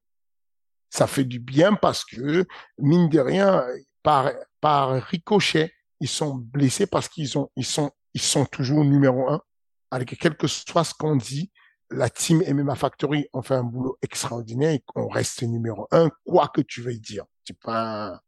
Ça 0.91 1.07
fait 1.07 1.25
du 1.25 1.41
bien 1.41 1.75
parce 1.75 2.05
que, 2.05 2.47
mine 2.79 3.09
de 3.09 3.19
rien, 3.19 3.65
par, 4.03 4.31
par 4.61 5.03
ricochet, 5.03 5.73
ils 6.01 6.09
sont 6.09 6.37
blessés 6.37 6.87
parce 6.87 7.09
qu'ils 7.09 7.37
ont, 7.39 7.51
ils 7.57 7.65
sont, 7.65 7.91
ils 8.15 8.21
sont 8.21 8.47
toujours 8.47 8.85
numéro 8.85 9.29
un. 9.29 9.43
Avec 9.91 10.17
quel 10.19 10.37
que 10.37 10.47
soit 10.47 10.85
ce 10.85 10.95
qu'on 10.95 11.17
dit, 11.17 11.51
la 11.91 12.11
team 12.11 12.43
MMA 12.47 12.75
Factory 12.75 13.29
ont 13.33 13.43
fait 13.43 13.55
un 13.55 13.65
boulot 13.65 13.99
extraordinaire 14.03 14.73
et 14.73 14.83
qu'on 14.87 15.09
reste 15.09 15.43
numéro 15.43 15.87
un, 15.91 16.11
quoi 16.25 16.49
que 16.49 16.61
tu 16.61 16.83
veuilles 16.83 17.01
dire. 17.01 17.25
C'est 17.47 17.59
pas, 17.59 18.21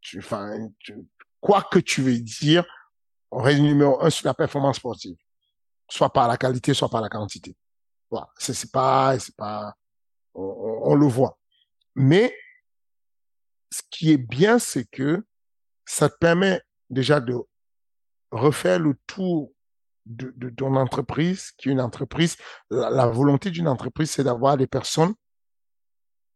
tu, 0.00 0.18
enfin, 0.18 0.68
tu, 0.78 0.94
quoi 1.42 1.62
que 1.62 1.80
tu 1.80 2.02
veuilles 2.02 2.22
dire, 2.22 2.64
reste 3.30 3.60
numéro 3.60 4.02
un 4.02 4.08
sur 4.08 4.26
la 4.26 4.32
performance 4.32 4.76
sportive. 4.76 5.16
Soit 5.90 6.10
par 6.10 6.28
la 6.28 6.38
qualité, 6.38 6.72
soit 6.72 6.88
par 6.88 7.02
la 7.02 7.10
quantité. 7.10 7.54
Voilà. 8.10 8.30
C'est, 8.38 8.70
pas, 8.70 9.18
c'est 9.18 9.36
pas, 9.36 9.74
on, 10.34 10.94
le 10.94 11.06
voit. 11.06 11.38
Mais, 11.94 12.34
ce 13.70 13.82
qui 13.90 14.12
est 14.12 14.18
bien, 14.18 14.58
c'est 14.58 14.84
que 14.84 15.26
ça 15.84 16.08
te 16.08 16.16
permet 16.16 16.62
déjà 16.88 17.20
de 17.20 17.36
refaire 18.30 18.78
le 18.78 18.94
tour 19.06 19.52
de, 20.06 20.32
de, 20.36 20.48
ton 20.48 20.76
entreprise, 20.76 21.50
qui 21.52 21.68
est 21.68 21.72
une 21.72 21.80
entreprise, 21.80 22.36
la, 22.70 22.90
la 22.90 23.06
volonté 23.06 23.50
d'une 23.50 23.68
entreprise, 23.68 24.10
c'est 24.10 24.24
d'avoir 24.24 24.56
des 24.56 24.66
personnes 24.66 25.14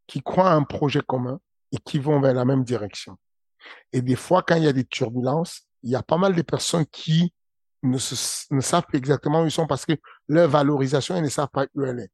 qui 0.07 0.23
croient 0.23 0.51
à 0.51 0.55
un 0.55 0.63
projet 0.63 1.01
commun 1.01 1.41
et 1.73 1.79
qui 1.79 1.99
vont 1.99 2.21
vers 2.21 2.35
la 2.35 2.45
même 2.45 2.65
direction. 2.65 3.17
Et 3.93 4.03
des 4.03 4.17
fois, 4.17 4.43
quand 4.43 4.57
il 4.57 4.65
y 4.65 4.69
a 4.69 4.73
des 4.73 4.85
turbulences, 4.85 5.63
il 5.83 5.91
y 5.91 5.97
a 5.97 6.03
pas 6.03 6.17
mal 6.17 6.35
de 6.35 6.43
personnes 6.43 6.87
qui 6.87 7.33
ne, 7.83 7.99
savent 7.99 8.87
pas 8.91 8.99
exactement 8.99 9.43
où 9.43 9.45
ils 9.47 9.51
sont 9.51 9.67
parce 9.67 9.87
que 9.87 9.93
leur 10.29 10.49
valorisation, 10.49 11.17
ils 11.17 11.23
ne 11.23 11.29
savent 11.29 11.51
pas 11.53 11.67
où 11.75 11.85
elle 11.85 12.01
est. 12.01 12.11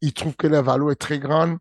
Ils 0.00 0.12
trouvent 0.12 0.36
que 0.36 0.46
leur 0.46 0.64
valeur 0.64 0.90
est 0.90 0.96
très 0.96 1.18
grande 1.18 1.58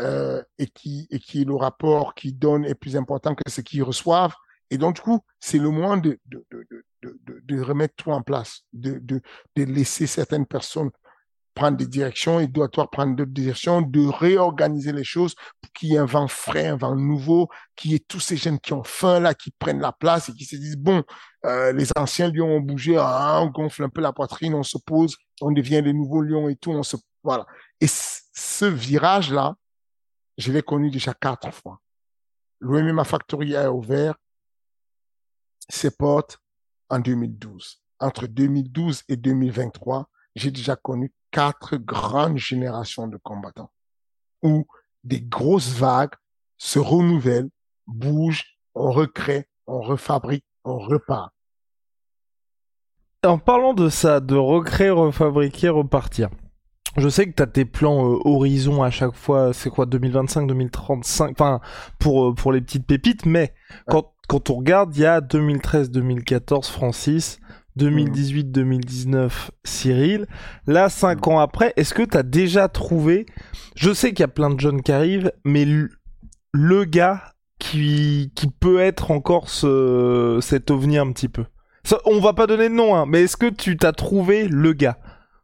euh, 0.00 0.42
et 0.58 0.66
qui 0.66 1.06
et 1.10 1.18
qui 1.18 1.44
le 1.44 1.54
rapport 1.54 2.14
qu'ils 2.14 2.38
donnent 2.38 2.64
est 2.64 2.74
plus 2.74 2.96
important 2.96 3.34
que 3.34 3.48
ce 3.50 3.60
qu'ils 3.60 3.82
reçoivent. 3.82 4.34
Et 4.70 4.78
donc, 4.78 4.96
du 4.96 5.02
coup, 5.02 5.20
c'est 5.40 5.58
le 5.58 5.70
moment 5.70 5.96
de, 5.98 6.18
de, 6.24 6.44
de, 6.50 6.86
de, 7.02 7.60
remettre 7.60 7.94
tout 7.96 8.10
en 8.10 8.22
place, 8.22 8.62
de, 8.72 8.98
de 8.98 9.20
laisser 9.56 10.06
certaines 10.06 10.46
personnes 10.46 10.90
prendre 11.54 11.76
des 11.76 11.86
directions 11.86 12.40
et 12.40 12.46
d'autres 12.46 12.86
prendre 12.86 13.14
d'autres 13.16 13.32
directions, 13.32 13.80
de 13.80 14.06
réorganiser 14.06 14.92
les 14.92 15.04
choses 15.04 15.34
pour 15.60 15.72
qu'il 15.72 15.90
y 15.90 15.94
ait 15.94 15.98
un 15.98 16.04
vent 16.04 16.28
frais, 16.28 16.66
un 16.66 16.76
vent 16.76 16.96
nouveau, 16.96 17.48
qu'il 17.76 17.92
y 17.92 17.94
ait 17.94 18.04
tous 18.06 18.20
ces 18.20 18.36
jeunes 18.36 18.58
qui 18.58 18.72
ont 18.72 18.84
faim 18.84 19.20
là, 19.20 19.34
qui 19.34 19.50
prennent 19.52 19.80
la 19.80 19.92
place 19.92 20.28
et 20.28 20.34
qui 20.34 20.44
se 20.44 20.56
disent, 20.56 20.76
bon, 20.76 21.02
euh, 21.44 21.72
les 21.72 21.88
anciens 21.96 22.30
lions 22.30 22.56
ont 22.56 22.60
bougé, 22.60 22.96
ah, 22.98 23.40
on 23.42 23.46
gonfle 23.46 23.84
un 23.84 23.88
peu 23.88 24.00
la 24.00 24.12
poitrine, 24.12 24.54
on 24.54 24.62
se 24.62 24.78
pose, 24.78 25.16
on 25.40 25.52
devient 25.52 25.82
des 25.82 25.92
nouveaux 25.92 26.22
lions 26.22 26.48
et 26.48 26.56
tout, 26.56 26.70
on 26.72 26.82
se... 26.82 26.96
Voilà. 27.22 27.46
Et 27.80 27.86
ce 27.88 28.64
virage-là, 28.64 29.54
je 30.36 30.52
l'ai 30.52 30.62
connu 30.62 30.90
déjà 30.90 31.14
quatre 31.14 31.52
fois. 31.52 31.80
L'OMMA 32.60 33.04
Factory 33.04 33.56
a 33.56 33.72
ouvert 33.72 34.14
ses 35.68 35.90
portes 35.90 36.38
en 36.88 36.98
2012. 36.98 37.82
Entre 38.00 38.26
2012 38.26 39.04
et 39.08 39.16
2023, 39.16 40.08
j'ai 40.34 40.50
déjà 40.50 40.76
connu 40.76 41.12
quatre 41.34 41.76
grandes 41.76 42.38
générations 42.38 43.08
de 43.08 43.16
combattants 43.16 43.72
où 44.42 44.66
des 45.02 45.20
grosses 45.20 45.72
vagues 45.72 46.14
se 46.58 46.78
renouvellent, 46.78 47.50
bougent, 47.88 48.56
on 48.76 48.92
recrée, 48.92 49.48
on 49.66 49.80
refabrique, 49.80 50.44
on 50.62 50.78
repart. 50.78 51.32
En 53.24 53.38
parlant 53.38 53.74
de 53.74 53.88
ça, 53.88 54.20
de 54.20 54.36
recréer, 54.36 54.90
refabriquer, 54.90 55.70
repartir. 55.70 56.30
Je 56.96 57.08
sais 57.08 57.26
que 57.26 57.34
tu 57.34 57.42
as 57.42 57.48
tes 57.48 57.64
plans 57.64 58.12
euh, 58.12 58.18
horizon 58.24 58.84
à 58.84 58.90
chaque 58.90 59.16
fois, 59.16 59.52
c'est 59.52 59.70
quoi 59.70 59.86
2025, 59.86 60.46
2035, 60.46 61.32
enfin 61.32 61.60
pour 61.98 62.28
euh, 62.28 62.34
pour 62.34 62.52
les 62.52 62.60
petites 62.60 62.86
pépites, 62.86 63.26
mais 63.26 63.52
quand 63.88 64.12
quand 64.28 64.50
on 64.50 64.54
regarde, 64.54 64.96
il 64.96 65.02
y 65.02 65.06
a 65.06 65.20
2013, 65.20 65.90
2014 65.90 66.68
Francis, 66.68 67.40
2018-2019 67.78 69.50
Cyril. 69.64 70.26
Là, 70.66 70.88
cinq 70.88 71.26
ans 71.26 71.40
après, 71.40 71.72
est-ce 71.76 71.94
que 71.94 72.02
tu 72.02 72.16
as 72.16 72.22
déjà 72.22 72.68
trouvé 72.68 73.26
Je 73.74 73.92
sais 73.92 74.10
qu'il 74.10 74.20
y 74.20 74.24
a 74.24 74.28
plein 74.28 74.50
de 74.50 74.60
jeunes 74.60 74.82
qui 74.82 74.92
arrivent, 74.92 75.32
mais 75.44 75.66
le, 76.52 76.84
gars 76.84 77.32
qui 77.58 78.32
qui 78.34 78.48
peut 78.48 78.80
être 78.80 79.10
encore 79.10 79.48
ce 79.48 80.38
cet 80.40 80.70
ovni 80.70 80.98
un 80.98 81.10
petit 81.12 81.28
peu? 81.28 81.44
Ça, 81.84 81.98
on 82.06 82.20
va 82.20 82.32
pas 82.32 82.46
donner 82.46 82.68
de 82.68 82.74
nom, 82.74 82.94
hein, 82.94 83.06
mais 83.06 83.22
est-ce 83.22 83.36
que 83.36 83.50
tu 83.50 83.76
t'as 83.76 83.92
trouvé 83.92 84.48
le 84.48 84.72
gars? 84.72 84.98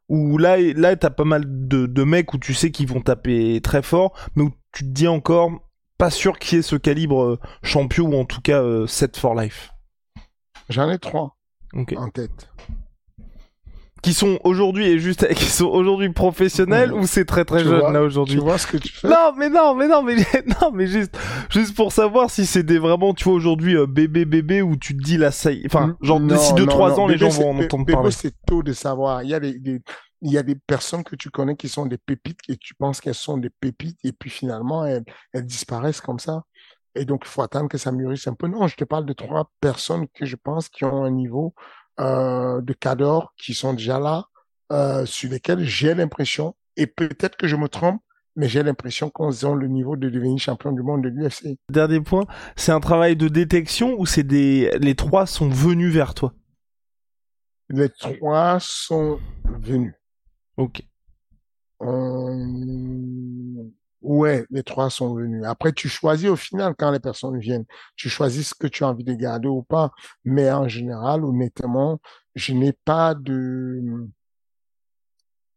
Ou 0.08 0.38
là, 0.38 0.56
là, 0.58 0.96
t'as 0.96 1.10
pas 1.10 1.24
mal 1.24 1.44
de, 1.46 1.86
de 1.86 2.04
mecs 2.04 2.32
où 2.34 2.38
tu 2.38 2.54
sais 2.54 2.70
qu'ils 2.70 2.88
vont 2.88 3.00
taper 3.00 3.60
très 3.62 3.82
fort, 3.82 4.12
mais 4.34 4.42
où 4.42 4.50
tu 4.72 4.84
te 4.84 4.88
dis 4.88 5.06
encore 5.06 5.52
pas 5.98 6.10
sûr 6.10 6.38
qu'il 6.38 6.56
y 6.56 6.58
ait 6.60 6.62
ce 6.62 6.76
calibre 6.76 7.22
euh, 7.22 7.38
champion 7.62 8.06
ou 8.06 8.16
en 8.18 8.24
tout 8.24 8.40
cas 8.40 8.62
euh, 8.62 8.86
set 8.86 9.16
for 9.16 9.34
life? 9.34 9.72
J'en 10.70 10.90
ai 10.90 10.98
trois 10.98 11.36
En 11.74 12.08
tête. 12.08 12.48
Qui 14.02 14.14
sont 14.14 14.38
aujourd'hui 14.44 14.86
et 14.86 14.98
juste 14.98 15.28
qui 15.34 15.44
sont 15.44 15.66
aujourd'hui 15.66 16.08
professionnels 16.10 16.90
Ouais. 16.92 17.00
ou 17.00 17.06
c'est 17.06 17.26
très 17.26 17.44
très 17.44 17.58
Tu 17.58 17.64
jeune 17.68 17.80
vois- 17.80 17.92
là 17.92 17.98
Tu 18.00 18.04
aujourd'hui. 18.06 18.36
vois 18.38 18.56
ce 18.56 18.66
que 18.66 18.78
tu 18.78 18.88
fais? 18.90 19.06
Non 19.08 19.32
mais 19.36 19.50
non 19.50 19.74
mais 19.74 19.88
non 19.88 20.02
mais 20.02 20.16
non 20.62 20.70
mais 20.72 20.86
juste 20.86 21.14
juste 21.50 21.76
pour 21.76 21.92
savoir 21.92 22.30
si 22.30 22.46
c'est 22.46 22.62
des 22.62 22.78
vraiment 22.78 23.12
tu 23.12 23.24
vois 23.24 23.34
aujourd'hui 23.34 23.76
euh, 23.76 23.86
bébé 23.86 24.24
bébé 24.24 24.62
où 24.62 24.76
tu 24.76 24.96
te 24.96 25.02
dis 25.02 25.18
là 25.18 25.30
ça 25.30 25.50
enfin 25.66 25.96
genre 26.00 26.18
d'ici 26.18 26.54
2 26.54 26.62
non, 26.64 26.68
3 26.68 26.90
non. 26.90 26.98
ans 27.02 27.06
les 27.08 27.18
gens 27.18 27.28
vont 27.28 27.50
en 27.50 27.58
entendre 27.62 27.84
bébé, 27.84 27.92
parler. 27.96 28.10
c'est 28.10 28.32
tôt 28.46 28.62
de 28.62 28.72
savoir. 28.72 29.22
Il 29.22 29.28
y 29.28 29.34
a 29.34 29.40
des, 29.40 29.58
des- 29.58 29.82
il 30.22 30.30
y 30.32 30.38
a 30.38 30.42
des 30.42 30.54
personnes 30.54 31.02
que 31.04 31.16
tu 31.16 31.30
connais 31.30 31.56
qui 31.56 31.68
sont 31.68 31.86
des 31.86 31.96
pépites 31.98 32.40
et 32.48 32.56
tu 32.58 32.74
penses 32.74 33.00
qu'elles 33.02 33.14
sont 33.14 33.36
des 33.38 33.48
pépites 33.48 33.98
et 34.04 34.12
puis 34.12 34.28
finalement 34.30 34.84
elles, 34.86 35.04
elles 35.34 35.46
disparaissent 35.46 36.00
comme 36.02 36.18
ça. 36.18 36.42
Et 36.94 37.04
donc 37.04 37.22
il 37.24 37.28
faut 37.28 37.42
attendre 37.42 37.68
que 37.68 37.78
ça 37.78 37.92
mûrisse 37.92 38.26
un 38.26 38.34
peu. 38.34 38.48
Non, 38.48 38.66
je 38.66 38.76
te 38.76 38.84
parle 38.84 39.06
de 39.06 39.12
trois 39.12 39.50
personnes 39.60 40.06
que 40.08 40.26
je 40.26 40.36
pense 40.36 40.68
qui 40.68 40.84
ont 40.84 41.04
un 41.04 41.10
niveau 41.10 41.54
euh, 42.00 42.60
de 42.60 42.72
cadre 42.72 43.32
qui 43.36 43.54
sont 43.54 43.74
déjà 43.74 43.98
là, 43.98 44.24
euh, 44.72 45.04
sur 45.06 45.30
lesquels 45.30 45.64
j'ai 45.64 45.94
l'impression, 45.94 46.54
et 46.76 46.86
peut-être 46.86 47.36
que 47.36 47.46
je 47.46 47.56
me 47.56 47.68
trompe, 47.68 48.00
mais 48.36 48.48
j'ai 48.48 48.62
l'impression 48.62 49.10
qu'on 49.10 49.30
ont 49.44 49.54
le 49.54 49.66
niveau 49.66 49.96
de 49.96 50.08
devenir 50.08 50.38
champion 50.38 50.72
du 50.72 50.82
monde 50.82 51.02
de 51.02 51.08
l'UFC. 51.08 51.58
Dernier 51.70 52.00
point, 52.00 52.24
c'est 52.56 52.72
un 52.72 52.80
travail 52.80 53.16
de 53.16 53.28
détection 53.28 53.94
ou 53.98 54.06
c'est 54.06 54.22
des 54.22 54.70
les 54.80 54.94
trois 54.94 55.26
sont 55.26 55.48
venus 55.48 55.92
vers 55.92 56.14
toi? 56.14 56.32
Les 57.68 57.88
trois 57.88 58.58
sont 58.60 59.18
venus. 59.44 59.94
OK. 60.56 60.82
Euh, 61.82 62.46
Ouais, 64.02 64.46
les 64.50 64.62
trois 64.62 64.88
sont 64.90 65.14
venus. 65.14 65.44
Après, 65.44 65.72
tu 65.72 65.88
choisis 65.88 66.28
au 66.28 66.36
final 66.36 66.74
quand 66.78 66.90
les 66.90 67.00
personnes 67.00 67.38
viennent. 67.38 67.66
Tu 67.96 68.08
choisis 68.08 68.48
ce 68.48 68.54
que 68.54 68.66
tu 68.66 68.84
as 68.84 68.88
envie 68.88 69.04
de 69.04 69.14
garder 69.14 69.48
ou 69.48 69.62
pas. 69.62 69.92
Mais 70.24 70.50
en 70.50 70.68
général, 70.68 71.24
honnêtement, 71.24 72.00
je 72.34 72.54
n'ai 72.54 72.72
pas 72.72 73.14
de, 73.14 74.08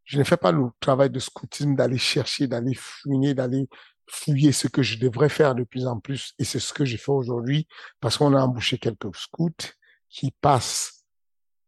je 0.05 0.19
ne 0.19 0.23
fais 0.23 0.37
pas 0.37 0.51
le 0.51 0.67
travail 0.79 1.09
de 1.09 1.19
scoutisme 1.19 1.75
d'aller 1.75 1.97
chercher, 1.97 2.47
d'aller 2.47 2.73
fouiner, 2.73 3.33
d'aller 3.33 3.67
fouiller 4.07 4.51
ce 4.51 4.67
que 4.67 4.83
je 4.83 4.97
devrais 4.99 5.29
faire 5.29 5.55
de 5.55 5.63
plus 5.63 5.87
en 5.87 5.99
plus. 5.99 6.33
Et 6.39 6.43
c'est 6.43 6.59
ce 6.59 6.73
que 6.73 6.85
j'ai 6.85 6.97
fait 6.97 7.11
aujourd'hui 7.11 7.67
parce 7.99 8.17
qu'on 8.17 8.33
a 8.33 8.41
embauché 8.43 8.77
quelques 8.77 9.15
scouts 9.15 9.51
qui 10.09 10.31
passent 10.41 11.05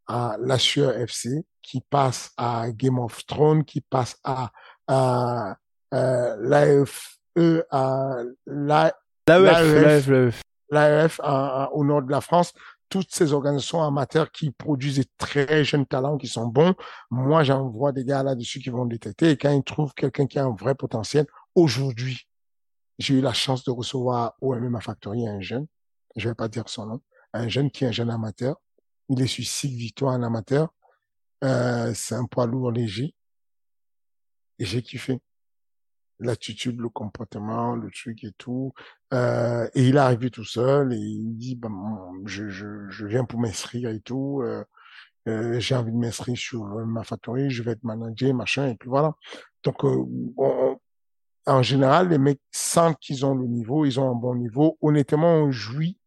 à 0.07 0.37
la 0.39 0.55
FC, 0.55 1.45
qui 1.61 1.81
passent 1.81 2.31
à 2.37 2.71
Game 2.71 2.99
of 2.99 3.25
Thrones, 3.25 3.63
qui 3.63 3.81
passent 3.81 4.19
à, 4.23 4.51
l'AFE, 6.39 7.17
à 7.71 8.17
la, 8.45 8.93
L'AEF, 9.27 10.07
l'AEF, 10.07 10.41
l'AEF 10.69 11.19
au 11.73 11.83
nord 11.83 12.03
de 12.03 12.11
la 12.11 12.21
France, 12.21 12.53
toutes 12.89 13.13
ces 13.13 13.33
organisations 13.33 13.81
amateurs 13.81 14.31
qui 14.31 14.51
produisent 14.51 14.97
des 14.97 15.05
très 15.17 15.63
jeunes 15.63 15.87
talents 15.87 16.17
qui 16.17 16.27
sont 16.27 16.47
bons. 16.47 16.75
Moi, 17.09 17.43
j'envoie 17.43 17.91
des 17.91 18.05
gars 18.05 18.21
là-dessus 18.21 18.59
qui 18.59 18.69
vont 18.69 18.85
détecter 18.85 19.31
et 19.31 19.37
quand 19.37 19.51
ils 19.51 19.63
trouvent 19.63 19.93
quelqu'un 19.95 20.27
qui 20.27 20.37
a 20.37 20.45
un 20.45 20.53
vrai 20.53 20.75
potentiel, 20.75 21.25
aujourd'hui, 21.55 22.27
j'ai 22.99 23.15
eu 23.15 23.21
la 23.21 23.33
chance 23.33 23.63
de 23.63 23.71
recevoir 23.71 24.35
au 24.41 24.55
MMA 24.55 24.79
Factory 24.79 25.27
un 25.27 25.41
jeune, 25.41 25.65
je 26.15 26.29
vais 26.29 26.35
pas 26.35 26.47
dire 26.47 26.69
son 26.69 26.85
nom, 26.85 27.01
un 27.33 27.47
jeune 27.47 27.71
qui 27.71 27.83
est 27.83 27.87
un 27.87 27.91
jeune 27.91 28.11
amateur. 28.11 28.57
Il 29.09 29.21
est 29.21 29.27
sur 29.27 29.43
six 29.43 29.75
victoires 29.75 30.13
en 30.13 30.23
amateur. 30.23 30.69
Euh, 31.43 31.93
c'est 31.93 32.15
un 32.15 32.25
poids 32.25 32.45
lourd 32.45 32.71
léger. 32.71 33.13
Et 34.57 34.65
j'ai 34.65 34.81
kiffé 34.81 35.19
l'attitude, 36.19 36.79
le 36.79 36.89
comportement, 36.89 37.75
le 37.75 37.89
truc 37.91 38.23
et 38.23 38.31
tout. 38.37 38.73
Euh, 39.13 39.67
et 39.75 39.87
il 39.87 39.95
est 39.95 39.99
arrivé 39.99 40.29
tout 40.29 40.43
seul 40.43 40.93
et 40.93 40.97
il 40.97 41.37
dit, 41.37 41.55
ben, 41.55 42.11
je, 42.25 42.49
je, 42.49 42.89
je 42.89 43.05
viens 43.05 43.25
pour 43.25 43.39
m'inscrire 43.39 43.89
et 43.89 43.99
tout. 43.99 44.41
Euh, 44.43 44.63
euh, 45.27 45.59
j'ai 45.59 45.75
envie 45.75 45.91
de 45.91 45.97
m'inscrire 45.97 46.37
sur 46.37 46.63
ma 46.63 47.03
factory, 47.03 47.49
je 47.49 47.63
vais 47.63 47.71
être 47.71 47.83
manager, 47.83 48.33
machin, 48.33 48.67
et 48.67 48.75
puis 48.75 48.89
voilà. 48.89 49.15
Donc, 49.63 49.83
euh, 49.83 50.75
en 51.47 51.61
général, 51.61 52.09
les 52.09 52.17
mecs 52.17 52.41
sentent 52.51 52.99
qu'ils 52.99 53.25
ont 53.25 53.35
le 53.35 53.47
niveau, 53.47 53.85
ils 53.85 53.99
ont 53.99 54.09
un 54.11 54.15
bon 54.15 54.35
niveau. 54.35 54.77
Honnêtement, 54.81 55.35
on 55.35 55.51
jouit, 55.51 55.97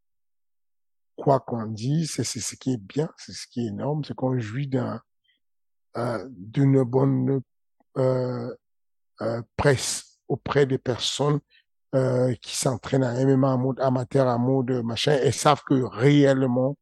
quoi 1.16 1.40
qu'on 1.40 1.66
dise, 1.66 2.12
c'est 2.12 2.24
c'est 2.24 2.40
ce 2.40 2.56
qui 2.56 2.72
est 2.72 2.80
bien, 2.80 3.08
c'est 3.16 3.32
ce 3.32 3.46
qui 3.48 3.64
est 3.64 3.68
énorme, 3.68 4.04
c'est 4.04 4.14
qu'on 4.14 4.38
jouit 4.38 4.68
d'un 4.68 5.00
euh, 5.96 6.24
d'une 6.30 6.82
bonne 6.84 7.40
euh, 7.96 8.54
euh, 9.22 9.42
presse 9.56 10.18
auprès 10.28 10.66
des 10.66 10.78
personnes 10.78 11.40
euh, 11.94 12.34
qui 12.42 12.56
s'entraînent 12.56 13.04
à 13.04 13.14
MMA 13.24 13.48
en 13.54 13.58
mode 13.58 13.80
amateur, 13.80 14.26
en 14.26 14.38
mode 14.38 14.70
machin, 14.84 15.16
et 15.22 15.32
savent 15.32 15.62
que 15.66 15.74
réellement, 15.74 16.76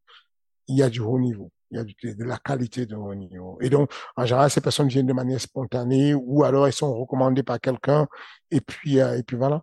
il 0.69 0.79
y 0.79 0.83
a 0.83 0.91
du 0.91 1.01
haut 1.01 1.19
niveau. 1.19 1.51
Il 1.71 1.79
y 1.79 1.81
a 1.81 1.85
du- 1.85 1.95
de 2.15 2.25
la 2.25 2.39
qualité 2.39 2.87
de 2.87 2.95
haut 2.97 3.15
niveau. 3.15 3.59
Et 3.61 3.71
donc, 3.71 3.91
en 4.17 4.25
général, 4.25 4.51
ces 4.51 4.61
personnes 4.61 4.89
viennent 4.89 5.07
de 5.07 5.13
manière 5.13 5.41
spontanée 5.41 6.15
ou 6.15 6.45
alors 6.45 6.67
elles 6.67 6.73
sont 6.73 6.93
recommandées 6.95 7.43
par 7.43 7.61
quelqu'un 7.61 8.07
et 8.51 8.61
puis, 8.61 9.01
euh, 9.01 9.19
et 9.19 9.23
puis 9.23 9.37
voilà. 9.37 9.63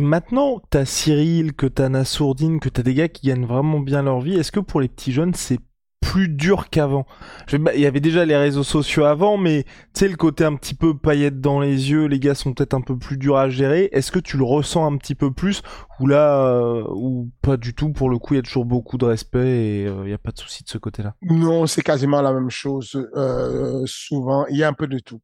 Maintenant 0.00 0.58
que 0.58 0.66
t'as 0.70 0.84
Cyril, 0.84 1.52
que 1.54 1.66
t'as 1.66 1.88
Nassourdine, 1.88 2.58
que 2.58 2.68
t'as 2.68 2.82
des 2.82 2.94
gars 2.94 3.08
qui 3.08 3.28
gagnent 3.28 3.46
vraiment 3.46 3.78
bien 3.78 4.02
leur 4.02 4.20
vie, 4.20 4.34
est-ce 4.34 4.50
que 4.50 4.58
pour 4.60 4.80
les 4.80 4.88
petits 4.88 5.12
jeunes 5.12 5.34
c'est 5.34 5.60
plus 6.04 6.28
dur 6.28 6.68
qu'avant 6.68 7.06
Il 7.50 7.80
y 7.80 7.86
avait 7.86 8.00
déjà 8.00 8.26
les 8.26 8.36
réseaux 8.36 8.62
sociaux 8.62 9.04
avant, 9.04 9.38
mais 9.38 9.64
tu 9.94 10.00
sais 10.00 10.08
le 10.08 10.16
côté 10.16 10.44
un 10.44 10.54
petit 10.54 10.74
peu 10.74 10.96
paillettes 10.96 11.40
dans 11.40 11.60
les 11.60 11.90
yeux, 11.90 12.04
les 12.04 12.20
gars 12.20 12.34
sont 12.34 12.52
peut-être 12.52 12.74
un 12.74 12.82
peu 12.82 12.96
plus 12.98 13.16
durs 13.16 13.38
à 13.38 13.48
gérer. 13.48 13.88
Est-ce 13.92 14.12
que 14.12 14.18
tu 14.18 14.36
le 14.36 14.44
ressens 14.44 14.86
un 14.86 14.96
petit 14.98 15.14
peu 15.14 15.32
plus 15.32 15.62
ou 16.00 16.06
là 16.06 16.46
euh, 16.46 16.84
ou 16.90 17.30
pas 17.40 17.56
du 17.56 17.74
tout? 17.74 17.90
Pour 17.90 18.10
le 18.10 18.18
coup, 18.18 18.34
il 18.34 18.36
y 18.36 18.40
a 18.40 18.42
toujours 18.42 18.66
beaucoup 18.66 18.98
de 18.98 19.06
respect 19.06 19.48
et 19.48 19.82
il 20.04 20.10
y 20.10 20.12
a 20.12 20.18
pas 20.18 20.30
de 20.30 20.38
souci 20.38 20.62
de 20.62 20.68
ce 20.68 20.78
côté-là. 20.78 21.14
Non, 21.22 21.66
c'est 21.66 21.82
quasiment 21.82 22.20
la 22.20 22.32
même 22.32 22.50
chose. 22.50 22.94
Euh, 23.16 23.82
souvent, 23.86 24.46
il 24.46 24.58
y 24.58 24.62
a 24.62 24.68
un 24.68 24.74
peu 24.74 24.86
de 24.86 24.98
tout. 24.98 25.20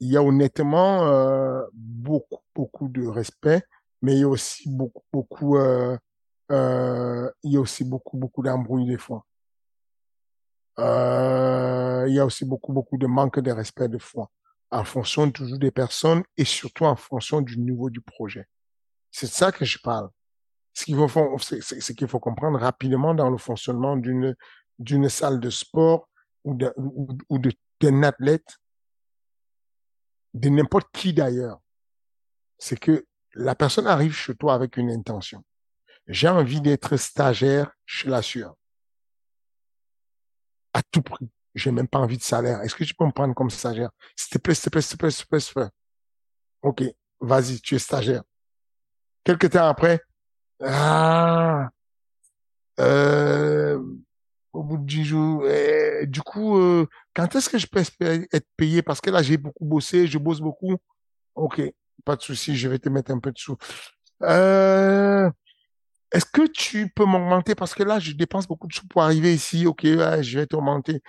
Il 0.00 0.12
y 0.12 0.16
a 0.16 0.22
honnêtement 0.22 1.06
euh, 1.06 1.62
beaucoup, 1.72 2.42
beaucoup 2.54 2.88
de 2.88 3.06
respect, 3.06 3.62
mais 4.02 4.12
il 4.14 4.20
y 4.20 4.24
a 4.24 4.28
aussi 4.28 4.68
beaucoup, 4.68 5.04
beaucoup, 5.12 5.56
euh, 5.56 5.96
euh, 6.50 7.30
il 7.42 7.52
y 7.52 7.56
a 7.56 7.60
aussi 7.60 7.84
beaucoup, 7.84 8.18
beaucoup 8.18 8.42
d'embrouilles 8.42 8.86
des 8.86 8.98
fois. 8.98 9.24
Euh, 10.78 12.04
il 12.08 12.14
y 12.14 12.18
a 12.20 12.26
aussi 12.26 12.44
beaucoup, 12.44 12.72
beaucoup 12.72 12.98
de 12.98 13.06
manque 13.06 13.38
de 13.40 13.50
respect 13.52 13.88
des 13.88 13.98
fois, 13.98 14.30
en 14.70 14.84
fonction 14.84 15.30
toujours 15.30 15.58
des 15.58 15.70
personnes 15.70 16.22
et 16.36 16.44
surtout 16.44 16.84
en 16.84 16.96
fonction 16.96 17.40
du 17.40 17.58
niveau 17.58 17.90
du 17.90 18.00
projet. 18.00 18.46
C'est 19.10 19.26
de 19.26 19.32
ça 19.32 19.52
que 19.52 19.64
je 19.64 19.78
parle. 19.78 20.08
Ce 20.72 20.84
qu'il 20.84 20.96
faut, 20.96 21.36
c'est 21.38 21.94
qu'il 21.94 22.08
faut 22.08 22.18
comprendre 22.18 22.58
rapidement 22.58 23.14
dans 23.14 23.30
le 23.30 23.38
fonctionnement 23.38 23.96
d'une 23.96 24.34
d'une 24.80 25.08
salle 25.08 25.38
de 25.38 25.50
sport 25.50 26.08
ou 26.42 26.54
d'un 26.54 26.72
de- 26.76 27.52
d'un 27.80 28.02
athlète, 28.02 28.56
de 30.34 30.48
n'importe 30.48 30.88
qui 30.92 31.12
d'ailleurs. 31.12 31.60
C'est 32.58 32.78
que 32.78 33.06
la 33.34 33.54
personne 33.54 33.86
arrive 33.86 34.12
chez 34.14 34.34
toi 34.34 34.54
avec 34.54 34.76
une 34.76 34.90
intention. 34.90 35.44
J'ai 36.08 36.28
envie 36.28 36.60
d'être 36.60 36.96
stagiaire 36.96 37.72
chez 37.86 38.08
la 38.08 38.20
sueur. 38.22 38.56
À 40.74 40.82
tout 40.82 41.00
prix. 41.02 41.30
J'ai 41.54 41.70
même 41.70 41.88
pas 41.88 42.00
envie 42.00 42.18
de 42.18 42.22
salaire. 42.22 42.60
Est-ce 42.62 42.74
que 42.74 42.84
tu 42.84 42.94
peux 42.94 43.06
me 43.06 43.12
prendre 43.12 43.34
comme 43.34 43.48
stagiaire? 43.48 43.90
S'il 44.16 44.30
te 44.30 44.38
plaît, 44.38 44.54
s'il 44.54 44.64
te 44.64 44.70
plaît, 44.70 44.82
s'il 44.82 44.96
te 44.96 44.98
plaît, 44.98 45.10
s'il 45.10 45.24
te 45.24 45.28
plaît, 45.28 45.40
s'il 45.40 45.54
te 45.54 45.60
plaît. 45.60 45.70
Ok, 46.62 46.82
vas-y, 47.20 47.60
tu 47.60 47.76
es 47.76 47.78
stagiaire. 47.78 48.22
Quelque 49.24 49.46
temps 49.46 49.66
après, 49.68 50.00
ah, 50.62 51.70
euh, 52.80 53.82
au 54.52 54.62
bout 54.62 54.78
de 54.78 54.84
dix 54.86 55.04
jours, 55.04 55.46
eh, 55.48 56.06
du 56.06 56.22
coup, 56.22 56.58
euh, 56.58 56.86
quand 57.14 57.34
est-ce 57.34 57.48
que 57.48 57.58
je 57.58 57.66
peux 57.66 57.80
être 57.80 58.46
payé? 58.56 58.82
Parce 58.82 59.00
que 59.00 59.10
là, 59.10 59.22
j'ai 59.22 59.36
beaucoup 59.36 59.64
bossé, 59.64 60.06
je 60.06 60.18
bosse 60.18 60.40
beaucoup. 60.40 60.76
Ok, 61.34 61.62
pas 62.04 62.16
de 62.16 62.22
souci, 62.22 62.56
je 62.56 62.68
vais 62.68 62.78
te 62.78 62.88
mettre 62.88 63.12
un 63.12 63.20
peu 63.20 63.32
de 63.32 63.38
sous. 63.38 63.56
Euh, 64.22 65.30
est-ce 66.14 66.26
que 66.26 66.46
tu 66.48 66.88
peux 66.90 67.04
m'augmenter? 67.06 67.54
Parce 67.56 67.74
que 67.74 67.82
là, 67.84 68.00
je 68.00 68.12
dépense 68.12 68.46
beaucoup 68.48 68.68
de 68.68 68.74
sous 68.74 68.86
pour 68.88 69.02
arriver 69.02 69.34
ici. 69.34 69.66
Ok, 69.66 69.82
je 69.84 70.38
vais 70.38 70.46
t'augmenter. 70.46 71.02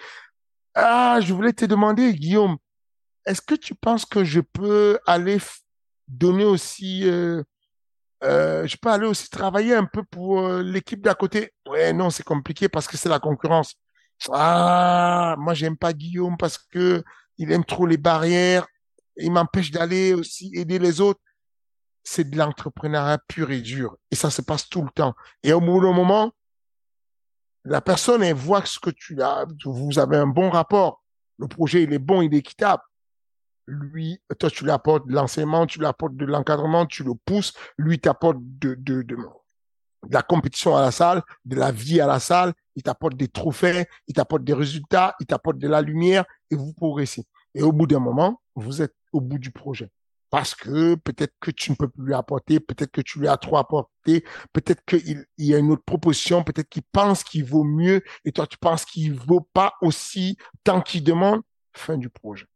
Ah, 0.76 1.20
je 1.22 1.34
voulais 1.34 1.54
te 1.54 1.66
demander, 1.66 2.14
Guillaume, 2.14 2.58
est-ce 3.26 3.42
que 3.42 3.56
tu 3.56 3.76
penses 3.76 4.06
que 4.06 4.24
je 4.24 4.42
peux 4.42 5.00
aller 5.08 5.40
donner 6.08 6.46
aussi, 6.46 7.10
euh, 7.10 7.44
euh, 8.24 8.68
je 8.68 8.78
peux 8.78 8.90
aller 8.90 9.08
aussi 9.08 9.30
travailler 9.30 9.76
un 9.76 9.86
peu 9.86 10.04
pour 10.04 10.40
euh, 10.42 10.64
l'équipe 10.64 11.02
d'à 11.02 11.16
côté? 11.16 11.54
Ouais, 11.68 11.94
non, 11.94 12.10
c'est 12.10 12.24
compliqué 12.24 12.70
parce 12.70 12.88
que 12.88 12.98
c'est 12.98 13.10
la 13.10 13.20
concurrence. 13.20 13.76
Ah, 14.32 15.36
moi, 15.40 15.54
j'aime 15.54 15.78
pas 15.78 15.94
Guillaume 15.94 16.38
parce 16.38 16.58
que 16.58 17.04
il 17.38 17.52
aime 17.52 17.66
trop 17.66 17.86
les 17.88 17.98
barrières. 17.98 18.68
Il 19.18 19.32
m'empêche 19.32 19.72
d'aller 19.72 20.14
aussi 20.14 20.52
aider 20.56 20.80
les 20.80 21.02
autres. 21.02 21.22
C'est 22.06 22.30
de 22.30 22.38
l'entrepreneuriat 22.38 23.18
pur 23.28 23.52
et 23.52 23.62
dur. 23.62 23.98
Et 24.12 24.16
ça 24.16 24.30
se 24.30 24.42
passe 24.42 24.70
tout 24.70 24.84
le 24.84 24.92
temps. 24.92 25.16
Et 25.44 25.52
au 25.52 25.60
bout 25.60 25.82
d'un 25.82 25.92
moment, 25.92 26.32
la 27.66 27.82
personne, 27.82 28.22
elle 28.22 28.36
voit 28.36 28.64
ce 28.64 28.80
que 28.80 28.92
tu 28.92 29.22
as, 29.22 29.46
vous 29.66 29.98
avez 29.98 30.18
un 30.18 30.28
bon 30.28 30.52
rapport. 30.52 31.04
Le 31.40 31.48
projet, 31.48 31.84
il 31.84 31.92
est 31.94 32.00
bon, 32.00 32.22
il 32.22 32.34
est 32.34 32.38
équitable. 32.38 32.84
Lui, 33.68 34.22
toi, 34.40 34.52
tu 34.52 34.64
lui 34.64 34.72
apportes 34.72 35.08
de 35.08 35.14
l'enseignement, 35.14 35.66
tu 35.66 35.80
lui 35.80 35.88
apportes 35.88 36.16
de 36.16 36.26
l'encadrement, 36.26 36.86
tu 36.86 37.04
le 37.04 37.14
pousses. 37.26 37.54
Lui 37.78 38.00
t'apporte 38.00 38.38
de 38.40 38.78
la 40.12 40.22
compétition 40.22 40.78
à 40.78 40.82
la 40.82 40.92
salle, 40.92 41.24
de 41.44 41.56
la 41.56 41.72
vie 41.72 42.00
à 42.00 42.06
la 42.06 42.20
salle. 42.20 42.54
Il 42.76 42.84
t'apporte 42.84 43.16
des 43.16 43.28
trophées, 43.28 43.88
il 44.08 44.14
t'apporte 44.14 44.44
des 44.44 44.54
résultats, 44.54 45.16
il 45.20 45.26
t'apporte 45.26 45.58
de 45.58 45.68
la 45.68 45.82
lumière 45.82 46.26
et 46.52 46.56
vous 46.56 46.74
progressez. 46.74 47.26
Et 47.56 47.64
au 47.64 47.72
bout 47.72 47.88
d'un 47.88 48.00
moment, 48.00 48.42
vous 48.54 48.84
êtes 48.84 48.94
au 49.12 49.22
bout 49.22 49.40
du 49.40 49.50
projet. 49.50 49.90
Parce 50.36 50.54
que 50.54 50.96
peut-être 50.96 51.34
que 51.40 51.50
tu 51.50 51.72
ne 51.72 51.78
peux 51.78 51.88
plus 51.88 52.08
lui 52.08 52.14
apporter, 52.14 52.60
peut-être 52.60 52.92
que 52.92 53.00
tu 53.00 53.22
lui 53.22 53.30
as 53.30 53.38
trop 53.38 53.56
apporté, 53.56 54.26
peut-être 54.52 54.84
qu'il 54.84 55.26
il 55.38 55.46
y 55.46 55.56
a 55.56 55.60
une 55.60 55.72
autre 55.72 55.86
proposition, 55.86 56.44
peut-être 56.44 56.68
qu'il 56.68 56.84
pense 56.92 57.24
qu'il 57.24 57.46
vaut 57.46 57.64
mieux 57.64 58.04
et 58.26 58.34
toi 58.34 58.46
tu 58.46 58.58
penses 58.58 58.84
qu'il 58.84 59.14
vaut 59.14 59.48
pas 59.54 59.76
aussi 59.80 60.36
tant 60.66 60.82
qu'il 60.82 61.06
demande. 61.06 61.40
Fin 61.72 61.98
du 61.98 62.10
projet. 62.10 62.48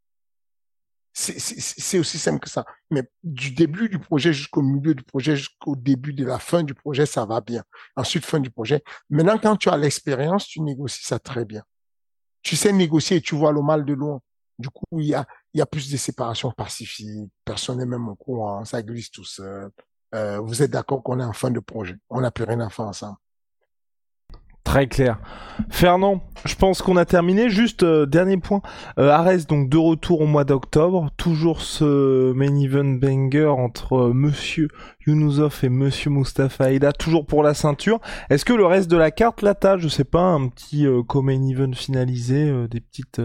C'est 1.13 1.99
aussi 1.99 2.19
simple 2.19 2.41
que 2.41 2.49
ça. 2.49 2.65
Mais 2.91 3.09
du 3.23 3.51
début 3.51 3.87
du 3.87 3.97
projet 3.97 4.33
jusqu'au 4.33 4.61
milieu 4.61 4.93
du 4.93 5.03
projet, 5.03 5.37
jusqu'au 5.37 5.77
début 5.77 6.11
de 6.13 6.25
la 6.25 6.37
fin 6.37 6.63
du 6.63 6.73
projet, 6.73 7.05
ça 7.05 7.25
va 7.25 7.39
bien. 7.39 7.63
Ensuite, 7.95 8.25
fin 8.25 8.41
du 8.41 8.49
projet. 8.49 8.83
Maintenant, 9.09 9.37
quand 9.37 9.55
tu 9.55 9.69
as 9.69 9.77
l'expérience, 9.77 10.47
tu 10.47 10.59
négocies 10.59 11.05
ça 11.05 11.17
très 11.17 11.45
bien. 11.45 11.63
Tu 12.41 12.57
sais 12.57 12.73
négocier 12.73 13.17
et 13.17 13.21
tu 13.21 13.35
vois 13.35 13.53
le 13.53 13.61
mal 13.61 13.85
de 13.85 13.93
loin. 13.93 14.19
Du 14.57 14.69
coup, 14.69 14.99
il 14.99 15.05
y 15.05 15.13
a, 15.13 15.25
il 15.53 15.59
y 15.59 15.61
a 15.61 15.65
plus 15.65 15.91
de 15.91 15.97
séparation 15.97 16.51
pacifique. 16.51 17.31
Personne 17.45 17.79
n'est 17.79 17.85
même 17.85 18.07
au 18.07 18.15
courant. 18.15 18.63
Ça 18.65 18.81
glisse 18.81 19.11
tout 19.11 19.25
seul. 19.25 19.71
Euh, 20.15 20.39
vous 20.39 20.61
êtes 20.63 20.71
d'accord 20.71 21.03
qu'on 21.03 21.19
est 21.19 21.23
en 21.23 21.33
fin 21.33 21.51
de 21.51 21.59
projet. 21.59 21.95
On 22.09 22.21
n'a 22.21 22.31
plus 22.31 22.43
rien 22.43 22.59
à 22.59 22.69
faire 22.69 22.85
ensemble? 22.85 23.17
Très 24.69 24.85
clair. 24.85 25.17
Fernand, 25.71 26.21
je 26.45 26.53
pense 26.53 26.83
qu'on 26.83 26.95
a 26.95 27.03
terminé. 27.03 27.49
Juste 27.49 27.81
euh, 27.81 28.05
dernier 28.05 28.37
point. 28.37 28.61
Euh, 28.99 29.37
donc 29.47 29.67
de 29.67 29.77
retour 29.77 30.21
au 30.21 30.27
mois 30.27 30.43
d'octobre. 30.43 31.09
Toujours 31.17 31.63
ce 31.63 32.31
main 32.33 32.55
event 32.55 32.85
banger 32.85 33.47
entre 33.47 33.93
euh, 33.93 34.13
Monsieur 34.13 34.67
Yunusov 35.07 35.61
et 35.63 35.69
Monsieur 35.69 36.11
Mustafa 36.11 36.71
Aida. 36.71 36.91
Toujours 36.91 37.25
pour 37.25 37.41
la 37.41 37.55
ceinture. 37.55 37.99
Est-ce 38.29 38.45
que 38.45 38.53
le 38.53 38.67
reste 38.67 38.91
de 38.91 38.97
la 38.97 39.09
carte 39.09 39.41
là 39.41 39.55
t'as, 39.55 39.79
je 39.79 39.87
sais 39.87 40.03
pas, 40.03 40.21
un 40.21 40.47
petit 40.49 40.85
euh, 40.85 41.01
co-main 41.01 41.43
event 41.47 41.73
finalisé, 41.73 42.47
euh, 42.47 42.67
des 42.67 42.79
petites 42.79 43.19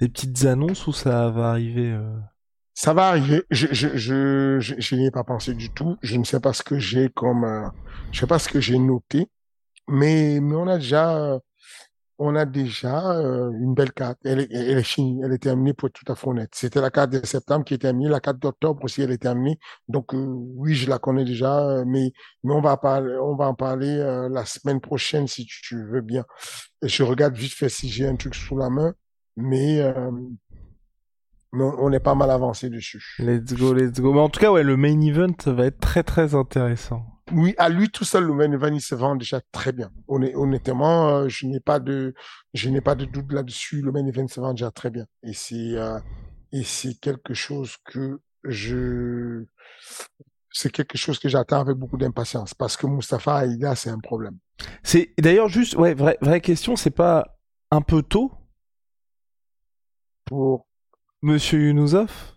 des 0.00 0.08
petites 0.08 0.46
annonces 0.46 0.86
ou 0.86 0.94
ça 0.94 1.28
va 1.28 1.50
arriver 1.50 1.94
Ça 2.72 2.94
va 2.94 3.08
arriver. 3.08 3.42
Je, 3.50 3.66
je, 3.72 3.88
je, 3.94 4.58
je, 4.58 4.74
je 4.78 4.94
n'y 4.94 5.06
ai 5.06 5.10
pas 5.10 5.22
pensé 5.22 5.52
du 5.52 5.68
tout. 5.68 5.98
Je 6.00 6.16
ne 6.16 6.24
sais 6.24 6.40
pas 6.40 6.54
ce 6.54 6.62
que 6.62 6.78
j'ai 6.78 7.10
comme, 7.10 7.70
je 8.10 8.20
sais 8.20 8.26
pas 8.26 8.38
ce 8.38 8.48
que 8.48 8.58
j'ai 8.58 8.78
noté, 8.78 9.28
mais, 9.88 10.40
mais 10.40 10.54
on 10.54 10.66
a 10.68 10.78
déjà, 10.78 11.38
on 12.18 12.34
a 12.34 12.44
déjà 12.44 13.12
euh, 13.12 13.50
une 13.52 13.74
belle 13.74 13.92
carte. 13.92 14.18
Elle 14.24 14.40
est, 14.40 14.48
elle 14.52 14.78
est 14.78 14.82
finie, 14.82 15.20
elle 15.24 15.32
est 15.32 15.38
terminée 15.38 15.72
pour 15.72 15.88
être 15.88 15.94
tout 15.94 16.10
à 16.10 16.16
fait 16.16 16.26
honnête. 16.28 16.50
C'était 16.52 16.80
la 16.80 16.90
carte 16.90 17.10
de 17.10 17.24
septembre 17.24 17.64
qui 17.64 17.74
est 17.74 17.78
terminée, 17.78 18.08
la 18.08 18.20
carte 18.20 18.38
d'octobre 18.40 18.84
aussi, 18.84 19.02
elle 19.02 19.12
est 19.12 19.18
terminée. 19.18 19.58
Donc 19.88 20.14
euh, 20.14 20.24
oui, 20.26 20.74
je 20.74 20.90
la 20.90 20.98
connais 20.98 21.24
déjà, 21.24 21.60
euh, 21.60 21.84
mais 21.86 22.12
mais 22.42 22.54
on 22.54 22.60
va 22.60 22.76
parler, 22.76 23.16
on 23.22 23.36
va 23.36 23.46
en 23.46 23.54
parler 23.54 23.88
euh, 23.88 24.28
la 24.28 24.44
semaine 24.44 24.80
prochaine 24.80 25.28
si 25.28 25.46
tu, 25.46 25.84
veux 25.84 26.00
bien. 26.00 26.24
Je 26.82 27.04
regarde 27.04 27.36
vite 27.36 27.52
fait 27.52 27.68
si 27.68 27.88
j'ai 27.88 28.08
un 28.08 28.16
truc 28.16 28.34
sous 28.34 28.56
la 28.56 28.68
main, 28.68 28.94
mais 29.36 29.80
euh, 29.80 30.10
on 31.52 31.92
est 31.92 32.00
pas 32.00 32.16
mal 32.16 32.30
avancé 32.30 32.68
dessus. 32.68 33.02
Let's 33.20 33.54
go, 33.54 33.72
let's 33.72 34.00
go. 34.00 34.12
Mais 34.12 34.20
en 34.20 34.28
tout 34.28 34.40
cas, 34.40 34.50
ouais, 34.50 34.64
le 34.64 34.76
main 34.76 35.00
event 35.00 35.36
va 35.46 35.66
être 35.66 35.78
très 35.78 36.02
très 36.02 36.34
intéressant. 36.34 37.06
Oui, 37.32 37.54
à 37.58 37.68
lui 37.68 37.90
tout 37.90 38.04
seul, 38.04 38.24
le 38.24 38.34
main 38.34 38.50
event, 38.52 38.72
il 38.72 38.80
se 38.80 38.94
vend 38.94 39.16
déjà 39.16 39.40
très 39.52 39.72
bien. 39.72 39.90
Honn- 40.08 40.34
Honnêtement, 40.34 41.08
euh, 41.08 41.28
je 41.28 41.46
n'ai 41.46 41.60
pas 41.60 41.78
de, 41.80 42.14
je 42.54 42.68
n'ai 42.70 42.80
pas 42.80 42.94
de 42.94 43.04
doute 43.04 43.32
là-dessus. 43.32 43.82
Le 43.82 43.92
main 43.92 44.06
event 44.06 44.28
se 44.28 44.40
vend 44.40 44.52
déjà 44.52 44.70
très 44.70 44.90
bien. 44.90 45.04
Et 45.22 45.32
c'est, 45.34 45.76
euh, 45.76 45.98
et 46.52 46.62
c'est 46.64 46.94
quelque 46.94 47.34
chose 47.34 47.76
que 47.84 48.20
je, 48.44 49.44
c'est 50.50 50.70
quelque 50.72 50.96
chose 50.96 51.18
que 51.18 51.28
j'attends 51.28 51.60
avec 51.60 51.76
beaucoup 51.76 51.98
d'impatience 51.98 52.54
parce 52.54 52.76
que 52.76 52.86
Mustafa 52.86 53.36
Aïda, 53.36 53.74
c'est 53.74 53.90
un 53.90 53.98
problème. 54.00 54.38
C'est 54.82 55.12
d'ailleurs 55.18 55.48
juste, 55.48 55.76
ouais, 55.76 55.94
vraie, 55.94 56.18
vraie 56.20 56.40
question, 56.40 56.76
c'est 56.76 56.90
pas 56.90 57.36
un 57.70 57.82
peu 57.82 58.02
tôt, 58.02 58.32
Pour, 60.24 60.66
Monsieur 61.22 61.60
Yunusov 61.60 62.34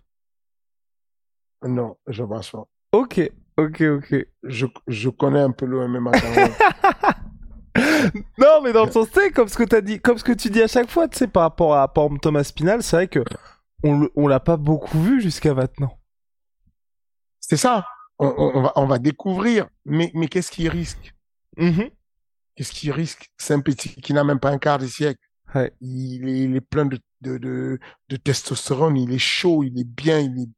non, 1.64 1.96
je 2.08 2.24
pense 2.24 2.50
pas. 2.50 2.64
Ok, 2.90 3.20
ok, 3.56 3.80
ok. 3.82 4.26
Je, 4.44 4.66
je 4.86 5.08
connais 5.08 5.40
un 5.40 5.50
peu 5.52 5.66
le 5.66 5.86
MMA. 5.88 6.12
Non, 8.38 8.60
mais 8.62 8.72
dans 8.72 8.84
le 8.84 8.90
sens, 8.90 9.08
tu 9.10 9.30
comme 9.32 9.48
ce 9.48 9.56
que 9.56 9.62
t'as 9.62 9.80
dit, 9.80 10.00
comme 10.00 10.18
ce 10.18 10.24
que 10.24 10.32
tu 10.32 10.50
dis 10.50 10.62
à 10.62 10.66
chaque 10.66 10.90
fois, 10.90 11.08
tu 11.08 11.16
sais, 11.18 11.26
par 11.26 11.44
rapport 11.44 11.74
à, 11.74 11.92
par 11.92 12.04
exemple, 12.04 12.20
Thomas 12.20 12.44
Spinal, 12.44 12.82
c'est 12.82 12.96
vrai 12.96 13.08
que 13.08 13.24
on, 13.82 14.08
on 14.14 14.26
l'a 14.26 14.40
pas 14.40 14.56
beaucoup 14.56 15.00
vu 15.00 15.20
jusqu'à 15.20 15.54
maintenant. 15.54 15.98
C'est 17.40 17.56
ça. 17.56 17.86
On, 18.18 18.26
on, 18.36 18.58
on 18.58 18.62
va, 18.62 18.72
on 18.76 18.86
va 18.86 18.98
découvrir. 18.98 19.68
Mais, 19.84 20.10
mais 20.14 20.28
qu'est-ce 20.28 20.50
qu'il 20.50 20.68
risque? 20.68 21.14
Mhm. 21.56 21.90
Qu'est-ce 22.56 22.72
qu'il 22.72 22.92
risque? 22.92 23.30
C'est 23.38 23.54
un 23.54 23.60
petit 23.60 23.88
qui 24.00 24.12
n'a 24.12 24.24
même 24.24 24.38
pas 24.40 24.50
un 24.50 24.58
quart 24.58 24.78
de 24.78 24.86
siècle. 24.86 25.20
Ouais. 25.54 25.72
Il 25.80 26.28
est, 26.28 26.38
il 26.44 26.56
est 26.56 26.60
plein 26.60 26.86
de, 26.86 26.98
de, 27.20 27.38
de, 27.38 27.78
de 28.08 28.16
testostérone, 28.16 28.96
il 28.96 29.12
est 29.12 29.18
chaud, 29.18 29.62
il 29.64 29.78
est 29.78 29.88
bien, 29.88 30.18
il 30.18 30.42
est, 30.42 30.48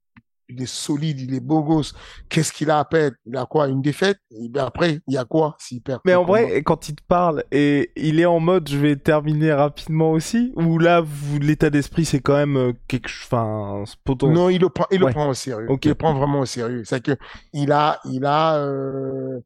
il 0.49 0.63
est 0.63 0.67
solide, 0.67 1.21
il 1.21 1.35
est 1.35 1.41
beau 1.41 1.63
gosse. 1.63 1.95
Qu'est-ce 2.29 2.53
qu'il 2.53 2.71
a 2.71 2.79
à 2.79 2.85
perdre? 2.85 3.17
Il 3.27 3.37
a 3.37 3.47
quoi? 3.47 3.69
Une 3.69 3.81
défaite? 3.83 4.19
Et 4.31 4.49
bien 4.49 4.67
après, 4.67 5.01
il 5.07 5.15
y 5.15 5.17
a 5.17 5.25
quoi 5.25 5.57
s'il 5.59 5.81
perd? 5.83 6.01
Mais 6.05 6.15
en 6.15 6.25
vrai, 6.25 6.63
quand 6.63 6.89
il 6.89 6.95
te 6.97 7.03
parle 7.07 7.45
et 7.51 7.91
il 7.97 8.21
est 8.21 8.27
en 8.27 8.41
mode 8.41 8.69
je 8.69 8.77
vais 8.79 8.97
terminer 8.97 9.53
rapidement 9.53 10.11
aussi, 10.13 10.53
ou 10.57 10.79
là, 10.79 11.01
vous, 11.01 11.39
l'état 11.39 11.71
d'esprit, 11.71 12.05
c'est 12.05 12.21
quand 12.21 12.35
même 12.37 12.57
euh, 12.57 12.73
quelque 12.89 13.09
chose, 13.09 13.29
enfin, 13.33 13.85
Non, 14.23 14.49
il 14.51 14.61
le 14.61 14.69
prend, 14.69 14.87
il 14.91 15.03
Ouais. 15.03 15.09
le 15.11 15.15
prend 15.15 15.29
au 15.29 15.35
sérieux. 15.35 15.67
Ok. 15.71 15.85
Il 15.87 15.89
le 15.89 15.95
prend 15.95 16.15
vraiment 16.15 16.41
au 16.41 16.47
sérieux. 16.47 16.83
C'est 16.85 17.03
que 17.03 17.17
il 17.53 17.73
a, 17.73 18.01
il 18.05 18.25
a, 18.25 18.59
euh, 18.59 19.41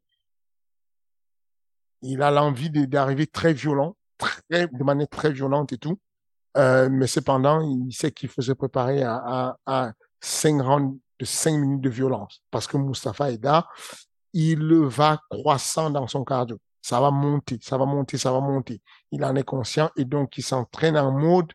il 2.01 2.21
a 2.21 2.31
l'envie 2.31 2.69
d'arriver 2.69 3.27
très 3.27 3.53
violent, 3.53 3.95
très, 4.17 4.67
de 4.67 4.83
manière 4.83 5.07
très 5.09 5.31
violente 5.31 5.73
et 5.73 5.77
tout. 5.77 5.99
Euh, 6.57 6.89
mais 6.91 7.07
cependant, 7.07 7.61
il 7.61 7.93
sait 7.93 8.11
qu'il 8.11 8.27
faut 8.29 8.41
se 8.41 8.51
préparer 8.53 9.03
à, 9.03 9.15
à, 9.15 9.57
à 9.65 9.91
cinq 10.21 10.61
rounds 10.61 10.99
de 11.19 11.25
cinq 11.25 11.57
minutes 11.57 11.81
de 11.81 11.89
violence. 11.89 12.41
Parce 12.51 12.67
que 12.67 12.77
Mustafa 12.77 13.31
Eda, 13.31 13.67
il 14.33 14.73
va 14.85 15.19
croissant 15.29 15.89
dans 15.89 16.07
son 16.07 16.23
cardio. 16.23 16.59
Ça 16.81 17.01
va 17.01 17.11
monter, 17.11 17.59
ça 17.61 17.77
va 17.77 17.85
monter, 17.85 18.17
ça 18.17 18.31
va 18.31 18.39
monter. 18.39 18.81
Il 19.11 19.23
en 19.25 19.35
est 19.35 19.43
conscient 19.43 19.89
et 19.97 20.05
donc 20.05 20.37
il 20.37 20.43
s'entraîne 20.43 20.97
en 20.97 21.11
mode 21.11 21.51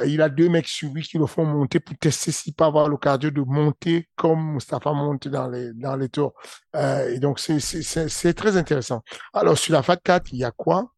euh, 0.00 0.06
il 0.06 0.22
a 0.22 0.28
deux 0.28 0.48
mecs 0.48 0.68
sur 0.68 0.92
lui 0.92 1.02
qui 1.02 1.18
le 1.18 1.26
font 1.26 1.44
monter 1.44 1.80
pour 1.80 1.96
tester 1.98 2.32
s'il 2.32 2.54
peut 2.54 2.64
avoir 2.64 2.88
le 2.88 2.96
cardio 2.96 3.30
de 3.30 3.40
monter 3.40 4.08
comme 4.16 4.54
Mustafa 4.54 4.92
monte 4.92 5.28
dans 5.28 5.48
les, 5.48 6.08
tours. 6.08 6.34
Euh, 6.76 7.10
et 7.10 7.18
donc, 7.18 7.40
c'est 7.40 8.34
très 8.34 8.56
intéressant. 8.56 9.02
Alors, 9.32 9.58
sur 9.58 9.72
la 9.72 9.82
FAT 9.82 9.96
4, 9.96 10.32
il 10.32 10.38
y 10.38 10.44
a 10.44 10.50
quoi? 10.50 10.92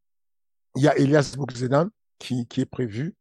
Il 0.76 0.82
y 0.82 0.88
a 0.88 0.96
Elias 0.96 1.34
Boukzedan 1.36 1.88
qui, 2.18 2.46
qui 2.46 2.60
est 2.60 2.66
prévu. 2.66 3.14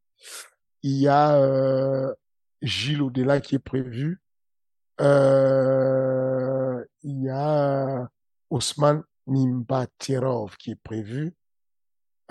Il 0.84 0.97
y 0.97 1.07
a 1.07 1.36
euh, 1.36 2.14
Gilles 2.62 3.01
Odela 3.01 3.41
qui 3.41 3.55
est 3.55 3.60
prévu. 3.60 4.22
Euh, 5.01 6.84
il 7.03 7.24
y 7.24 7.30
a 7.30 8.07
Ousmane 8.49 9.03
Nimbatirov 9.28 10.57
qui 10.57 10.72
est 10.72 10.82
prévu. 10.82 11.34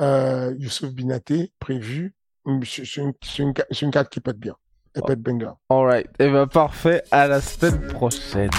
Euh, 0.01 0.55
Youssouf 0.59 0.93
Binaté 0.93 1.53
prévu. 1.59 2.15
Hum, 2.45 2.63
C'est 2.65 3.83
une, 3.83 3.91
carte 3.91 4.11
qui 4.11 4.21
peut 4.21 4.31
être 4.31 4.39
bien. 4.39 4.57
Elle 4.95 5.03
peut 5.03 5.13
être 5.13 5.23
banger. 5.23 5.53
Alright, 5.69 6.09
et 6.19 6.31
ben 6.31 6.47
parfait, 6.47 7.03
à 7.11 7.27
la 7.27 7.41
semaine 7.41 7.87
prochaine. 7.89 8.51